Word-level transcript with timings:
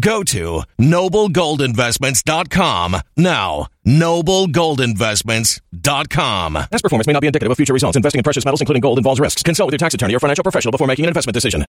Go 0.00 0.22
to 0.24 0.62
noblegoldinvestments.com 0.78 2.96
now. 3.16 3.66
Noblegoldinvestments.com. 3.86 6.54
Past 6.54 6.82
performance 6.82 7.06
may 7.06 7.12
not 7.12 7.20
be 7.20 7.26
indicative 7.26 7.50
of 7.50 7.56
future 7.56 7.72
results. 7.72 7.96
Investing 7.96 8.18
in 8.18 8.22
precious 8.22 8.44
metals, 8.44 8.60
including 8.60 8.80
gold, 8.80 8.98
involves 8.98 9.20
risks. 9.20 9.42
Consult 9.42 9.68
with 9.68 9.72
your 9.72 9.78
tax 9.78 9.94
attorney 9.94 10.14
or 10.14 10.20
financial 10.20 10.42
professional 10.42 10.72
before 10.72 10.86
making 10.86 11.04
an 11.04 11.08
investment 11.08 11.34
decision. 11.34 11.64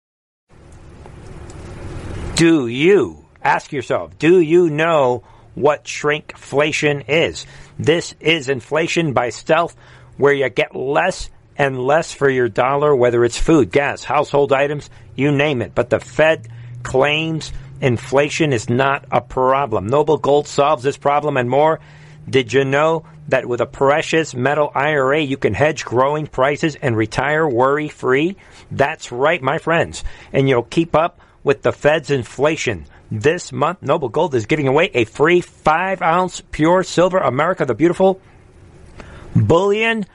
Do 2.35 2.67
you, 2.67 3.25
ask 3.43 3.71
yourself, 3.71 4.17
do 4.19 4.39
you 4.39 4.69
know 4.69 5.23
what 5.55 5.85
shrinkflation 5.85 7.05
is? 7.07 7.47
This 7.79 8.13
is 8.19 8.47
inflation 8.47 9.13
by 9.13 9.29
stealth, 9.29 9.75
where 10.17 10.33
you 10.33 10.47
get 10.49 10.75
less 10.75 11.31
and 11.57 11.79
less 11.79 12.13
for 12.13 12.29
your 12.29 12.47
dollar, 12.47 12.95
whether 12.95 13.25
it's 13.25 13.39
food, 13.39 13.71
gas, 13.71 14.03
household 14.03 14.53
items, 14.53 14.91
you 15.15 15.31
name 15.31 15.63
it. 15.63 15.73
But 15.73 15.89
the 15.89 15.99
Fed 15.99 16.47
claims 16.87 17.51
inflation 17.81 18.53
is 18.53 18.69
not 18.69 19.03
a 19.11 19.19
problem. 19.19 19.87
Noble 19.87 20.17
Gold 20.17 20.47
solves 20.47 20.83
this 20.83 20.95
problem 20.95 21.35
and 21.35 21.49
more. 21.49 21.81
Did 22.29 22.53
you 22.53 22.63
know 22.63 23.05
that 23.27 23.45
with 23.45 23.59
a 23.59 23.65
precious 23.65 24.33
metal 24.33 24.71
IRA, 24.73 25.19
you 25.19 25.35
can 25.35 25.53
hedge 25.53 25.83
growing 25.83 26.27
prices 26.27 26.75
and 26.75 26.95
retire 26.95 27.45
worry 27.45 27.89
free? 27.89 28.37
That's 28.71 29.11
right, 29.11 29.41
my 29.41 29.57
friends. 29.57 30.05
And 30.31 30.47
you'll 30.47 30.63
keep 30.63 30.95
up 30.95 31.19
with 31.43 31.61
the 31.61 31.73
Fed's 31.73 32.09
inflation. 32.09 32.85
This 33.11 33.51
month, 33.51 33.81
Noble 33.81 34.09
Gold 34.09 34.33
is 34.33 34.45
giving 34.45 34.69
away 34.69 34.89
a 34.93 35.03
free 35.03 35.41
5 35.41 36.01
ounce 36.01 36.41
pure 36.51 36.83
silver 36.83 37.17
America 37.17 37.65
the 37.65 37.75
Beautiful 37.75 38.21
bullion 39.35 40.05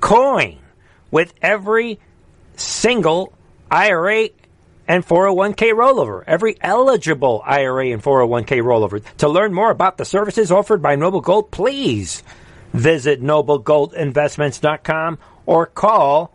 coin 0.00 0.58
with 1.10 1.32
every 1.40 1.98
single 2.56 3.32
IRA 3.70 4.28
and 4.90 5.06
401k 5.06 5.72
rollover. 5.72 6.24
Every 6.26 6.56
eligible 6.60 7.42
IRA 7.46 7.92
and 7.92 8.02
401k 8.02 8.60
rollover. 8.60 9.04
To 9.18 9.28
learn 9.28 9.54
more 9.54 9.70
about 9.70 9.98
the 9.98 10.04
services 10.04 10.50
offered 10.50 10.82
by 10.82 10.96
Noble 10.96 11.20
Gold, 11.20 11.52
please 11.52 12.24
visit 12.72 13.22
noblegoldinvestments.com 13.22 15.18
or 15.46 15.66
call 15.66 16.34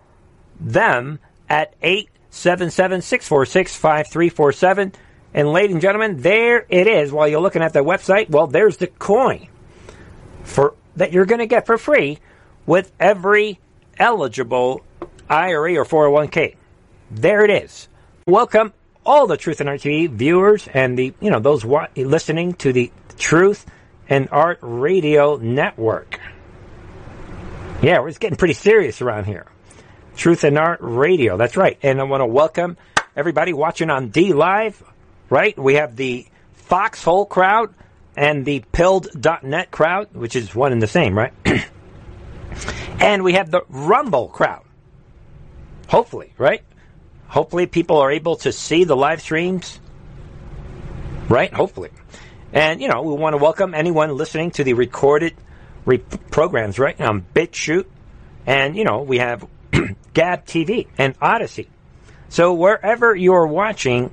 them 0.58 1.20
at 1.50 1.74
877 1.82 3.02
646 3.02 3.76
5347. 3.76 4.94
And 5.34 5.52
ladies 5.52 5.74
and 5.74 5.82
gentlemen, 5.82 6.22
there 6.22 6.66
it 6.70 6.88
is. 6.88 7.12
While 7.12 7.28
you're 7.28 7.42
looking 7.42 7.62
at 7.62 7.74
the 7.74 7.84
website, 7.84 8.30
well, 8.30 8.48
there's 8.48 8.78
the 8.78 8.88
coin 8.88 9.50
for 10.46 10.76
that 10.96 11.12
you're 11.12 11.26
going 11.26 11.40
to 11.40 11.46
get 11.46 11.66
for 11.66 11.78
free 11.78 12.20
with 12.66 12.94
every 13.02 13.60
eligible 14.00 14.82
IRA 15.30 15.76
or 15.76 15.84
401k. 15.84 16.56
There 17.12 17.44
it 17.44 17.52
is. 17.52 17.90
Welcome 18.28 18.74
all 19.06 19.28
the 19.28 19.38
Truth 19.38 19.60
and 19.60 19.70
Art 19.70 19.82
TV 19.82 20.10
viewers 20.10 20.68
and 20.68 20.98
the 20.98 21.14
you 21.22 21.30
know 21.30 21.40
those 21.40 21.64
wa- 21.64 21.90
listening 21.96 22.54
to 22.56 22.74
the 22.74 22.92
Truth 23.20 23.68
and 24.10 24.30
Art 24.32 24.58
Radio 24.64 25.36
Network. 25.36 26.20
Yeah, 27.84 28.00
we're 28.00 28.10
just 28.10 28.20
getting 28.20 28.36
pretty 28.36 28.56
serious 28.56 29.00
around 29.00 29.26
here. 29.26 29.46
Truth 30.16 30.44
and 30.44 30.58
Art 30.58 30.80
Radio. 30.82 31.38
That's 31.38 31.56
right. 31.56 31.78
And 31.84 32.02
I 32.02 32.06
want 32.06 32.22
to 32.22 32.26
welcome 32.26 32.78
everybody 33.16 33.54
watching 33.54 33.92
on 33.92 34.10
D 34.10 34.34
Live. 34.34 34.82
Right? 35.30 35.56
We 35.56 35.76
have 35.76 35.96
the 35.96 36.26
Foxhole 36.54 37.28
crowd 37.28 37.76
and 38.18 38.44
the 38.44 38.64
pilled.net 38.72 39.70
crowd, 39.70 40.16
which 40.16 40.36
is 40.36 40.56
one 40.56 40.72
and 40.72 40.82
the 40.82 40.88
same, 40.88 41.16
right? 41.16 41.34
and 43.00 43.24
we 43.24 43.34
have 43.34 43.52
the 43.52 43.62
Rumble 43.70 44.30
crowd. 44.30 44.64
Hopefully, 45.90 46.34
right? 46.40 46.64
Hopefully, 47.28 47.66
people 47.66 47.98
are 47.98 48.12
able 48.12 48.36
to 48.38 48.52
see 48.52 48.84
the 48.84 48.96
live 48.96 49.22
streams. 49.22 49.80
Right? 51.28 51.54
Hopefully. 51.54 51.90
And, 52.54 52.82
you 52.82 52.88
know, 52.88 53.02
we 53.02 53.14
want 53.16 53.34
to 53.34 53.38
welcome 53.38 53.74
anyone 53.74 54.16
listening 54.16 54.52
to 54.52 54.64
the 54.64 54.74
recorded 54.74 55.36
re- 55.86 55.98
programs, 55.98 56.80
right? 56.80 57.00
On 57.02 57.26
BitChute. 57.34 57.86
And, 58.46 58.78
you 58.78 58.84
know, 58.84 59.02
we 59.02 59.18
have 59.18 59.46
Gab 60.14 60.46
TV 60.46 60.88
and 60.98 61.16
Odysee. 61.22 61.68
So 62.30 62.54
wherever 62.54 63.16
you're 63.16 63.48
watching, 63.48 64.12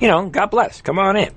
you 0.00 0.08
know, 0.08 0.28
God 0.28 0.46
bless. 0.46 0.80
Come 0.80 0.98
on 0.98 1.16
in. 1.16 1.32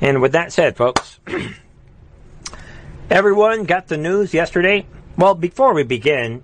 And 0.00 0.22
with 0.22 0.32
that 0.32 0.52
said, 0.52 0.76
folks, 0.76 1.18
everyone 3.10 3.64
got 3.64 3.88
the 3.88 3.96
news 3.96 4.34
yesterday. 4.34 4.86
Well, 5.16 5.34
before 5.34 5.74
we 5.74 5.82
begin, 5.82 6.42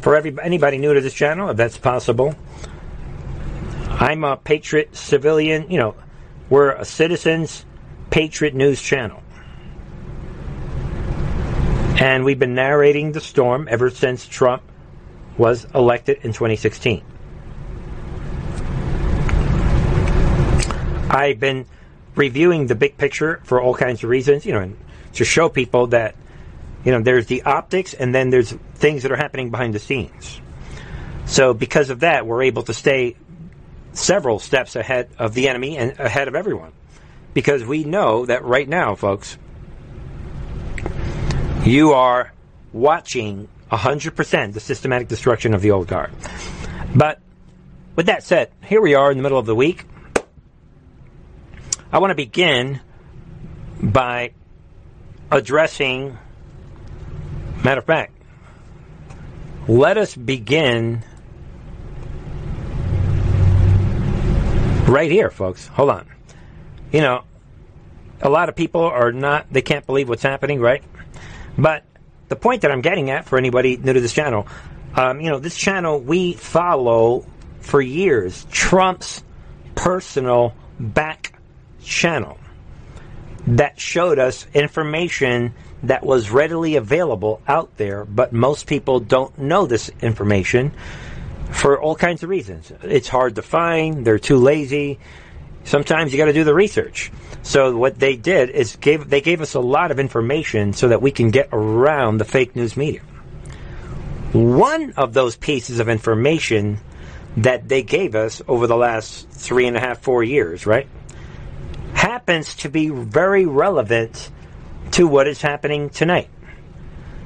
for 0.00 0.16
every, 0.16 0.36
anybody 0.42 0.78
new 0.78 0.92
to 0.94 1.00
this 1.00 1.14
channel, 1.14 1.50
if 1.50 1.56
that's 1.56 1.78
possible, 1.78 2.34
I'm 4.02 4.24
a 4.24 4.36
patriot 4.36 4.96
civilian. 4.96 5.70
You 5.70 5.78
know, 5.78 5.94
we're 6.50 6.72
a 6.72 6.84
citizens 6.84 7.64
patriot 8.10 8.52
news 8.52 8.82
channel. 8.82 9.22
And 12.00 12.24
we've 12.24 12.38
been 12.38 12.56
narrating 12.56 13.12
the 13.12 13.20
storm 13.20 13.68
ever 13.70 13.90
since 13.90 14.26
Trump 14.26 14.64
was 15.38 15.66
elected 15.72 16.18
in 16.24 16.32
2016. 16.32 17.04
I've 21.08 21.38
been 21.38 21.66
reviewing 22.16 22.66
the 22.66 22.74
big 22.74 22.98
picture 22.98 23.40
for 23.44 23.60
all 23.60 23.72
kinds 23.72 24.02
of 24.02 24.10
reasons, 24.10 24.44
you 24.44 24.52
know, 24.52 24.72
to 25.12 25.24
show 25.24 25.48
people 25.48 25.86
that, 25.88 26.16
you 26.84 26.90
know, 26.90 27.00
there's 27.00 27.26
the 27.26 27.42
optics 27.42 27.94
and 27.94 28.12
then 28.12 28.30
there's 28.30 28.50
things 28.74 29.04
that 29.04 29.12
are 29.12 29.16
happening 29.16 29.52
behind 29.52 29.76
the 29.76 29.78
scenes. 29.78 30.40
So 31.24 31.54
because 31.54 31.90
of 31.90 32.00
that, 32.00 32.26
we're 32.26 32.42
able 32.42 32.64
to 32.64 32.74
stay 32.74 33.16
several 33.92 34.38
steps 34.38 34.76
ahead 34.76 35.10
of 35.18 35.34
the 35.34 35.48
enemy 35.48 35.76
and 35.76 35.98
ahead 35.98 36.28
of 36.28 36.34
everyone. 36.34 36.72
Because 37.34 37.64
we 37.64 37.84
know 37.84 38.26
that 38.26 38.44
right 38.44 38.68
now, 38.68 38.94
folks, 38.94 39.38
you 41.64 41.92
are 41.92 42.32
watching 42.72 43.48
100% 43.70 44.52
the 44.52 44.60
systematic 44.60 45.08
destruction 45.08 45.54
of 45.54 45.62
the 45.62 45.70
old 45.70 45.86
guard. 45.86 46.12
But 46.94 47.20
with 47.96 48.06
that 48.06 48.22
said, 48.22 48.50
here 48.64 48.80
we 48.80 48.94
are 48.94 49.10
in 49.10 49.16
the 49.16 49.22
middle 49.22 49.38
of 49.38 49.46
the 49.46 49.54
week. 49.54 49.84
I 51.90 51.98
want 51.98 52.10
to 52.10 52.14
begin 52.14 52.80
by 53.82 54.32
addressing, 55.30 56.18
matter 57.64 57.80
of 57.80 57.86
fact, 57.86 58.12
let 59.68 59.96
us 59.96 60.16
begin 60.16 61.04
right 64.92 65.10
here, 65.10 65.30
folks. 65.30 65.66
Hold 65.68 65.90
on. 65.90 66.06
You 66.92 67.00
know, 67.00 67.24
a 68.20 68.28
lot 68.28 68.48
of 68.48 68.54
people 68.54 68.82
are 68.82 69.10
not, 69.10 69.46
they 69.50 69.62
can't 69.62 69.86
believe 69.86 70.08
what's 70.08 70.22
happening, 70.22 70.60
right? 70.60 70.84
But 71.58 71.84
the 72.28 72.36
point 72.36 72.62
that 72.62 72.70
I'm 72.70 72.82
getting 72.82 73.10
at 73.10 73.24
for 73.24 73.38
anybody 73.38 73.76
new 73.76 73.92
to 73.94 74.00
this 74.00 74.12
channel, 74.12 74.46
um, 74.94 75.20
you 75.20 75.30
know, 75.30 75.38
this 75.38 75.56
channel, 75.56 75.98
we 75.98 76.34
follow 76.34 77.26
for 77.60 77.80
years 77.80 78.46
Trump's 78.50 79.24
personal 79.74 80.54
back 80.78 81.38
channel 81.82 82.38
that 83.46 83.80
showed 83.80 84.18
us 84.18 84.46
information 84.54 85.54
that 85.82 86.04
was 86.04 86.30
readily 86.30 86.76
available 86.76 87.40
out 87.48 87.76
there, 87.76 88.04
but 88.04 88.32
most 88.32 88.66
people 88.66 89.00
don't 89.00 89.36
know 89.38 89.66
this 89.66 89.90
information 90.00 90.72
for 91.52 91.80
all 91.80 91.94
kinds 91.94 92.22
of 92.22 92.28
reasons. 92.28 92.72
It's 92.82 93.08
hard 93.08 93.36
to 93.36 93.42
find, 93.42 94.04
they're 94.04 94.18
too 94.18 94.38
lazy. 94.38 94.98
Sometimes 95.64 96.12
you 96.12 96.18
got 96.18 96.26
to 96.26 96.32
do 96.32 96.44
the 96.44 96.54
research. 96.54 97.12
So 97.42 97.76
what 97.76 97.98
they 97.98 98.16
did 98.16 98.50
is 98.50 98.76
gave 98.76 99.08
they 99.08 99.20
gave 99.20 99.40
us 99.40 99.54
a 99.54 99.60
lot 99.60 99.90
of 99.90 99.98
information 99.98 100.72
so 100.72 100.88
that 100.88 101.02
we 101.02 101.10
can 101.10 101.30
get 101.30 101.48
around 101.52 102.18
the 102.18 102.24
fake 102.24 102.56
news 102.56 102.76
media. 102.76 103.00
One 104.32 104.94
of 104.96 105.12
those 105.12 105.36
pieces 105.36 105.78
of 105.78 105.88
information 105.88 106.78
that 107.36 107.68
they 107.68 107.82
gave 107.82 108.14
us 108.14 108.42
over 108.46 108.66
the 108.66 108.76
last 108.76 109.28
three 109.30 109.66
and 109.66 109.76
a 109.76 109.80
half, 109.80 110.00
four 110.00 110.22
years, 110.22 110.66
right? 110.66 110.86
Happens 111.94 112.54
to 112.56 112.68
be 112.68 112.88
very 112.88 113.46
relevant 113.46 114.30
to 114.92 115.06
what 115.06 115.26
is 115.26 115.40
happening 115.40 115.90
tonight. 115.90 116.28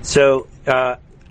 So, 0.03 0.47
uh, 0.67 0.97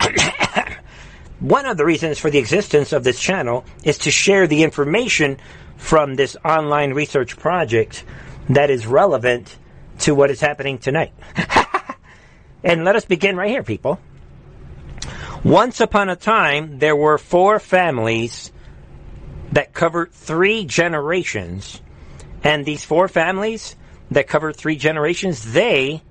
one 1.46 1.64
of 1.64 1.76
the 1.76 1.84
reasons 1.84 2.18
for 2.18 2.28
the 2.28 2.38
existence 2.38 2.92
of 2.92 3.04
this 3.04 3.20
channel 3.20 3.64
is 3.84 3.98
to 3.98 4.10
share 4.10 4.48
the 4.48 4.64
information 4.64 5.38
from 5.76 6.16
this 6.16 6.36
online 6.44 6.92
research 6.92 7.38
project 7.38 8.02
that 8.48 8.68
is 8.68 8.84
relevant 8.84 9.56
to 10.00 10.12
what 10.12 10.28
is 10.28 10.40
happening 10.40 10.78
tonight. 10.78 11.12
and 12.64 12.84
let 12.84 12.96
us 12.96 13.04
begin 13.04 13.36
right 13.36 13.48
here, 13.48 13.62
people. 13.62 14.00
Once 15.44 15.80
upon 15.80 16.08
a 16.08 16.16
time, 16.16 16.80
there 16.80 16.96
were 16.96 17.16
four 17.16 17.60
families 17.60 18.50
that 19.52 19.72
covered 19.72 20.10
three 20.10 20.64
generations. 20.64 21.80
And 22.42 22.66
these 22.66 22.84
four 22.84 23.06
families 23.06 23.76
that 24.10 24.26
covered 24.26 24.56
three 24.56 24.76
generations, 24.76 25.52
they 25.52 26.02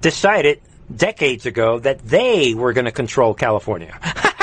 decided 0.00 0.60
decades 0.94 1.46
ago 1.46 1.78
that 1.78 2.00
they 2.00 2.54
were 2.54 2.72
going 2.72 2.86
to 2.86 2.92
control 2.92 3.34
California. 3.34 3.96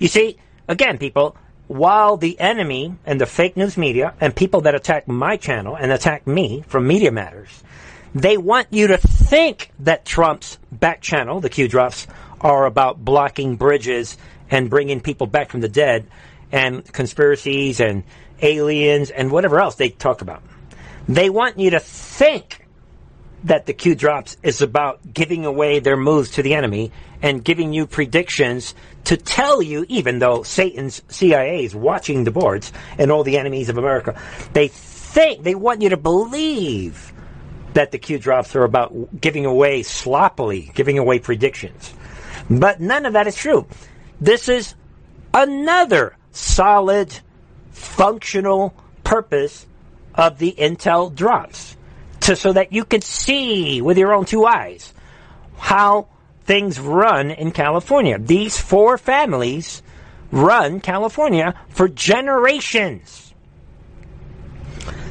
you 0.00 0.08
see, 0.08 0.38
again, 0.66 0.98
people, 0.98 1.36
while 1.68 2.16
the 2.16 2.40
enemy 2.40 2.96
and 3.06 3.20
the 3.20 3.26
fake 3.26 3.56
news 3.56 3.76
media 3.76 4.14
and 4.20 4.34
people 4.34 4.62
that 4.62 4.74
attack 4.74 5.06
my 5.06 5.36
channel 5.36 5.76
and 5.76 5.92
attack 5.92 6.26
me 6.26 6.64
from 6.66 6.88
Media 6.88 7.12
Matters, 7.12 7.62
they 8.12 8.36
want 8.36 8.66
you 8.70 8.88
to 8.88 8.98
think 8.98 9.70
that 9.78 10.04
Trump's 10.04 10.58
back 10.72 11.00
channel, 11.00 11.38
the 11.38 11.48
Q 11.48 11.68
drops, 11.68 12.08
are 12.40 12.66
about 12.66 13.04
blocking 13.04 13.54
bridges 13.54 14.18
and 14.50 14.68
bringing 14.68 15.00
people 15.00 15.28
back 15.28 15.50
from 15.50 15.60
the 15.60 15.68
dead 15.68 16.08
and 16.50 16.84
conspiracies 16.92 17.78
and 17.78 18.02
aliens 18.42 19.10
and 19.10 19.30
whatever 19.30 19.60
else 19.60 19.76
they 19.76 19.90
talk 19.90 20.22
about. 20.22 20.42
They 21.08 21.30
want 21.30 21.58
you 21.58 21.70
to 21.70 21.80
think 21.80 22.66
that 23.44 23.66
the 23.66 23.72
Q 23.72 23.94
drops 23.94 24.36
is 24.42 24.62
about 24.62 25.14
giving 25.14 25.46
away 25.46 25.78
their 25.78 25.96
moves 25.96 26.32
to 26.32 26.42
the 26.42 26.54
enemy 26.54 26.92
and 27.22 27.44
giving 27.44 27.72
you 27.72 27.86
predictions 27.86 28.74
to 29.04 29.16
tell 29.16 29.62
you, 29.62 29.84
even 29.88 30.18
though 30.18 30.42
Satan's 30.42 31.02
CIA 31.08 31.64
is 31.64 31.74
watching 31.74 32.24
the 32.24 32.30
boards 32.30 32.72
and 32.98 33.10
all 33.10 33.24
the 33.24 33.38
enemies 33.38 33.68
of 33.68 33.78
America, 33.78 34.20
they 34.52 34.68
think, 34.68 35.42
they 35.42 35.54
want 35.54 35.82
you 35.82 35.90
to 35.90 35.96
believe 35.96 37.12
that 37.74 37.92
the 37.92 37.98
Q 37.98 38.18
drops 38.18 38.54
are 38.56 38.64
about 38.64 39.20
giving 39.20 39.46
away 39.46 39.82
sloppily, 39.82 40.70
giving 40.74 40.98
away 40.98 41.18
predictions. 41.18 41.94
But 42.48 42.80
none 42.80 43.06
of 43.06 43.12
that 43.12 43.26
is 43.26 43.36
true. 43.36 43.66
This 44.20 44.48
is 44.48 44.74
another 45.32 46.16
solid, 46.32 47.20
functional 47.70 48.74
purpose 49.04 49.66
of 50.14 50.38
the 50.38 50.52
Intel 50.58 51.14
drops 51.14 51.76
to, 52.20 52.36
so 52.36 52.52
that 52.52 52.72
you 52.72 52.84
could 52.84 53.04
see 53.04 53.80
with 53.80 53.98
your 53.98 54.12
own 54.12 54.24
two 54.24 54.46
eyes 54.46 54.92
how 55.56 56.08
things 56.44 56.80
run 56.80 57.30
in 57.30 57.52
California. 57.52 58.18
These 58.18 58.58
four 58.58 58.98
families 58.98 59.82
run 60.30 60.80
California 60.80 61.54
for 61.68 61.88
generations. 61.88 63.32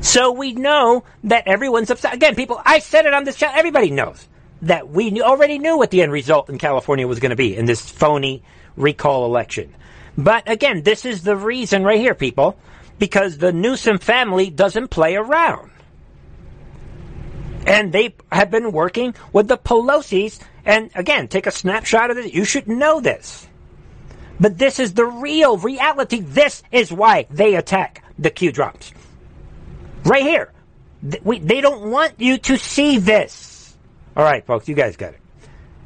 So 0.01 0.31
we 0.31 0.53
know 0.53 1.03
that 1.25 1.47
everyone's 1.47 1.91
upset. 1.91 2.13
Again, 2.13 2.35
people, 2.35 2.61
I 2.65 2.79
said 2.79 3.05
it 3.05 3.13
on 3.13 3.25
this 3.25 3.35
channel. 3.35 3.57
Everybody 3.57 3.91
knows 3.91 4.27
that 4.61 4.89
we 4.89 5.21
already 5.21 5.59
knew 5.59 5.77
what 5.77 5.91
the 5.91 6.01
end 6.01 6.11
result 6.11 6.49
in 6.49 6.57
California 6.57 7.07
was 7.07 7.19
going 7.19 7.31
to 7.31 7.35
be 7.35 7.55
in 7.55 7.65
this 7.65 7.89
phony 7.89 8.43
recall 8.75 9.25
election. 9.25 9.73
But 10.17 10.49
again, 10.49 10.83
this 10.83 11.05
is 11.05 11.23
the 11.23 11.35
reason 11.35 11.83
right 11.83 11.99
here, 11.99 12.15
people, 12.15 12.57
because 12.97 13.37
the 13.37 13.53
Newsom 13.53 13.99
family 13.99 14.49
doesn't 14.49 14.89
play 14.89 15.15
around. 15.15 15.71
And 17.69 17.93
they 17.93 18.15
have 18.31 18.49
been 18.49 18.71
working 18.71 19.13
with 19.31 19.47
the 19.47 19.57
Pelosi's. 19.57 20.39
And 20.65 20.89
again, 20.95 21.27
take 21.27 21.45
a 21.45 21.51
snapshot 21.51 22.09
of 22.09 22.15
this. 22.15 22.33
You 22.33 22.43
should 22.43 22.67
know 22.67 22.99
this. 22.99 23.47
But 24.39 24.57
this 24.57 24.79
is 24.79 24.95
the 24.95 25.05
real 25.05 25.55
reality. 25.55 26.19
This 26.19 26.63
is 26.71 26.91
why 26.91 27.27
they 27.29 27.53
attack 27.53 28.03
the 28.17 28.31
Q 28.31 28.51
drops. 28.51 28.91
Right 30.03 30.23
here. 30.23 30.51
They 31.03 31.61
don't 31.61 31.91
want 31.91 32.15
you 32.17 32.39
to 32.39 32.57
see 32.57 32.97
this. 32.97 33.77
All 34.17 34.23
right, 34.23 34.43
folks, 34.45 34.67
you 34.67 34.73
guys 34.73 34.97
got 34.97 35.13
it. 35.13 35.19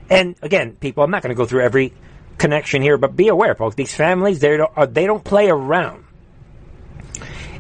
And 0.10 0.36
again, 0.42 0.78
people, 0.80 1.04
I'm 1.04 1.12
not 1.12 1.22
going 1.22 1.36
to 1.36 1.38
go 1.38 1.46
through 1.46 1.64
every 1.64 1.94
connection 2.38 2.82
here, 2.82 2.98
but 2.98 3.16
be 3.16 3.28
aware, 3.28 3.56
folks. 3.56 3.76
These 3.76 3.94
families, 3.94 4.40
they 4.40 4.56
don't, 4.56 4.72
uh, 4.76 4.86
they 4.86 5.06
don't 5.06 5.24
play 5.24 5.50
around. 5.50 6.06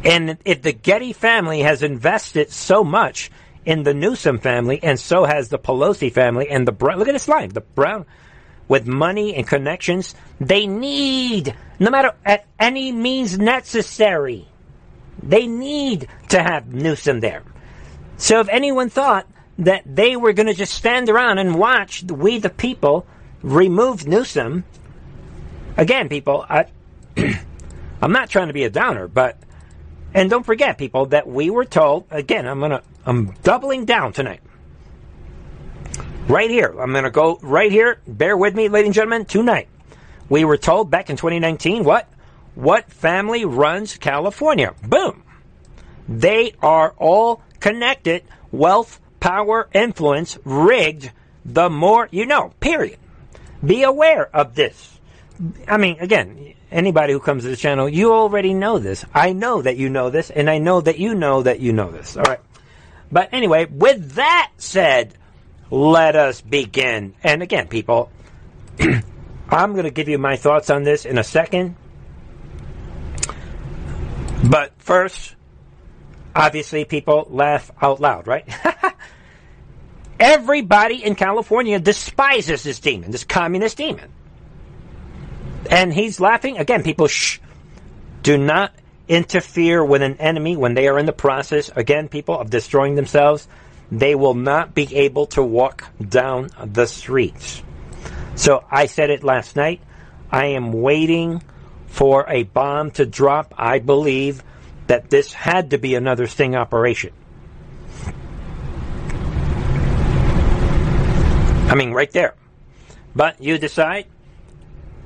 And 0.03 0.37
if 0.45 0.61
the 0.61 0.71
Getty 0.71 1.13
family 1.13 1.61
has 1.61 1.83
invested 1.83 2.51
so 2.51 2.83
much 2.83 3.29
in 3.65 3.83
the 3.83 3.93
Newsom 3.93 4.39
family, 4.39 4.79
and 4.81 4.99
so 4.99 5.25
has 5.25 5.49
the 5.49 5.59
Pelosi 5.59 6.11
family 6.11 6.49
and 6.49 6.67
the 6.67 6.71
Brown. 6.71 6.99
Look 6.99 7.07
at 7.07 7.13
this 7.13 7.27
line, 7.27 7.49
the 7.49 7.61
Brown, 7.61 8.05
with 8.67 8.87
money 8.87 9.35
and 9.35 9.47
connections, 9.47 10.15
they 10.39 10.67
need, 10.67 11.55
no 11.79 11.89
matter 11.89 12.13
at 12.25 12.45
any 12.59 12.91
means 12.91 13.37
necessary, 13.37 14.47
they 15.21 15.47
need 15.47 16.07
to 16.29 16.41
have 16.41 16.73
Newsom 16.73 17.19
there. 17.19 17.43
So 18.17 18.39
if 18.39 18.49
anyone 18.49 18.89
thought 18.89 19.27
that 19.59 19.83
they 19.85 20.15
were 20.15 20.33
going 20.33 20.47
to 20.47 20.53
just 20.53 20.73
stand 20.73 21.09
around 21.09 21.37
and 21.37 21.55
watch 21.55 22.03
we 22.03 22.39
the 22.39 22.49
people 22.49 23.05
remove 23.41 24.07
Newsom, 24.07 24.63
again, 25.77 26.09
people, 26.09 26.45
I, 26.49 26.65
I'm 28.01 28.11
not 28.11 28.29
trying 28.29 28.47
to 28.47 28.53
be 28.53 28.63
a 28.63 28.69
downer, 28.69 29.07
but 29.07 29.37
and 30.13 30.29
don't 30.29 30.45
forget, 30.45 30.77
people, 30.77 31.07
that 31.07 31.27
we 31.27 31.49
were 31.49 31.65
told 31.65 32.05
again. 32.11 32.47
I'm 32.47 32.59
gonna 32.59 32.81
I'm 33.05 33.31
doubling 33.43 33.85
down 33.85 34.13
tonight. 34.13 34.41
Right 36.27 36.49
here, 36.49 36.73
I'm 36.79 36.93
gonna 36.93 37.11
go 37.11 37.39
right 37.41 37.71
here. 37.71 37.99
Bear 38.07 38.37
with 38.37 38.55
me, 38.55 38.69
ladies 38.69 38.87
and 38.87 38.95
gentlemen. 38.95 39.25
Tonight, 39.25 39.67
we 40.29 40.45
were 40.45 40.57
told 40.57 40.89
back 40.89 41.09
in 41.09 41.17
2019 41.17 41.83
what 41.83 42.07
what 42.55 42.91
family 42.91 43.45
runs 43.45 43.97
California. 43.97 44.73
Boom. 44.83 45.23
They 46.07 46.53
are 46.61 46.93
all 46.97 47.41
connected. 47.59 48.23
Wealth, 48.51 48.99
power, 49.19 49.67
influence, 49.73 50.37
rigged. 50.43 51.11
The 51.45 51.69
more 51.69 52.07
you 52.11 52.25
know. 52.25 52.53
Period. 52.59 52.99
Be 53.65 53.83
aware 53.83 54.29
of 54.35 54.55
this. 54.55 54.92
I 55.67 55.77
mean, 55.77 55.97
again, 55.99 56.53
anybody 56.71 57.13
who 57.13 57.19
comes 57.19 57.43
to 57.43 57.49
the 57.49 57.55
channel, 57.55 57.89
you 57.89 58.13
already 58.13 58.53
know 58.53 58.79
this. 58.79 59.05
I 59.13 59.33
know 59.33 59.61
that 59.61 59.77
you 59.77 59.89
know 59.89 60.09
this, 60.09 60.29
and 60.29 60.49
I 60.49 60.59
know 60.59 60.81
that 60.81 60.99
you 60.99 61.15
know 61.15 61.43
that 61.43 61.59
you 61.59 61.73
know 61.73 61.91
this. 61.91 62.17
All 62.17 62.23
right. 62.23 62.39
But 63.11 63.29
anyway, 63.31 63.65
with 63.65 64.13
that 64.13 64.51
said, 64.57 65.15
let 65.69 66.15
us 66.15 66.41
begin. 66.41 67.15
And 67.23 67.41
again, 67.41 67.67
people, 67.67 68.11
I'm 69.49 69.73
going 69.73 69.85
to 69.85 69.91
give 69.91 70.09
you 70.09 70.17
my 70.17 70.35
thoughts 70.35 70.69
on 70.69 70.83
this 70.83 71.05
in 71.05 71.17
a 71.17 71.23
second. 71.23 71.75
But 74.49 74.73
first, 74.77 75.35
obviously, 76.35 76.85
people 76.85 77.27
laugh 77.29 77.71
out 77.81 78.01
loud, 78.01 78.27
right? 78.27 78.47
Everybody 80.19 81.03
in 81.03 81.15
California 81.15 81.79
despises 81.79 82.63
this 82.63 82.79
demon, 82.79 83.11
this 83.11 83.23
communist 83.23 83.77
demon. 83.77 84.11
And 85.69 85.93
he's 85.93 86.19
laughing. 86.19 86.57
Again, 86.57 86.83
people, 86.83 87.07
shh. 87.07 87.39
Do 88.21 88.37
not 88.37 88.73
interfere 89.07 89.83
with 89.83 90.01
an 90.01 90.17
enemy 90.17 90.55
when 90.55 90.73
they 90.73 90.87
are 90.87 90.97
in 90.97 91.05
the 91.05 91.13
process, 91.13 91.69
again, 91.75 92.07
people, 92.07 92.37
of 92.37 92.49
destroying 92.49 92.95
themselves. 92.95 93.47
They 93.91 94.15
will 94.15 94.33
not 94.33 94.73
be 94.73 94.95
able 94.95 95.27
to 95.27 95.43
walk 95.43 95.89
down 96.01 96.49
the 96.63 96.85
streets. 96.85 97.61
So 98.35 98.63
I 98.71 98.87
said 98.87 99.09
it 99.09 99.23
last 99.23 99.55
night. 99.55 99.81
I 100.31 100.47
am 100.47 100.71
waiting 100.73 101.43
for 101.87 102.25
a 102.27 102.43
bomb 102.43 102.91
to 102.91 103.05
drop. 103.05 103.53
I 103.57 103.79
believe 103.79 104.41
that 104.87 105.09
this 105.09 105.31
had 105.31 105.71
to 105.71 105.77
be 105.77 105.95
another 105.95 106.27
sting 106.27 106.55
operation. 106.55 107.13
I 111.69 111.75
mean, 111.75 111.91
right 111.91 112.11
there. 112.11 112.35
But 113.15 113.41
you 113.41 113.57
decide 113.57 114.07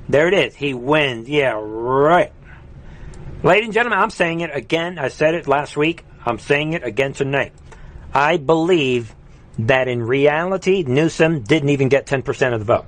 there 0.08 0.28
it 0.28 0.34
is. 0.34 0.54
He 0.54 0.74
wins. 0.74 1.28
Yeah, 1.28 1.58
right. 1.60 2.32
Ladies 3.42 3.66
and 3.66 3.74
gentlemen, 3.74 3.98
I'm 3.98 4.10
saying 4.10 4.40
it 4.40 4.50
again. 4.54 4.98
I 4.98 5.08
said 5.08 5.34
it 5.34 5.46
last 5.46 5.76
week. 5.76 6.04
I'm 6.24 6.38
saying 6.38 6.72
it 6.72 6.82
again 6.82 7.12
tonight. 7.12 7.52
I 8.12 8.36
believe 8.36 9.14
that 9.58 9.88
in 9.88 10.02
reality, 10.02 10.82
Newsom 10.86 11.42
didn't 11.42 11.68
even 11.68 11.88
get 11.88 12.06
10% 12.06 12.52
of 12.54 12.60
the 12.60 12.64
vote. 12.64 12.86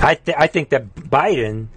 I, 0.00 0.14
th- 0.16 0.36
I 0.38 0.46
think 0.46 0.70
that 0.70 0.94
Biden 0.94 1.68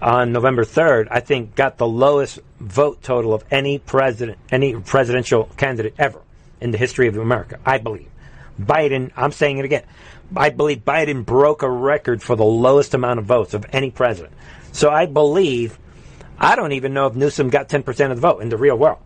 on 0.00 0.32
November 0.32 0.64
3rd, 0.64 1.08
I 1.10 1.20
think 1.20 1.54
got 1.54 1.78
the 1.78 1.86
lowest 1.86 2.38
vote 2.58 3.02
total 3.02 3.34
of 3.34 3.44
any 3.50 3.78
president, 3.78 4.38
any 4.50 4.74
presidential 4.76 5.44
candidate 5.56 5.94
ever 5.98 6.20
in 6.60 6.70
the 6.70 6.78
history 6.78 7.08
of 7.08 7.16
America. 7.16 7.58
I 7.64 7.78
believe. 7.78 8.08
Biden, 8.60 9.10
I'm 9.16 9.32
saying 9.32 9.58
it 9.58 9.64
again. 9.64 9.84
I 10.36 10.50
believe 10.50 10.84
Biden 10.84 11.24
broke 11.24 11.62
a 11.62 11.70
record 11.70 12.22
for 12.22 12.36
the 12.36 12.44
lowest 12.44 12.94
amount 12.94 13.18
of 13.18 13.26
votes 13.26 13.54
of 13.54 13.66
any 13.72 13.90
president. 13.90 14.32
So 14.72 14.90
I 14.90 15.06
believe, 15.06 15.78
I 16.38 16.56
don't 16.56 16.72
even 16.72 16.94
know 16.94 17.06
if 17.06 17.14
Newsom 17.14 17.50
got 17.50 17.68
10% 17.68 18.10
of 18.10 18.16
the 18.16 18.20
vote 18.20 18.40
in 18.40 18.48
the 18.48 18.56
real 18.56 18.76
world. 18.76 18.98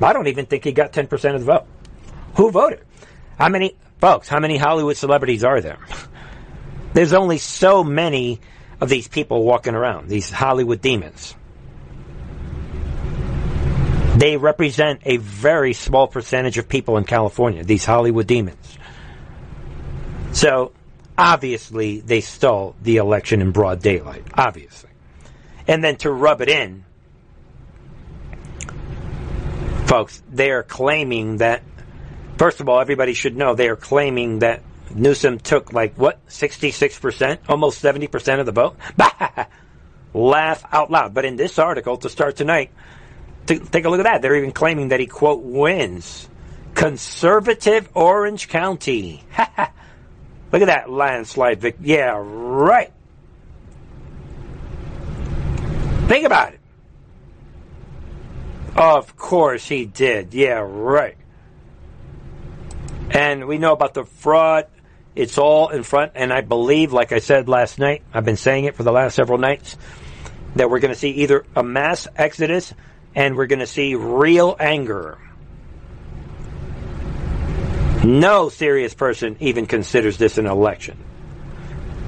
I 0.00 0.12
don't 0.12 0.28
even 0.28 0.46
think 0.46 0.64
he 0.64 0.72
got 0.72 0.92
10% 0.92 1.34
of 1.34 1.40
the 1.40 1.46
vote. 1.46 1.66
Who 2.36 2.50
voted? 2.50 2.84
How 3.38 3.48
many, 3.48 3.76
folks, 4.00 4.28
how 4.28 4.38
many 4.38 4.56
Hollywood 4.56 4.96
celebrities 4.96 5.44
are 5.44 5.60
there? 5.60 5.78
There's 6.94 7.12
only 7.12 7.38
so 7.38 7.84
many 7.84 8.40
of 8.80 8.88
these 8.88 9.08
people 9.08 9.44
walking 9.44 9.74
around, 9.74 10.08
these 10.08 10.30
Hollywood 10.30 10.80
demons. 10.80 11.34
They 14.16 14.36
represent 14.36 15.02
a 15.04 15.18
very 15.18 15.72
small 15.72 16.08
percentage 16.08 16.58
of 16.58 16.68
people 16.68 16.96
in 16.96 17.04
California, 17.04 17.62
these 17.62 17.84
Hollywood 17.84 18.26
demons. 18.26 18.78
So, 20.32 20.72
obviously, 21.18 22.00
they 22.00 22.20
stole 22.20 22.76
the 22.82 22.98
election 22.98 23.40
in 23.40 23.50
broad 23.50 23.82
daylight. 23.82 24.24
Obviously. 24.34 24.90
And 25.66 25.82
then 25.84 25.96
to 25.98 26.10
rub 26.10 26.40
it 26.40 26.48
in, 26.48 26.84
folks, 29.86 30.22
they 30.30 30.50
are 30.50 30.62
claiming 30.62 31.38
that, 31.38 31.62
first 32.38 32.60
of 32.60 32.68
all, 32.68 32.80
everybody 32.80 33.12
should 33.12 33.36
know 33.36 33.54
they 33.54 33.68
are 33.68 33.76
claiming 33.76 34.40
that 34.40 34.62
Newsom 34.94 35.38
took 35.38 35.72
like, 35.72 35.94
what, 35.94 36.24
66%, 36.28 37.38
almost 37.48 37.82
70% 37.82 38.40
of 38.40 38.46
the 38.46 38.52
vote? 38.52 38.76
Laugh 40.14 40.64
out 40.72 40.90
loud. 40.90 41.14
But 41.14 41.24
in 41.24 41.36
this 41.36 41.58
article, 41.58 41.96
to 41.98 42.08
start 42.08 42.36
tonight, 42.36 42.70
take 43.46 43.84
a 43.84 43.88
look 43.88 44.00
at 44.00 44.04
that. 44.04 44.22
They're 44.22 44.36
even 44.36 44.52
claiming 44.52 44.88
that 44.88 45.00
he, 45.00 45.06
quote, 45.06 45.42
wins. 45.42 46.28
Conservative 46.74 47.88
Orange 47.94 48.48
County. 48.48 49.24
look 50.52 50.62
at 50.62 50.66
that 50.66 50.90
landslide 50.90 51.60
victory. 51.60 51.88
Yeah, 51.88 52.20
right. 52.22 52.92
Think 56.08 56.26
about 56.26 56.54
it. 56.54 56.60
Of 58.76 59.16
course 59.16 59.66
he 59.66 59.84
did. 59.84 60.34
Yeah, 60.34 60.64
right. 60.64 61.16
And 63.10 63.46
we 63.46 63.58
know 63.58 63.72
about 63.72 63.94
the 63.94 64.04
fraud. 64.04 64.66
It's 65.14 65.38
all 65.38 65.68
in 65.68 65.82
front. 65.82 66.12
And 66.14 66.32
I 66.32 66.40
believe, 66.40 66.92
like 66.92 67.12
I 67.12 67.18
said 67.18 67.48
last 67.48 67.78
night, 67.78 68.02
I've 68.14 68.24
been 68.24 68.36
saying 68.36 68.64
it 68.64 68.76
for 68.76 68.82
the 68.82 68.92
last 68.92 69.14
several 69.14 69.38
nights, 69.38 69.76
that 70.56 70.70
we're 70.70 70.78
going 70.78 70.94
to 70.94 70.98
see 70.98 71.10
either 71.10 71.44
a 71.54 71.62
mass 71.62 72.08
exodus 72.16 72.72
and 73.14 73.36
we're 73.36 73.46
going 73.46 73.60
to 73.60 73.66
see 73.66 73.94
real 73.94 74.56
anger. 74.58 75.18
No 78.04 78.48
serious 78.48 78.94
person 78.94 79.36
even 79.40 79.66
considers 79.66 80.16
this 80.16 80.38
an 80.38 80.46
election. 80.46 80.96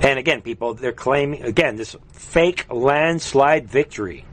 And 0.01 0.19
again, 0.19 0.41
people, 0.41 0.75
they're 0.75 0.93
claiming, 0.93 1.43
again, 1.43 1.77
this 1.77 1.95
fake 2.13 2.67
landslide 2.71 3.69
victory. 3.69 4.25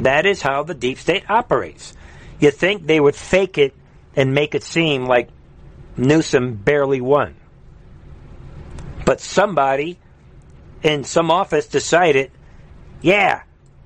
That 0.00 0.24
is 0.26 0.40
how 0.40 0.62
the 0.62 0.74
deep 0.74 0.98
state 0.98 1.28
operates. 1.28 1.94
You 2.40 2.50
think 2.50 2.86
they 2.86 2.98
would 2.98 3.14
fake 3.14 3.58
it 3.58 3.74
and 4.16 4.34
make 4.34 4.54
it 4.54 4.64
seem 4.64 5.06
like 5.06 5.28
Newsom 5.96 6.54
barely 6.54 7.00
won. 7.00 7.36
But 9.04 9.20
somebody 9.20 9.98
in 10.82 11.04
some 11.04 11.30
office 11.30 11.66
decided, 11.66 12.30
yeah, 13.02 13.42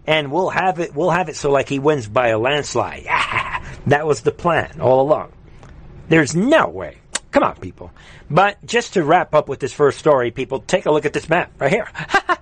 and 0.07 0.31
we'll 0.31 0.51
have 0.51 0.79
it. 0.79 0.95
We'll 0.95 1.11
have 1.11 1.29
it 1.29 1.37
so 1.37 1.51
like 1.51 1.69
he 1.69 1.79
wins 1.79 2.09
by 2.09 2.29
a 2.29 2.39
landslide. 2.39 3.05
that 3.87 4.07
was 4.07 4.23
the 4.23 4.33
plan 4.33 4.81
all 4.81 5.01
along. 5.01 5.33
There's 6.09 6.35
no 6.35 6.69
way. 6.69 6.97
Come 7.31 7.43
on, 7.43 7.57
people. 7.57 7.91
But 8.31 8.65
just 8.65 8.95
to 8.95 9.05
wrap 9.05 9.35
up 9.35 9.49
with 9.49 9.61
this 9.61 9.73
first 9.73 9.99
story, 9.99 10.31
people, 10.31 10.61
take 10.61 10.87
a 10.87 10.91
look 10.91 11.05
at 11.05 11.13
this 11.13 11.29
map 11.29 11.53
right 11.61 11.71
here. 11.71 11.89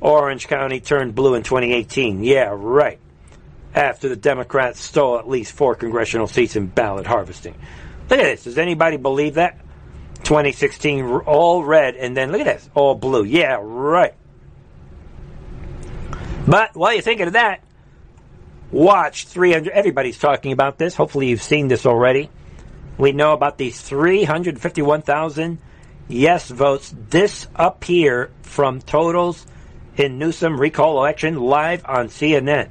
Orange 0.00 0.46
County 0.46 0.80
turned 0.80 1.14
blue 1.14 1.34
in 1.34 1.42
2018. 1.42 2.22
Yeah, 2.22 2.50
right. 2.52 3.00
After 3.74 4.08
the 4.08 4.16
Democrats 4.16 4.80
stole 4.80 5.18
at 5.18 5.28
least 5.28 5.52
four 5.52 5.74
congressional 5.74 6.28
seats 6.28 6.54
in 6.56 6.66
ballot 6.66 7.06
harvesting. 7.06 7.54
Look 8.08 8.20
at 8.20 8.24
this. 8.24 8.44
Does 8.44 8.58
anybody 8.58 8.96
believe 8.96 9.34
that? 9.34 9.58
2016, 10.24 11.04
all 11.04 11.64
red, 11.64 11.94
and 11.96 12.16
then 12.16 12.32
look 12.32 12.40
at 12.40 12.46
this, 12.46 12.68
all 12.74 12.94
blue. 12.94 13.24
Yeah, 13.24 13.58
right. 13.62 14.14
But 16.46 16.74
while 16.74 16.92
you're 16.92 17.02
thinking 17.02 17.26
of 17.26 17.32
that, 17.34 17.62
watch 18.70 19.26
300. 19.26 19.70
Everybody's 19.72 20.18
talking 20.18 20.52
about 20.52 20.78
this. 20.78 20.94
Hopefully, 20.94 21.28
you've 21.28 21.42
seen 21.42 21.68
this 21.68 21.86
already. 21.86 22.30
We 22.98 23.12
know 23.12 23.32
about 23.32 23.58
these 23.58 23.80
351,000 23.80 25.58
yes 26.08 26.48
votes 26.48 26.90
disappear 26.90 28.30
from 28.42 28.80
totals 28.80 29.46
in 29.96 30.18
Newsom 30.18 30.60
recall 30.60 30.98
election 30.98 31.38
live 31.40 31.82
on 31.84 32.08
CNN. 32.08 32.70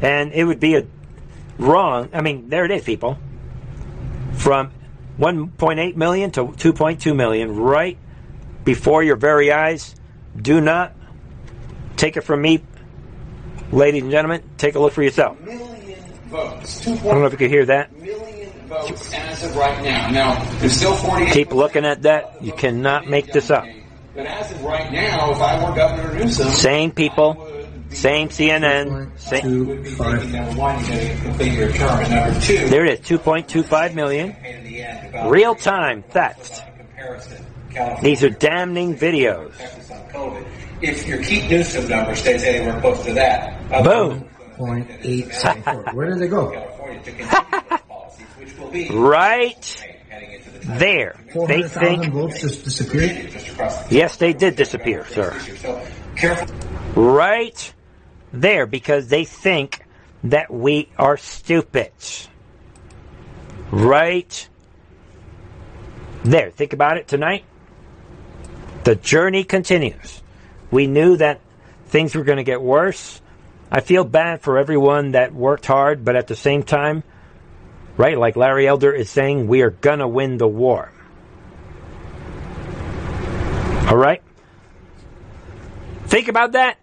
And 0.00 0.32
it 0.32 0.44
would 0.44 0.60
be 0.60 0.76
a 0.76 0.86
wrong. 1.58 2.08
I 2.12 2.20
mean, 2.20 2.48
there 2.48 2.64
it 2.64 2.70
is, 2.70 2.84
people. 2.84 3.18
From 4.34 4.70
1.8 5.18 5.96
million 5.96 6.30
to 6.32 6.46
2.2 6.46 7.14
million, 7.14 7.56
right 7.56 7.98
before 8.64 9.02
your 9.02 9.16
very 9.16 9.52
eyes. 9.52 9.94
Do 10.40 10.60
not 10.60 10.94
take 11.96 12.16
it 12.16 12.22
from 12.22 12.40
me, 12.40 12.62
Ladies 13.72 14.02
and 14.02 14.10
gentlemen, 14.10 14.42
take 14.58 14.74
a 14.74 14.78
look 14.78 14.92
for 14.92 15.02
yourself. 15.02 15.40
Million 15.40 16.04
votes. 16.26 16.86
I 16.86 16.94
don't 16.94 17.20
know 17.20 17.24
if 17.24 17.32
you 17.32 17.38
can 17.38 17.48
hear 17.48 17.64
that. 17.64 17.90
Million 18.72 18.94
votes 18.94 19.12
as 19.14 19.44
of 19.44 19.56
right 19.56 19.82
now. 19.82 20.10
Now, 20.10 20.44
there's 20.58 20.76
still 20.76 20.94
48. 20.94 21.32
Keep 21.32 21.52
looking 21.52 21.84
at 21.84 22.02
that. 22.02 22.42
You 22.42 22.52
cannot 22.52 23.06
make 23.08 23.32
this 23.32 23.50
up. 23.50 23.66
But 24.14 24.26
as 24.26 24.50
of 24.52 24.62
right 24.62 24.92
now, 24.92 25.30
if 25.30 25.38
I 25.38 25.68
were 25.68 25.74
Governor 25.74 26.14
Newsom, 26.14 26.48
same 26.48 26.90
people, 26.90 27.48
same 27.90 28.28
CNN, 28.28 29.18
same. 29.18 29.66
would 29.66 29.82
be 29.84 29.90
thinking 29.90 30.32
number 30.32 30.60
one, 30.60 30.78
you're 30.84 30.96
going 30.96 31.16
to 31.16 31.22
complete 31.24 31.52
your 31.54 31.72
term, 31.72 32.00
and 32.00 32.10
number 32.10 32.40
two, 32.40 32.68
there 32.68 32.84
it 32.84 33.00
is, 33.00 33.06
2.25 33.20 33.94
million. 33.94 34.36
Real 35.30 35.54
time 35.54 36.02
theft. 36.02 36.64
These 38.02 38.22
are 38.22 38.30
damning 38.30 38.94
videos 38.96 39.52
if 40.82 41.06
your 41.06 41.22
Keith 41.22 41.48
Newsom 41.48 41.88
number 41.88 42.14
stays 42.14 42.42
anywhere 42.42 42.80
close 42.80 43.04
to 43.04 43.12
that, 43.14 43.72
uh, 43.72 43.82
boom. 43.82 44.28
Point 44.56 44.90
eight 45.00 45.32
seven 45.32 45.62
four. 45.62 45.84
Where 45.94 46.10
did 46.10 46.18
they 46.18 46.28
go? 46.28 47.58
Right 48.90 49.84
there. 50.62 51.18
They 51.46 51.62
think 51.62 52.12
votes 52.12 52.40
just 52.40 52.64
disappeared. 52.64 53.32
Yes, 53.90 54.16
they 54.16 54.32
did 54.32 54.56
disappear, 54.56 55.06
sir. 55.06 55.36
Right 56.94 57.74
there, 58.32 58.66
because 58.66 59.08
they 59.08 59.24
think 59.24 59.84
that 60.24 60.52
we 60.52 60.88
are 60.98 61.16
stupid. 61.16 61.92
Right 63.70 64.48
there. 66.24 66.50
Think 66.50 66.72
about 66.72 66.98
it 66.98 67.08
tonight. 67.08 67.44
The 68.84 68.94
journey 68.94 69.44
continues. 69.44 70.22
We 70.70 70.86
knew 70.86 71.16
that 71.16 71.40
things 71.86 72.14
were 72.14 72.24
going 72.24 72.38
to 72.38 72.44
get 72.44 72.60
worse. 72.60 73.20
I 73.70 73.80
feel 73.80 74.04
bad 74.04 74.42
for 74.42 74.58
everyone 74.58 75.12
that 75.12 75.32
worked 75.32 75.66
hard, 75.66 76.04
but 76.04 76.16
at 76.16 76.26
the 76.26 76.36
same 76.36 76.62
time, 76.62 77.02
right, 77.96 78.16
like 78.18 78.36
Larry 78.36 78.66
Elder 78.66 78.92
is 78.92 79.10
saying, 79.10 79.46
we 79.46 79.62
are 79.62 79.70
going 79.70 79.98
to 79.98 80.08
win 80.08 80.38
the 80.38 80.48
war. 80.48 80.90
All 83.88 83.96
right? 83.96 84.22
Think 86.06 86.28
about 86.28 86.52
that. 86.52 86.78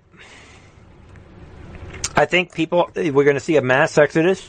I 2.16 2.26
think 2.26 2.54
people, 2.54 2.90
we're 2.96 3.24
going 3.24 3.36
to 3.36 3.40
see 3.40 3.56
a 3.58 3.62
mass 3.62 3.98
exodus. 3.98 4.48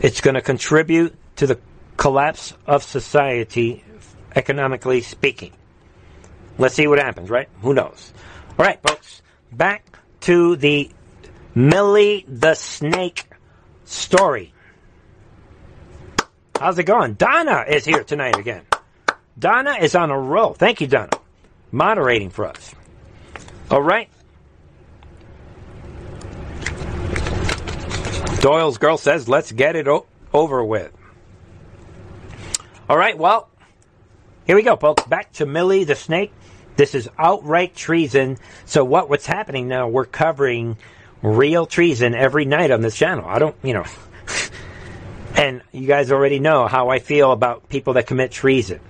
It's 0.00 0.20
going 0.20 0.34
to 0.34 0.42
contribute 0.42 1.16
to 1.36 1.46
the 1.46 1.58
collapse 1.96 2.54
of 2.66 2.82
society, 2.82 3.84
economically 4.34 5.00
speaking. 5.00 5.52
Let's 6.58 6.74
see 6.74 6.86
what 6.86 6.98
happens, 6.98 7.30
right? 7.30 7.48
Who 7.62 7.72
knows? 7.72 8.12
All 8.58 8.66
right, 8.66 8.80
folks, 8.82 9.22
back 9.50 9.98
to 10.22 10.56
the 10.56 10.90
Milley 11.56 12.24
the 12.28 12.54
Snake 12.54 13.26
story. 13.84 14.52
How's 16.62 16.78
it 16.78 16.84
going? 16.84 17.14
Donna 17.14 17.64
is 17.66 17.84
here 17.84 18.04
tonight 18.04 18.38
again. 18.38 18.62
Donna 19.36 19.78
is 19.80 19.96
on 19.96 20.12
a 20.12 20.16
roll. 20.16 20.54
Thank 20.54 20.80
you, 20.80 20.86
Donna. 20.86 21.10
Moderating 21.72 22.30
for 22.30 22.46
us. 22.46 22.72
All 23.68 23.82
right. 23.82 24.08
Doyle's 28.40 28.78
girl 28.78 28.96
says, 28.96 29.28
let's 29.28 29.50
get 29.50 29.74
it 29.74 29.88
o- 29.88 30.06
over 30.32 30.64
with. 30.64 30.92
All 32.88 32.96
right, 32.96 33.18
well, 33.18 33.48
here 34.46 34.54
we 34.54 34.62
go, 34.62 34.76
folks. 34.76 35.02
Back 35.02 35.32
to 35.32 35.46
Milley 35.46 35.84
the 35.84 35.96
Snake. 35.96 36.32
This 36.76 36.94
is 36.94 37.08
outright 37.18 37.74
treason. 37.74 38.38
So 38.66 38.84
what 38.84 39.10
what's 39.10 39.26
happening 39.26 39.66
now? 39.66 39.88
We're 39.88 40.04
covering 40.04 40.76
real 41.22 41.66
treason 41.66 42.14
every 42.14 42.44
night 42.44 42.70
on 42.70 42.82
this 42.82 42.94
channel. 42.94 43.24
I 43.26 43.40
don't, 43.40 43.56
you 43.64 43.72
know, 43.74 43.84
and 45.36 45.62
you 45.72 45.86
guys 45.86 46.12
already 46.12 46.38
know 46.38 46.66
how 46.66 46.88
I 46.88 46.98
feel 46.98 47.32
about 47.32 47.68
people 47.68 47.94
that 47.94 48.06
commit 48.06 48.32
treason. 48.32 48.80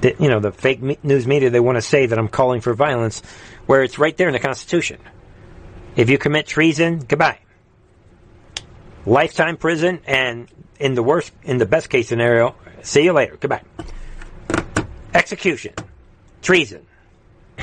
The, 0.00 0.14
you 0.18 0.28
know, 0.28 0.40
the 0.40 0.52
fake 0.52 0.80
news 1.04 1.26
media 1.26 1.50
they 1.50 1.60
want 1.60 1.76
to 1.76 1.82
say 1.82 2.06
that 2.06 2.18
I'm 2.18 2.28
calling 2.28 2.60
for 2.60 2.72
violence 2.74 3.22
where 3.66 3.82
it's 3.82 3.98
right 3.98 4.16
there 4.16 4.28
in 4.28 4.32
the 4.32 4.38
Constitution. 4.38 5.00
If 5.96 6.08
you 6.10 6.18
commit 6.18 6.46
treason, 6.46 7.00
goodbye. 7.00 7.38
Lifetime 9.04 9.56
prison, 9.56 10.00
and 10.06 10.48
in 10.78 10.94
the 10.94 11.02
worst, 11.02 11.32
in 11.42 11.58
the 11.58 11.66
best 11.66 11.90
case 11.90 12.08
scenario, 12.08 12.54
see 12.82 13.02
you 13.04 13.12
later. 13.12 13.36
Goodbye. 13.38 13.62
Execution, 15.14 15.74
treason. 16.42 16.86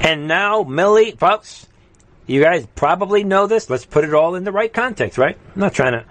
and 0.00 0.28
now, 0.28 0.62
Milley, 0.62 1.18
folks, 1.18 1.66
you 2.26 2.42
guys 2.42 2.66
probably 2.74 3.24
know 3.24 3.46
this. 3.46 3.70
Let's 3.70 3.86
put 3.86 4.04
it 4.04 4.14
all 4.14 4.34
in 4.34 4.44
the 4.44 4.52
right 4.52 4.72
context, 4.72 5.18
right? 5.18 5.38
I'm 5.54 5.60
not 5.60 5.74
trying 5.74 5.92
to. 5.92 6.04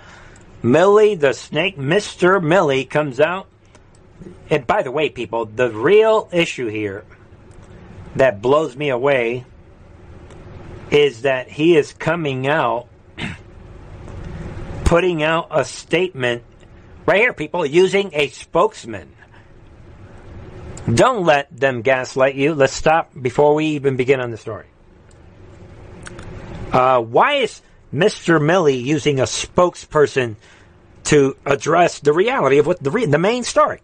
Milley 0.64 1.20
the 1.20 1.34
snake, 1.34 1.78
Mr. 1.78 2.42
Milley, 2.42 2.90
comes 2.90 3.20
out. 3.20 3.48
And 4.50 4.66
by 4.66 4.82
the 4.82 4.92
way, 4.92 5.10
people, 5.10 5.46
the 5.46 5.70
real 5.70 6.30
issue 6.32 6.68
here 6.68 7.04
that 8.16 8.42
blows 8.42 8.76
me 8.76 8.90
away 8.90 9.46
is 10.90 11.24
that 11.24 11.50
he 11.50 11.76
is 11.76 11.94
coming 11.94 12.48
out, 12.48 12.88
putting 14.86 15.22
out 15.22 15.48
a 15.52 15.66
statement 15.66 16.44
right 17.06 17.20
here, 17.20 17.34
people, 17.34 17.66
using 17.66 18.12
a 18.14 18.30
spokesman. 18.30 19.12
Don't 20.92 21.26
let 21.26 21.56
them 21.56 21.82
gaslight 21.82 22.36
you. 22.36 22.54
Let's 22.54 22.74
stop 22.74 23.12
before 23.20 23.56
we 23.56 23.66
even 23.68 23.98
begin 23.98 24.20
on 24.20 24.32
the 24.32 24.38
story. 24.38 24.68
Uh, 26.72 27.02
why 27.02 27.36
is 27.36 27.62
Mr. 27.94 28.40
Milley 28.40 28.84
using 28.84 29.20
a 29.20 29.24
spokesperson 29.24 30.36
to 31.06 31.38
address 31.46 32.00
the 32.00 32.14
reality 32.14 32.58
of 32.58 32.68
what 32.68 32.82
the 32.82 32.92
re- 32.92 33.06
the 33.06 33.18
main 33.18 33.44
story? 33.44 33.82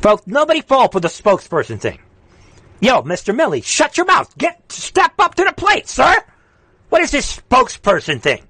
Folks, 0.00 0.26
nobody 0.26 0.60
fall 0.60 0.88
for 0.88 1.00
the 1.00 1.08
spokesperson 1.08 1.80
thing. 1.80 1.98
Yo, 2.80 3.02
Mr. 3.02 3.34
Milley, 3.34 3.64
shut 3.64 3.96
your 3.96 4.06
mouth. 4.06 4.36
Get 4.38 4.70
step 4.70 5.12
up 5.18 5.34
to 5.34 5.44
the 5.44 5.52
plate, 5.52 5.88
sir. 5.88 6.14
What 6.88 7.02
is 7.02 7.10
this 7.10 7.38
spokesperson 7.40 8.20
thing? 8.20 8.44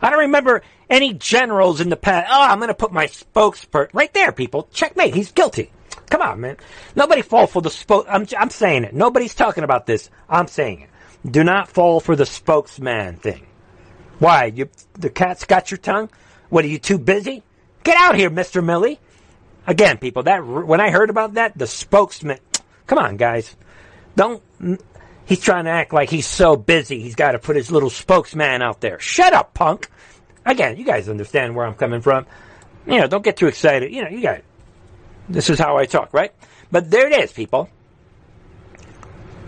I 0.00 0.10
don't 0.10 0.20
remember 0.20 0.62
any 0.88 1.14
generals 1.14 1.80
in 1.80 1.88
the 1.88 1.96
past. 1.96 2.28
Oh, 2.30 2.42
I'm 2.42 2.58
going 2.58 2.68
to 2.68 2.74
put 2.74 2.92
my 2.92 3.06
spokesperson 3.06 3.90
right 3.92 4.12
there, 4.14 4.32
people. 4.32 4.68
Checkmate. 4.72 5.14
He's 5.14 5.32
guilty. 5.32 5.70
Come 6.10 6.22
on, 6.22 6.40
man. 6.40 6.56
Nobody 6.94 7.22
fall 7.22 7.46
for 7.46 7.62
the 7.62 7.70
spoke. 7.70 8.06
I'm, 8.08 8.26
I'm 8.38 8.50
saying 8.50 8.84
it. 8.84 8.94
Nobody's 8.94 9.34
talking 9.34 9.64
about 9.64 9.86
this. 9.86 10.10
I'm 10.28 10.46
saying 10.46 10.82
it. 10.82 10.90
Do 11.28 11.42
not 11.42 11.68
fall 11.68 12.00
for 12.00 12.16
the 12.16 12.26
spokesman 12.26 13.16
thing. 13.16 13.46
Why? 14.18 14.46
You, 14.46 14.68
the 14.94 15.10
cat's 15.10 15.44
got 15.44 15.70
your 15.70 15.78
tongue? 15.78 16.10
What 16.50 16.64
are 16.64 16.68
you 16.68 16.78
too 16.78 16.98
busy? 16.98 17.42
Get 17.82 17.96
out 17.96 18.14
here, 18.14 18.30
Mr. 18.30 18.62
Milley. 18.62 18.98
Again, 19.66 19.98
people, 19.98 20.24
that 20.24 20.44
when 20.46 20.80
I 20.80 20.90
heard 20.90 21.10
about 21.10 21.34
that, 21.34 21.56
the 21.56 21.66
spokesman. 21.66 22.38
Come 22.86 22.98
on, 22.98 23.16
guys. 23.16 23.56
Don't. 24.14 24.42
He's 25.26 25.40
trying 25.40 25.64
to 25.64 25.70
act 25.70 25.94
like 25.94 26.10
he's 26.10 26.26
so 26.26 26.54
busy. 26.54 27.00
He's 27.00 27.14
got 27.14 27.32
to 27.32 27.38
put 27.38 27.56
his 27.56 27.70
little 27.72 27.88
spokesman 27.88 28.60
out 28.60 28.82
there. 28.82 29.00
Shut 29.00 29.32
up, 29.32 29.54
punk. 29.54 29.90
Again, 30.44 30.76
you 30.76 30.84
guys 30.84 31.08
understand 31.08 31.56
where 31.56 31.66
I'm 31.66 31.74
coming 31.74 32.02
from. 32.02 32.26
You 32.86 33.00
know, 33.00 33.06
don't 33.06 33.24
get 33.24 33.38
too 33.38 33.46
excited. 33.46 33.90
You 33.90 34.04
know, 34.04 34.10
you 34.10 34.20
got. 34.20 34.42
This 35.30 35.48
is 35.48 35.58
how 35.58 35.78
I 35.78 35.86
talk, 35.86 36.12
right? 36.12 36.32
But 36.70 36.90
there 36.90 37.06
it 37.06 37.18
is, 37.18 37.32
people. 37.32 37.70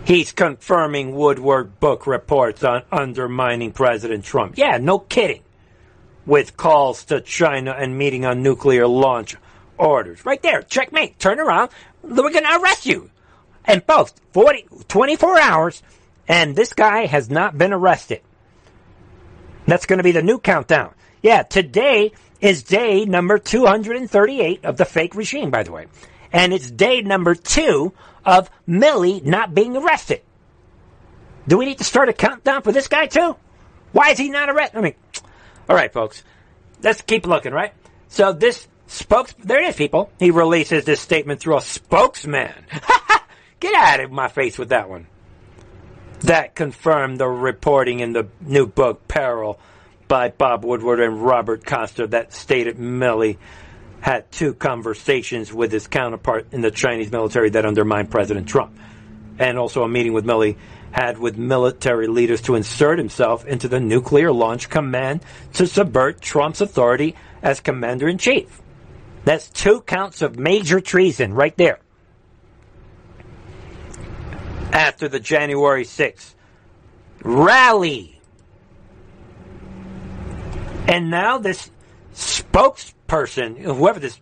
He's 0.07 0.31
confirming 0.31 1.15
Woodward 1.17 1.81
book 1.81 2.07
reports 2.07 2.63
on 2.63 2.83
undermining 2.93 3.73
President 3.73 4.23
Trump. 4.23 4.57
Yeah, 4.57 4.77
no 4.77 4.99
kidding. 4.99 5.41
With 6.25 6.55
calls 6.55 7.03
to 7.05 7.19
China 7.19 7.75
and 7.77 7.97
meeting 7.97 8.23
on 8.23 8.41
nuclear 8.41 8.87
launch 8.87 9.35
orders. 9.77 10.25
Right 10.25 10.41
there. 10.41 10.61
Checkmate. 10.61 11.19
Turn 11.19 11.41
around. 11.41 11.71
We're 12.03 12.31
going 12.31 12.45
to 12.45 12.57
arrest 12.57 12.85
you. 12.85 13.09
And 13.65 13.85
both 13.85 14.17
40, 14.31 14.67
24 14.87 15.41
hours, 15.41 15.83
and 16.25 16.55
this 16.55 16.71
guy 16.71 17.05
has 17.07 17.29
not 17.29 17.57
been 17.57 17.73
arrested. 17.73 18.21
That's 19.65 19.87
going 19.87 19.97
to 19.97 20.03
be 20.03 20.13
the 20.13 20.23
new 20.23 20.39
countdown. 20.39 20.93
Yeah, 21.21 21.43
today 21.43 22.13
is 22.39 22.63
day 22.63 23.03
number 23.03 23.39
238 23.39 24.63
of 24.63 24.77
the 24.77 24.85
fake 24.85 25.15
regime, 25.15 25.51
by 25.51 25.63
the 25.63 25.73
way. 25.73 25.87
And 26.31 26.53
it's 26.53 26.71
day 26.71 27.01
number 27.01 27.35
two 27.35 27.91
of 28.27 28.51
Milley 28.67 29.23
not 29.23 29.55
being 29.55 29.75
arrested. 29.77 30.21
Do 31.47 31.57
we 31.57 31.65
need 31.65 31.77
to 31.77 31.85
start 31.85 32.09
a 32.09 32.13
countdown 32.13 32.61
for 32.61 32.73
this 32.73 32.89
guy 32.89 33.07
too? 33.07 33.37
Why 33.93 34.09
is 34.09 34.17
he 34.17 34.29
not 34.29 34.49
arrested? 34.49 34.77
I 34.77 34.81
mean, 34.81 34.95
all 35.69 35.75
right, 35.75 35.91
folks, 35.91 36.23
let's 36.83 37.01
keep 37.01 37.25
looking, 37.25 37.53
right? 37.53 37.73
So 38.09 38.33
this 38.33 38.67
spokes, 38.87 39.33
there 39.39 39.61
it 39.63 39.69
is, 39.69 39.75
people. 39.77 40.11
He 40.19 40.31
releases 40.31 40.83
this 40.83 40.99
statement 40.99 41.39
through 41.39 41.57
a 41.57 41.61
spokesman. 41.61 42.53
Get 43.61 43.73
out 43.73 44.01
of 44.01 44.11
my 44.11 44.27
face 44.27 44.59
with 44.59 44.69
that 44.69 44.89
one. 44.89 45.07
That 46.21 46.53
confirmed 46.53 47.19
the 47.19 47.27
reporting 47.27 48.01
in 48.01 48.11
the 48.11 48.27
new 48.41 48.67
book, 48.67 49.07
Peril, 49.07 49.59
by 50.07 50.29
Bob 50.29 50.65
Woodward 50.65 50.99
and 50.99 51.23
Robert 51.23 51.65
Costa, 51.65 52.07
that 52.07 52.33
stated 52.33 52.77
Milley 52.77 53.37
had 54.01 54.31
two 54.31 54.53
conversations 54.53 55.51
with 55.51 55.71
his 55.71 55.87
counterpart 55.87 56.47
in 56.51 56.61
the 56.61 56.71
Chinese 56.71 57.11
military 57.11 57.49
that 57.51 57.65
undermined 57.65 58.11
President 58.11 58.47
Trump. 58.47 58.77
And 59.39 59.57
also 59.57 59.83
a 59.83 59.87
meeting 59.87 60.13
with 60.13 60.25
Milley 60.25 60.57
had 60.91 61.17
with 61.17 61.37
military 61.37 62.07
leaders 62.07 62.41
to 62.43 62.55
insert 62.55 62.97
himself 62.97 63.45
into 63.45 63.67
the 63.67 63.79
nuclear 63.79 64.31
launch 64.31 64.69
command 64.69 65.21
to 65.53 65.67
subvert 65.67 66.21
Trump's 66.21 66.61
authority 66.61 67.15
as 67.41 67.59
commander 67.59 68.07
in 68.07 68.17
chief. 68.17 68.61
That's 69.25 69.49
two 69.49 69.81
counts 69.81 70.21
of 70.21 70.39
major 70.39 70.79
treason 70.79 71.33
right 71.33 71.55
there. 71.57 71.79
After 74.71 75.07
the 75.07 75.19
January 75.19 75.83
6th 75.83 76.33
rally. 77.23 78.19
And 80.87 81.09
now 81.09 81.37
this 81.37 81.69
spokes 82.13 82.93
person, 83.07 83.55
whoever 83.55 83.99
this, 83.99 84.19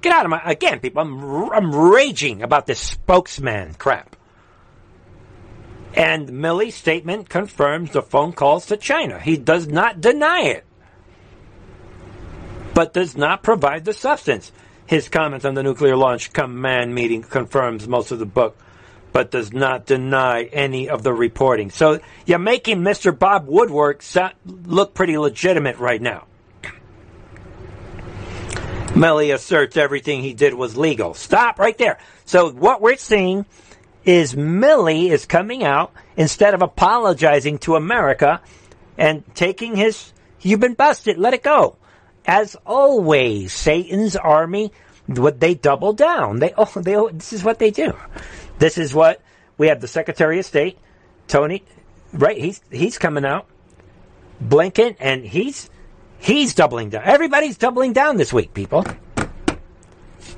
get 0.00 0.12
out 0.12 0.24
of 0.24 0.30
my, 0.30 0.40
again, 0.44 0.80
people, 0.80 1.02
I'm, 1.02 1.52
I'm 1.52 1.74
raging 1.74 2.42
about 2.42 2.66
this 2.66 2.80
spokesman 2.80 3.74
crap. 3.74 4.16
And 5.94 6.32
Milley's 6.32 6.76
statement 6.76 7.28
confirms 7.28 7.90
the 7.90 8.02
phone 8.02 8.32
calls 8.32 8.66
to 8.66 8.76
China. 8.76 9.18
He 9.18 9.36
does 9.36 9.66
not 9.66 10.00
deny 10.00 10.42
it, 10.42 10.64
but 12.74 12.92
does 12.92 13.16
not 13.16 13.42
provide 13.42 13.84
the 13.84 13.92
substance. 13.92 14.52
His 14.86 15.08
comments 15.08 15.44
on 15.44 15.54
the 15.54 15.62
nuclear 15.62 15.96
launch 15.96 16.32
command 16.32 16.94
meeting 16.94 17.22
confirms 17.22 17.88
most 17.88 18.12
of 18.12 18.18
the 18.18 18.26
book, 18.26 18.56
but 19.12 19.30
does 19.30 19.52
not 19.52 19.86
deny 19.86 20.44
any 20.44 20.88
of 20.88 21.02
the 21.02 21.12
reporting. 21.12 21.70
So 21.70 22.00
you're 22.26 22.38
making 22.38 22.80
Mr. 22.80 23.16
Bob 23.16 23.46
Woodward 23.46 24.04
look 24.46 24.94
pretty 24.94 25.18
legitimate 25.18 25.78
right 25.78 26.00
now. 26.00 26.26
Milley 28.94 29.32
asserts 29.34 29.76
everything 29.76 30.22
he 30.22 30.34
did 30.34 30.54
was 30.54 30.76
legal. 30.76 31.14
Stop 31.14 31.58
right 31.58 31.76
there. 31.78 31.98
So 32.24 32.50
what 32.50 32.80
we're 32.80 32.96
seeing 32.96 33.46
is 34.04 34.34
Milley 34.34 35.10
is 35.10 35.26
coming 35.26 35.64
out 35.64 35.92
instead 36.16 36.54
of 36.54 36.62
apologizing 36.62 37.58
to 37.58 37.76
America 37.76 38.40
and 38.98 39.22
taking 39.34 39.76
his 39.76 40.12
you've 40.40 40.60
been 40.60 40.74
busted, 40.74 41.18
let 41.18 41.34
it 41.34 41.42
go. 41.42 41.76
As 42.26 42.56
always, 42.66 43.52
Satan's 43.52 44.16
army 44.16 44.72
what 45.06 45.40
they 45.40 45.54
double 45.54 45.92
down. 45.92 46.38
They 46.38 46.52
oh 46.56 46.70
they 46.80 46.96
oh, 46.96 47.08
this 47.10 47.32
is 47.32 47.42
what 47.42 47.58
they 47.58 47.70
do. 47.70 47.96
This 48.58 48.78
is 48.78 48.94
what 48.94 49.22
we 49.58 49.68
have 49.68 49.80
the 49.80 49.88
Secretary 49.88 50.38
of 50.38 50.44
State, 50.44 50.78
Tony, 51.28 51.64
right? 52.12 52.36
He's 52.36 52.60
he's 52.70 52.98
coming 52.98 53.24
out. 53.24 53.46
Blinken 54.42 54.96
and 55.00 55.24
he's 55.24 55.68
He's 56.20 56.54
doubling 56.54 56.90
down. 56.90 57.02
Everybody's 57.04 57.56
doubling 57.56 57.94
down 57.94 58.18
this 58.18 58.32
week, 58.32 58.52
people. 58.52 58.84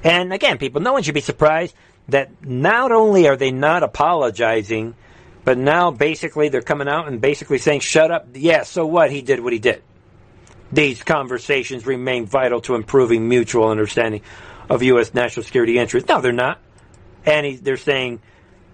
And 0.05 0.33
again, 0.33 0.59
people, 0.59 0.81
no 0.81 0.92
one 0.92 1.03
should 1.03 1.14
be 1.14 1.21
surprised 1.21 1.75
that 2.09 2.45
not 2.45 2.92
only 2.92 3.29
are 3.29 3.37
they 3.37 3.51
not 3.51 3.83
apologizing, 3.83 4.95
but 5.45 5.59
now 5.59 5.90
basically 5.90 6.49
they're 6.49 6.62
coming 6.62 6.88
out 6.88 7.09
and 7.09 7.21
basically 7.21 7.59
saying, 7.59 7.81
shut 7.81 8.11
up. 8.11 8.29
Yeah, 8.35 8.62
so 8.62 8.87
what? 8.87 9.11
He 9.11 9.23
did 9.23 9.40
what 9.40 9.53
he 9.53 9.59
did. 9.59 9.83
These 10.71 11.03
conversations 11.03 11.85
remain 11.85 12.27
vital 12.27 12.61
to 12.62 12.77
improving 12.77 13.29
mutual 13.29 13.68
understanding 13.68 14.23
of 14.71 14.83
U.S. 14.85 15.12
national 15.12 15.45
security 15.45 15.79
interests. 15.79 16.09
No, 16.09 16.21
they're 16.21 16.33
not. 16.33 16.59
And 17.27 17.45
he, 17.45 17.57
they're 17.57 17.77
saying 17.77 18.21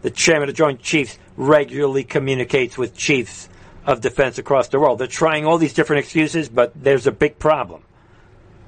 the 0.03 0.11
chairman 0.11 0.49
of 0.49 0.55
the 0.55 0.59
Joint 0.59 0.81
Chiefs 0.81 1.18
regularly 1.37 2.05
communicates 2.05 2.79
with 2.79 2.97
chiefs 2.97 3.49
of 3.88 4.03
defense 4.03 4.37
across 4.37 4.68
the 4.68 4.79
world. 4.79 4.98
They're 4.98 5.07
trying 5.07 5.46
all 5.46 5.57
these 5.57 5.72
different 5.72 6.05
excuses, 6.05 6.51
but 6.51 6.72
there's 6.77 7.07
a 7.07 7.12
big 7.12 7.38
problem. 7.38 7.83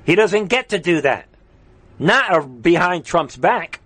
He 0.06 0.14
doesn't 0.14 0.46
get 0.46 0.70
to 0.70 0.78
do 0.78 1.02
that. 1.02 1.28
Not 1.98 2.62
behind 2.62 3.04
Trump's 3.04 3.37
back. 3.37 3.80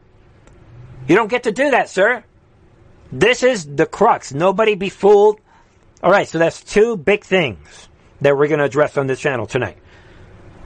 You 1.09 1.17
don't 1.17 1.29
get 1.29 1.43
to 1.43 1.53
do 1.53 1.73
that, 1.73 1.91
sir. 1.91 2.23
This 3.11 3.43
is 3.43 3.67
the 3.67 3.85
crux. 3.85 4.33
Nobody 4.33 4.77
be 4.77 4.89
fooled. 4.89 5.41
All 6.05 6.11
right, 6.13 6.29
so 6.29 6.39
that's 6.39 6.63
two 6.63 6.97
big 6.97 7.25
things 7.25 7.89
that 8.21 8.37
we're 8.37 8.47
going 8.47 8.61
to 8.61 8.65
address 8.65 8.97
on 8.97 9.09
this 9.09 9.19
channel 9.19 9.47
tonight. 9.47 9.79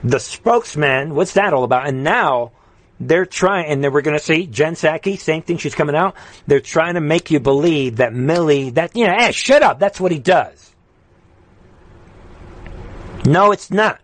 The 0.03 0.19
spokesman, 0.19 1.15
what's 1.15 1.33
that 1.33 1.51
all 1.51 1.63
about? 1.63 1.87
And 1.87 2.03
now 2.03 2.51
they're 2.99 3.25
trying, 3.25 3.67
and 3.67 3.83
then 3.83 3.93
we're 3.93 4.01
going 4.01 4.17
to 4.17 4.23
see 4.23 4.45
Jen 4.45 4.73
Psaki, 4.73 5.17
same 5.17 5.41
thing. 5.41 5.57
She's 5.57 5.75
coming 5.75 5.95
out. 5.95 6.15
They're 6.47 6.59
trying 6.59 6.95
to 6.95 7.01
make 7.01 7.31
you 7.31 7.39
believe 7.39 7.97
that 7.97 8.13
Milley, 8.13 8.73
that 8.73 8.95
you 8.95 9.07
know, 9.07 9.15
hey, 9.17 9.31
shut 9.31 9.63
up. 9.63 9.79
That's 9.79 9.99
what 9.99 10.11
he 10.11 10.19
does. 10.19 10.75
No, 13.25 13.51
it's 13.51 13.71
not. 13.71 13.99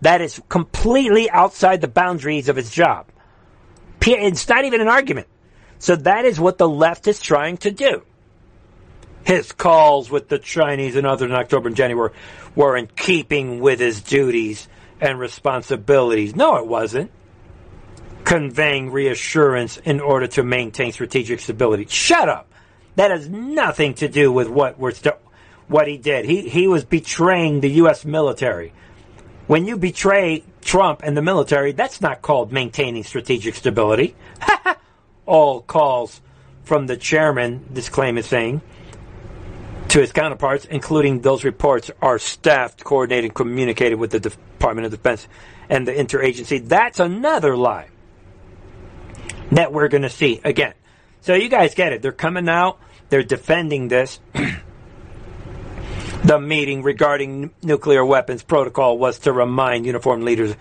That 0.00 0.20
is 0.20 0.40
completely 0.48 1.30
outside 1.30 1.80
the 1.80 1.88
boundaries 1.88 2.48
of 2.48 2.56
his 2.56 2.70
job. 2.70 3.06
It's 4.06 4.48
not 4.48 4.64
even 4.64 4.80
an 4.80 4.88
argument. 4.88 5.28
So 5.78 5.96
that 5.96 6.24
is 6.24 6.38
what 6.38 6.58
the 6.58 6.68
left 6.68 7.08
is 7.08 7.20
trying 7.20 7.56
to 7.58 7.70
do. 7.70 8.02
His 9.24 9.52
calls 9.52 10.10
with 10.10 10.28
the 10.28 10.38
Chinese 10.38 10.96
and 10.96 11.06
others 11.06 11.30
in 11.30 11.36
October 11.36 11.68
and 11.68 11.76
January 11.76 12.12
were 12.54 12.76
in 12.76 12.86
keeping 12.88 13.60
with 13.60 13.80
his 13.80 14.02
duties 14.02 14.68
and 15.00 15.18
responsibilities. 15.18 16.36
No, 16.36 16.56
it 16.56 16.66
wasn't. 16.66 17.10
Conveying 18.24 18.90
reassurance 18.90 19.76
in 19.78 20.00
order 20.00 20.26
to 20.28 20.42
maintain 20.42 20.92
strategic 20.92 21.40
stability. 21.40 21.86
Shut 21.88 22.28
up. 22.28 22.50
That 22.96 23.10
has 23.10 23.28
nothing 23.28 23.94
to 23.94 24.08
do 24.08 24.32
with 24.32 24.48
what 24.48 24.78
we're 24.78 24.92
st- 24.92 25.16
what 25.68 25.88
he 25.88 25.96
did. 25.96 26.24
He 26.24 26.48
he 26.48 26.68
was 26.68 26.84
betraying 26.84 27.60
the 27.60 27.70
U.S. 27.70 28.04
military. 28.04 28.72
When 29.46 29.66
you 29.66 29.76
betray 29.76 30.44
Trump 30.62 31.02
and 31.02 31.16
the 31.16 31.22
military, 31.22 31.72
that's 31.72 32.00
not 32.00 32.22
called 32.22 32.50
maintaining 32.50 33.04
strategic 33.04 33.54
stability. 33.54 34.14
All 35.26 35.60
calls 35.60 36.22
from 36.64 36.86
the 36.86 36.96
chairman, 36.96 37.66
this 37.70 37.90
claim 37.90 38.16
is 38.16 38.26
saying, 38.26 38.62
to 39.88 40.00
his 40.00 40.12
counterparts, 40.12 40.64
including 40.64 41.20
those 41.20 41.44
reports, 41.44 41.90
are 42.00 42.18
staffed, 42.18 42.84
coordinated, 42.84 43.34
communicated 43.34 43.96
with 43.96 44.10
the 44.12 44.20
Department 44.20 44.86
of 44.86 44.92
Defense 44.92 45.28
and 45.68 45.86
the 45.86 45.92
interagency. 45.92 46.66
That's 46.66 46.98
another 46.98 47.54
lie 47.54 47.88
that 49.54 49.72
we're 49.72 49.88
going 49.88 50.02
to 50.02 50.10
see 50.10 50.40
again. 50.44 50.74
So 51.22 51.34
you 51.34 51.48
guys 51.48 51.74
get 51.74 51.92
it. 51.92 52.02
They're 52.02 52.12
coming 52.12 52.48
out. 52.48 52.78
They're 53.08 53.22
defending 53.22 53.88
this. 53.88 54.20
the 56.24 56.38
meeting 56.38 56.82
regarding 56.82 57.50
nuclear 57.62 58.04
weapons 58.04 58.42
protocol 58.42 58.98
was 58.98 59.20
to 59.20 59.32
remind 59.32 59.86
uniformed 59.86 60.24
leaders 60.24 60.54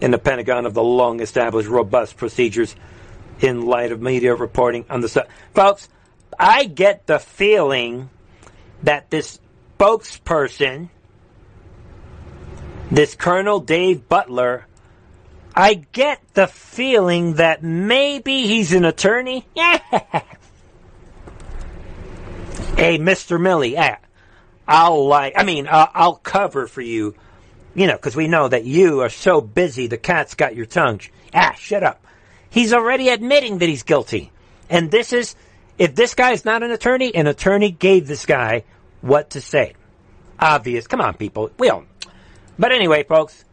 in 0.00 0.10
the 0.10 0.18
Pentagon 0.18 0.66
of 0.66 0.74
the 0.74 0.82
long 0.82 1.20
established 1.20 1.68
robust 1.68 2.16
procedures 2.16 2.74
in 3.40 3.66
light 3.66 3.92
of 3.92 4.00
media 4.00 4.34
reporting 4.34 4.84
on 4.90 5.00
the 5.00 5.08
su- 5.08 5.22
folks 5.54 5.88
I 6.38 6.64
get 6.64 7.06
the 7.06 7.18
feeling 7.18 8.10
that 8.82 9.10
this 9.10 9.40
spokesperson 9.78 10.88
this 12.90 13.14
Colonel 13.14 13.60
Dave 13.60 14.08
Butler 14.08 14.66
I 15.58 15.74
get 15.74 16.20
the 16.34 16.46
feeling 16.46 17.34
that 17.34 17.64
maybe 17.64 18.46
he's 18.46 18.72
an 18.72 18.84
attorney. 18.84 19.44
hey, 19.56 19.80
Mr. 22.76 23.40
Milley, 23.40 23.96
I'll 24.68 25.08
like, 25.08 25.32
I 25.36 25.42
mean, 25.42 25.66
uh, 25.66 25.88
I'll 25.92 26.14
cover 26.14 26.68
for 26.68 26.80
you, 26.80 27.16
you 27.74 27.88
know, 27.88 27.96
because 27.96 28.14
we 28.14 28.28
know 28.28 28.46
that 28.46 28.66
you 28.66 29.00
are 29.00 29.08
so 29.08 29.40
busy, 29.40 29.88
the 29.88 29.98
cat's 29.98 30.36
got 30.36 30.54
your 30.54 30.64
tongue. 30.64 31.00
Ah, 31.34 31.56
shut 31.58 31.82
up. 31.82 32.06
He's 32.50 32.72
already 32.72 33.08
admitting 33.08 33.58
that 33.58 33.68
he's 33.68 33.82
guilty. 33.82 34.30
And 34.70 34.92
this 34.92 35.12
is, 35.12 35.34
if 35.76 35.92
this 35.96 36.14
guy 36.14 36.30
is 36.30 36.44
not 36.44 36.62
an 36.62 36.70
attorney, 36.70 37.12
an 37.12 37.26
attorney 37.26 37.72
gave 37.72 38.06
this 38.06 38.26
guy 38.26 38.62
what 39.00 39.30
to 39.30 39.40
say. 39.40 39.72
Obvious. 40.38 40.86
Come 40.86 41.00
on, 41.00 41.14
people. 41.14 41.50
We 41.58 41.68
all. 41.68 41.84
But 42.60 42.70
anyway, 42.70 43.02
folks, 43.02 43.44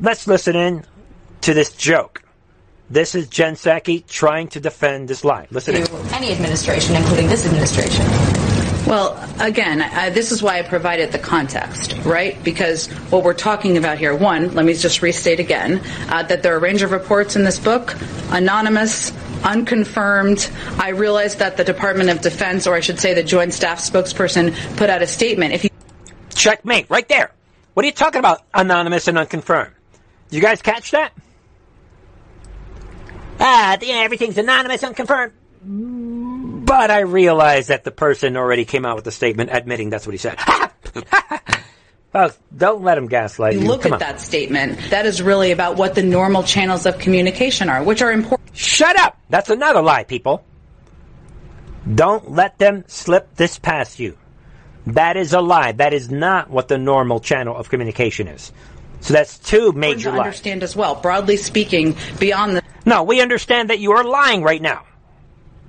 let's 0.00 0.26
listen 0.26 0.56
in 0.56 0.84
to 1.42 1.54
this 1.54 1.72
joke. 1.72 2.22
This 2.90 3.14
is 3.14 3.28
Jen 3.28 3.54
Psaki 3.54 4.06
trying 4.06 4.48
to 4.48 4.60
defend 4.60 5.08
this 5.08 5.24
lie. 5.24 5.46
Listen 5.50 5.76
in. 5.76 5.86
any 6.12 6.30
administration, 6.30 6.94
including 6.94 7.28
this 7.28 7.46
administration. 7.46 8.04
Well, 8.86 9.16
again, 9.40 9.80
uh, 9.80 10.10
this 10.12 10.32
is 10.32 10.42
why 10.42 10.58
I 10.58 10.62
provided 10.62 11.12
the 11.12 11.18
context, 11.18 11.96
right? 12.04 12.42
Because 12.42 12.88
what 13.10 13.22
we're 13.22 13.32
talking 13.32 13.76
about 13.76 13.96
here, 13.96 14.14
one, 14.14 14.54
let 14.54 14.66
me 14.66 14.74
just 14.74 15.00
restate 15.00 15.40
again, 15.40 15.80
uh, 16.08 16.24
that 16.24 16.42
there 16.42 16.52
are 16.52 16.56
a 16.56 16.60
range 16.60 16.82
of 16.82 16.90
reports 16.90 17.36
in 17.36 17.44
this 17.44 17.58
book, 17.58 17.96
anonymous, 18.30 19.12
unconfirmed. 19.44 20.50
I 20.78 20.90
realize 20.90 21.36
that 21.36 21.56
the 21.56 21.64
Department 21.64 22.10
of 22.10 22.20
Defense, 22.20 22.66
or 22.66 22.74
I 22.74 22.80
should 22.80 23.00
say 23.00 23.14
the 23.14 23.22
Joint 23.22 23.54
Staff 23.54 23.78
spokesperson, 23.78 24.54
put 24.76 24.90
out 24.90 25.00
a 25.00 25.06
statement. 25.06 25.54
If 25.54 25.64
you 25.64 25.70
Checkmate, 26.34 26.90
right 26.90 27.08
there. 27.08 27.32
What 27.74 27.84
are 27.84 27.86
you 27.86 27.92
talking 27.92 28.18
about, 28.18 28.42
anonymous 28.52 29.08
and 29.08 29.16
unconfirmed? 29.16 29.72
You 30.30 30.40
guys 30.40 30.60
catch 30.60 30.90
that? 30.90 31.12
Ah, 33.44 33.76
everything's 33.82 34.38
anonymous, 34.38 34.84
unconfirmed. 34.84 35.32
But 35.64 36.90
I 36.90 37.00
realize 37.00 37.66
that 37.68 37.82
the 37.84 37.90
person 37.90 38.36
already 38.36 38.64
came 38.64 38.86
out 38.86 38.96
with 38.96 39.06
a 39.06 39.10
statement 39.10 39.50
admitting 39.52 39.90
that's 39.90 40.06
what 40.06 40.12
he 40.12 40.18
said. 40.18 40.38
Folks, 42.12 42.38
don't 42.56 42.82
let 42.82 42.98
him 42.98 43.08
gaslight 43.08 43.54
you. 43.54 43.60
look 43.60 43.82
Come 43.82 43.94
at 43.94 44.02
on. 44.02 44.08
that 44.10 44.20
statement, 44.20 44.78
that 44.90 45.06
is 45.06 45.22
really 45.22 45.50
about 45.50 45.76
what 45.76 45.94
the 45.94 46.02
normal 46.02 46.42
channels 46.42 46.86
of 46.86 46.98
communication 46.98 47.68
are, 47.68 47.82
which 47.82 48.02
are 48.02 48.12
important. 48.12 48.54
Shut 48.54 48.98
up! 48.98 49.18
That's 49.30 49.50
another 49.50 49.80
lie, 49.82 50.04
people. 50.04 50.44
Don't 51.92 52.30
let 52.30 52.58
them 52.58 52.84
slip 52.86 53.34
this 53.34 53.58
past 53.58 53.98
you. 53.98 54.16
That 54.86 55.16
is 55.16 55.32
a 55.32 55.40
lie. 55.40 55.72
That 55.72 55.94
is 55.94 56.10
not 56.10 56.50
what 56.50 56.68
the 56.68 56.78
normal 56.78 57.18
channel 57.20 57.56
of 57.56 57.70
communication 57.70 58.28
is. 58.28 58.52
So 59.02 59.14
that's 59.14 59.38
two 59.38 59.72
major 59.72 60.10
lies. 60.10 60.20
understand 60.20 60.62
as 60.62 60.74
well. 60.74 60.94
Broadly 60.94 61.36
speaking, 61.36 61.96
beyond 62.18 62.56
the 62.56 62.62
No, 62.86 63.02
we 63.02 63.20
understand 63.20 63.70
that 63.70 63.78
you 63.80 63.92
are 63.92 64.04
lying 64.04 64.42
right 64.42 64.62
now. 64.62 64.84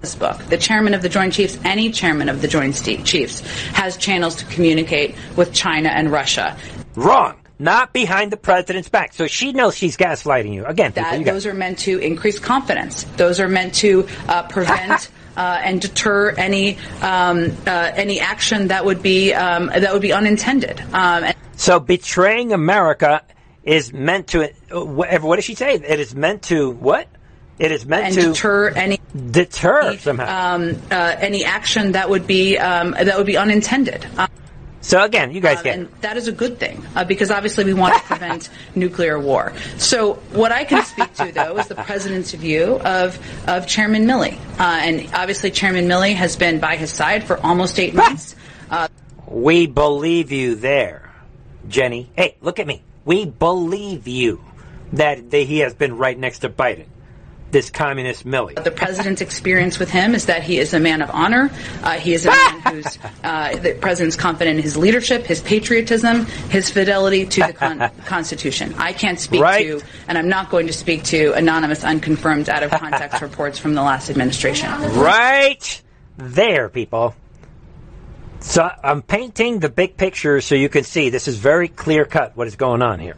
this 0.01 0.15
book. 0.15 0.37
The 0.49 0.57
chairman 0.57 0.93
of 0.93 1.01
the 1.01 1.09
Joint 1.09 1.33
Chiefs, 1.33 1.57
any 1.63 1.91
chairman 1.91 2.29
of 2.29 2.41
the 2.41 2.47
Joint 2.47 2.75
Chiefs, 3.05 3.39
has 3.71 3.97
channels 3.97 4.35
to 4.35 4.45
communicate 4.45 5.15
with 5.35 5.53
China 5.53 5.89
and 5.89 6.11
Russia. 6.11 6.57
Wrong. 6.95 7.35
Not 7.59 7.93
behind 7.93 8.31
the 8.31 8.37
president's 8.37 8.89
back. 8.89 9.13
So 9.13 9.27
she 9.27 9.53
knows 9.53 9.75
she's 9.77 9.95
gaslighting 9.95 10.53
you. 10.53 10.65
Again, 10.65 10.91
people, 10.91 11.09
That 11.09 11.19
you 11.19 11.25
those 11.25 11.45
are 11.45 11.53
meant 11.53 11.79
to 11.79 11.97
increase 11.99 12.37
confidence. 12.37 13.03
Those 13.15 13.39
are 13.39 13.47
meant 13.47 13.73
to 13.75 14.07
uh, 14.27 14.43
prevent. 14.47 15.09
Uh, 15.35 15.59
and 15.63 15.81
deter 15.81 16.29
any 16.37 16.77
um, 17.01 17.51
uh, 17.65 17.91
any 17.95 18.19
action 18.19 18.67
that 18.67 18.85
would 18.85 19.01
be 19.01 19.33
um, 19.33 19.65
that 19.65 19.91
would 19.91 19.99
be 20.03 20.13
unintended. 20.13 20.79
Um, 20.93 21.23
and 21.23 21.32
So 21.63 21.79
betraying 21.79 22.51
America 22.51 23.21
is 23.63 23.93
meant 23.93 24.27
to. 24.29 24.49
uh, 24.69 24.83
What, 24.83 25.37
did 25.37 25.45
she 25.45 25.55
say? 25.55 25.75
It 25.75 25.97
is 26.01 26.13
meant 26.13 26.43
to 26.43 26.69
what? 26.71 27.07
It 27.57 27.71
is 27.71 27.85
meant 27.85 28.03
and 28.07 28.13
to 28.15 28.21
deter 28.33 28.69
any 28.71 28.99
deter 29.31 29.95
somehow. 29.97 30.55
um, 30.55 30.75
uh, 30.91 31.15
any 31.19 31.45
action 31.45 31.93
that 31.93 32.09
would 32.09 32.27
be 32.27 32.57
um, 32.57 32.91
that 32.91 33.15
would 33.15 33.25
be 33.27 33.37
unintended. 33.37 34.05
Um, 34.17 34.27
so 34.81 35.01
again, 35.01 35.31
you 35.31 35.39
guys 35.39 35.59
Um, 35.59 35.63
get. 35.63 35.77
and 35.79 35.87
that 36.01 36.17
is 36.17 36.27
a 36.27 36.33
good 36.33 36.59
thing 36.59 36.83
uh, 36.97 37.05
because 37.05 37.31
obviously 37.31 37.63
we 37.63 37.73
want 37.73 37.93
to 37.95 38.01
prevent 38.01 38.49
nuclear 38.75 39.17
war. 39.17 39.53
So 39.77 40.15
what 40.33 40.51
I 40.51 40.65
can 40.65 40.83
speak 40.83 41.13
to 41.13 41.31
though 41.31 41.57
is 41.59 41.67
the 41.69 41.75
president's 41.75 42.33
view 42.33 42.77
of 42.83 43.17
of 43.47 43.67
Chairman 43.67 44.05
Milley, 44.05 44.33
uh, 44.59 44.79
and 44.83 45.09
obviously 45.13 45.49
Chairman 45.49 45.87
Milley 45.87 46.13
has 46.13 46.35
been 46.35 46.59
by 46.59 46.75
his 46.75 46.91
side 46.91 47.23
for 47.23 47.37
almost 47.39 47.79
eight 47.79 47.93
months. 47.95 48.35
Uh, 48.69 48.89
We 49.29 49.65
believe 49.67 50.31
you 50.33 50.55
there, 50.55 51.12
Jenny. 51.67 52.09
Hey, 52.15 52.35
look 52.41 52.59
at 52.59 52.67
me. 52.67 52.81
We 53.05 53.25
believe 53.25 54.07
you 54.07 54.43
that, 54.93 55.31
he 55.31 55.59
has 55.59 55.73
been 55.73 55.97
right 55.97 56.17
next 56.17 56.39
to 56.39 56.49
Biden, 56.49 56.85
this 57.51 57.69
communist 57.69 58.25
Milley. 58.25 58.61
the 58.63 58.71
president's 58.71 59.21
experience 59.21 59.77
with 59.77 59.89
him 59.89 60.15
is 60.15 60.25
that 60.27 60.41
he 60.43 60.57
is 60.57 60.73
a 60.73 60.79
man 60.79 61.01
of 61.01 61.09
honor. 61.11 61.51
Uh, 61.83 61.91
he 61.99 62.13
is 62.13 62.25
a 62.25 62.29
man 62.29 62.59
who's 62.73 62.97
uh, 63.23 63.55
the 63.57 63.73
president's 63.75 64.15
confident 64.15 64.57
in 64.57 64.63
his 64.63 64.75
leadership, 64.77 65.23
his 65.25 65.41
patriotism, 65.41 66.25
his 66.49 66.69
fidelity 66.69 67.25
to 67.25 67.41
the 67.41 67.53
con- 67.53 67.91
Constitution. 68.05 68.73
I 68.77 68.93
can't 68.93 69.19
speak 69.19 69.41
Right. 69.41 69.65
to, 69.67 69.81
and 70.07 70.17
I'm 70.17 70.29
not 70.29 70.49
going 70.49 70.67
to 70.67 70.73
speak 70.73 71.03
to 71.05 71.33
anonymous, 71.33 71.83
unconfirmed, 71.83 72.49
out 72.49 72.63
of 72.63 72.71
context 72.71 73.21
reports 73.21 73.59
from 73.59 73.73
the 73.75 73.83
last 73.83 74.09
administration. 74.09 74.69
Right 74.93 75.81
there, 76.17 76.69
people. 76.69 77.13
So 78.43 78.69
I'm 78.83 79.01
painting 79.01 79.59
the 79.59 79.69
big 79.69 79.95
picture 79.95 80.41
so 80.41 80.53
you 80.53 80.67
can 80.67 80.83
see 80.83 81.09
this 81.09 81.29
is 81.29 81.37
very 81.37 81.69
clear 81.69 82.03
cut 82.03 82.35
what 82.35 82.45
is 82.45 82.57
going 82.57 82.81
on 82.81 82.99
here. 82.99 83.15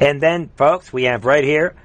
And 0.00 0.20
then, 0.20 0.50
folks, 0.56 0.92
we 0.92 1.04
have 1.04 1.24
right 1.24 1.44
here 1.44 1.76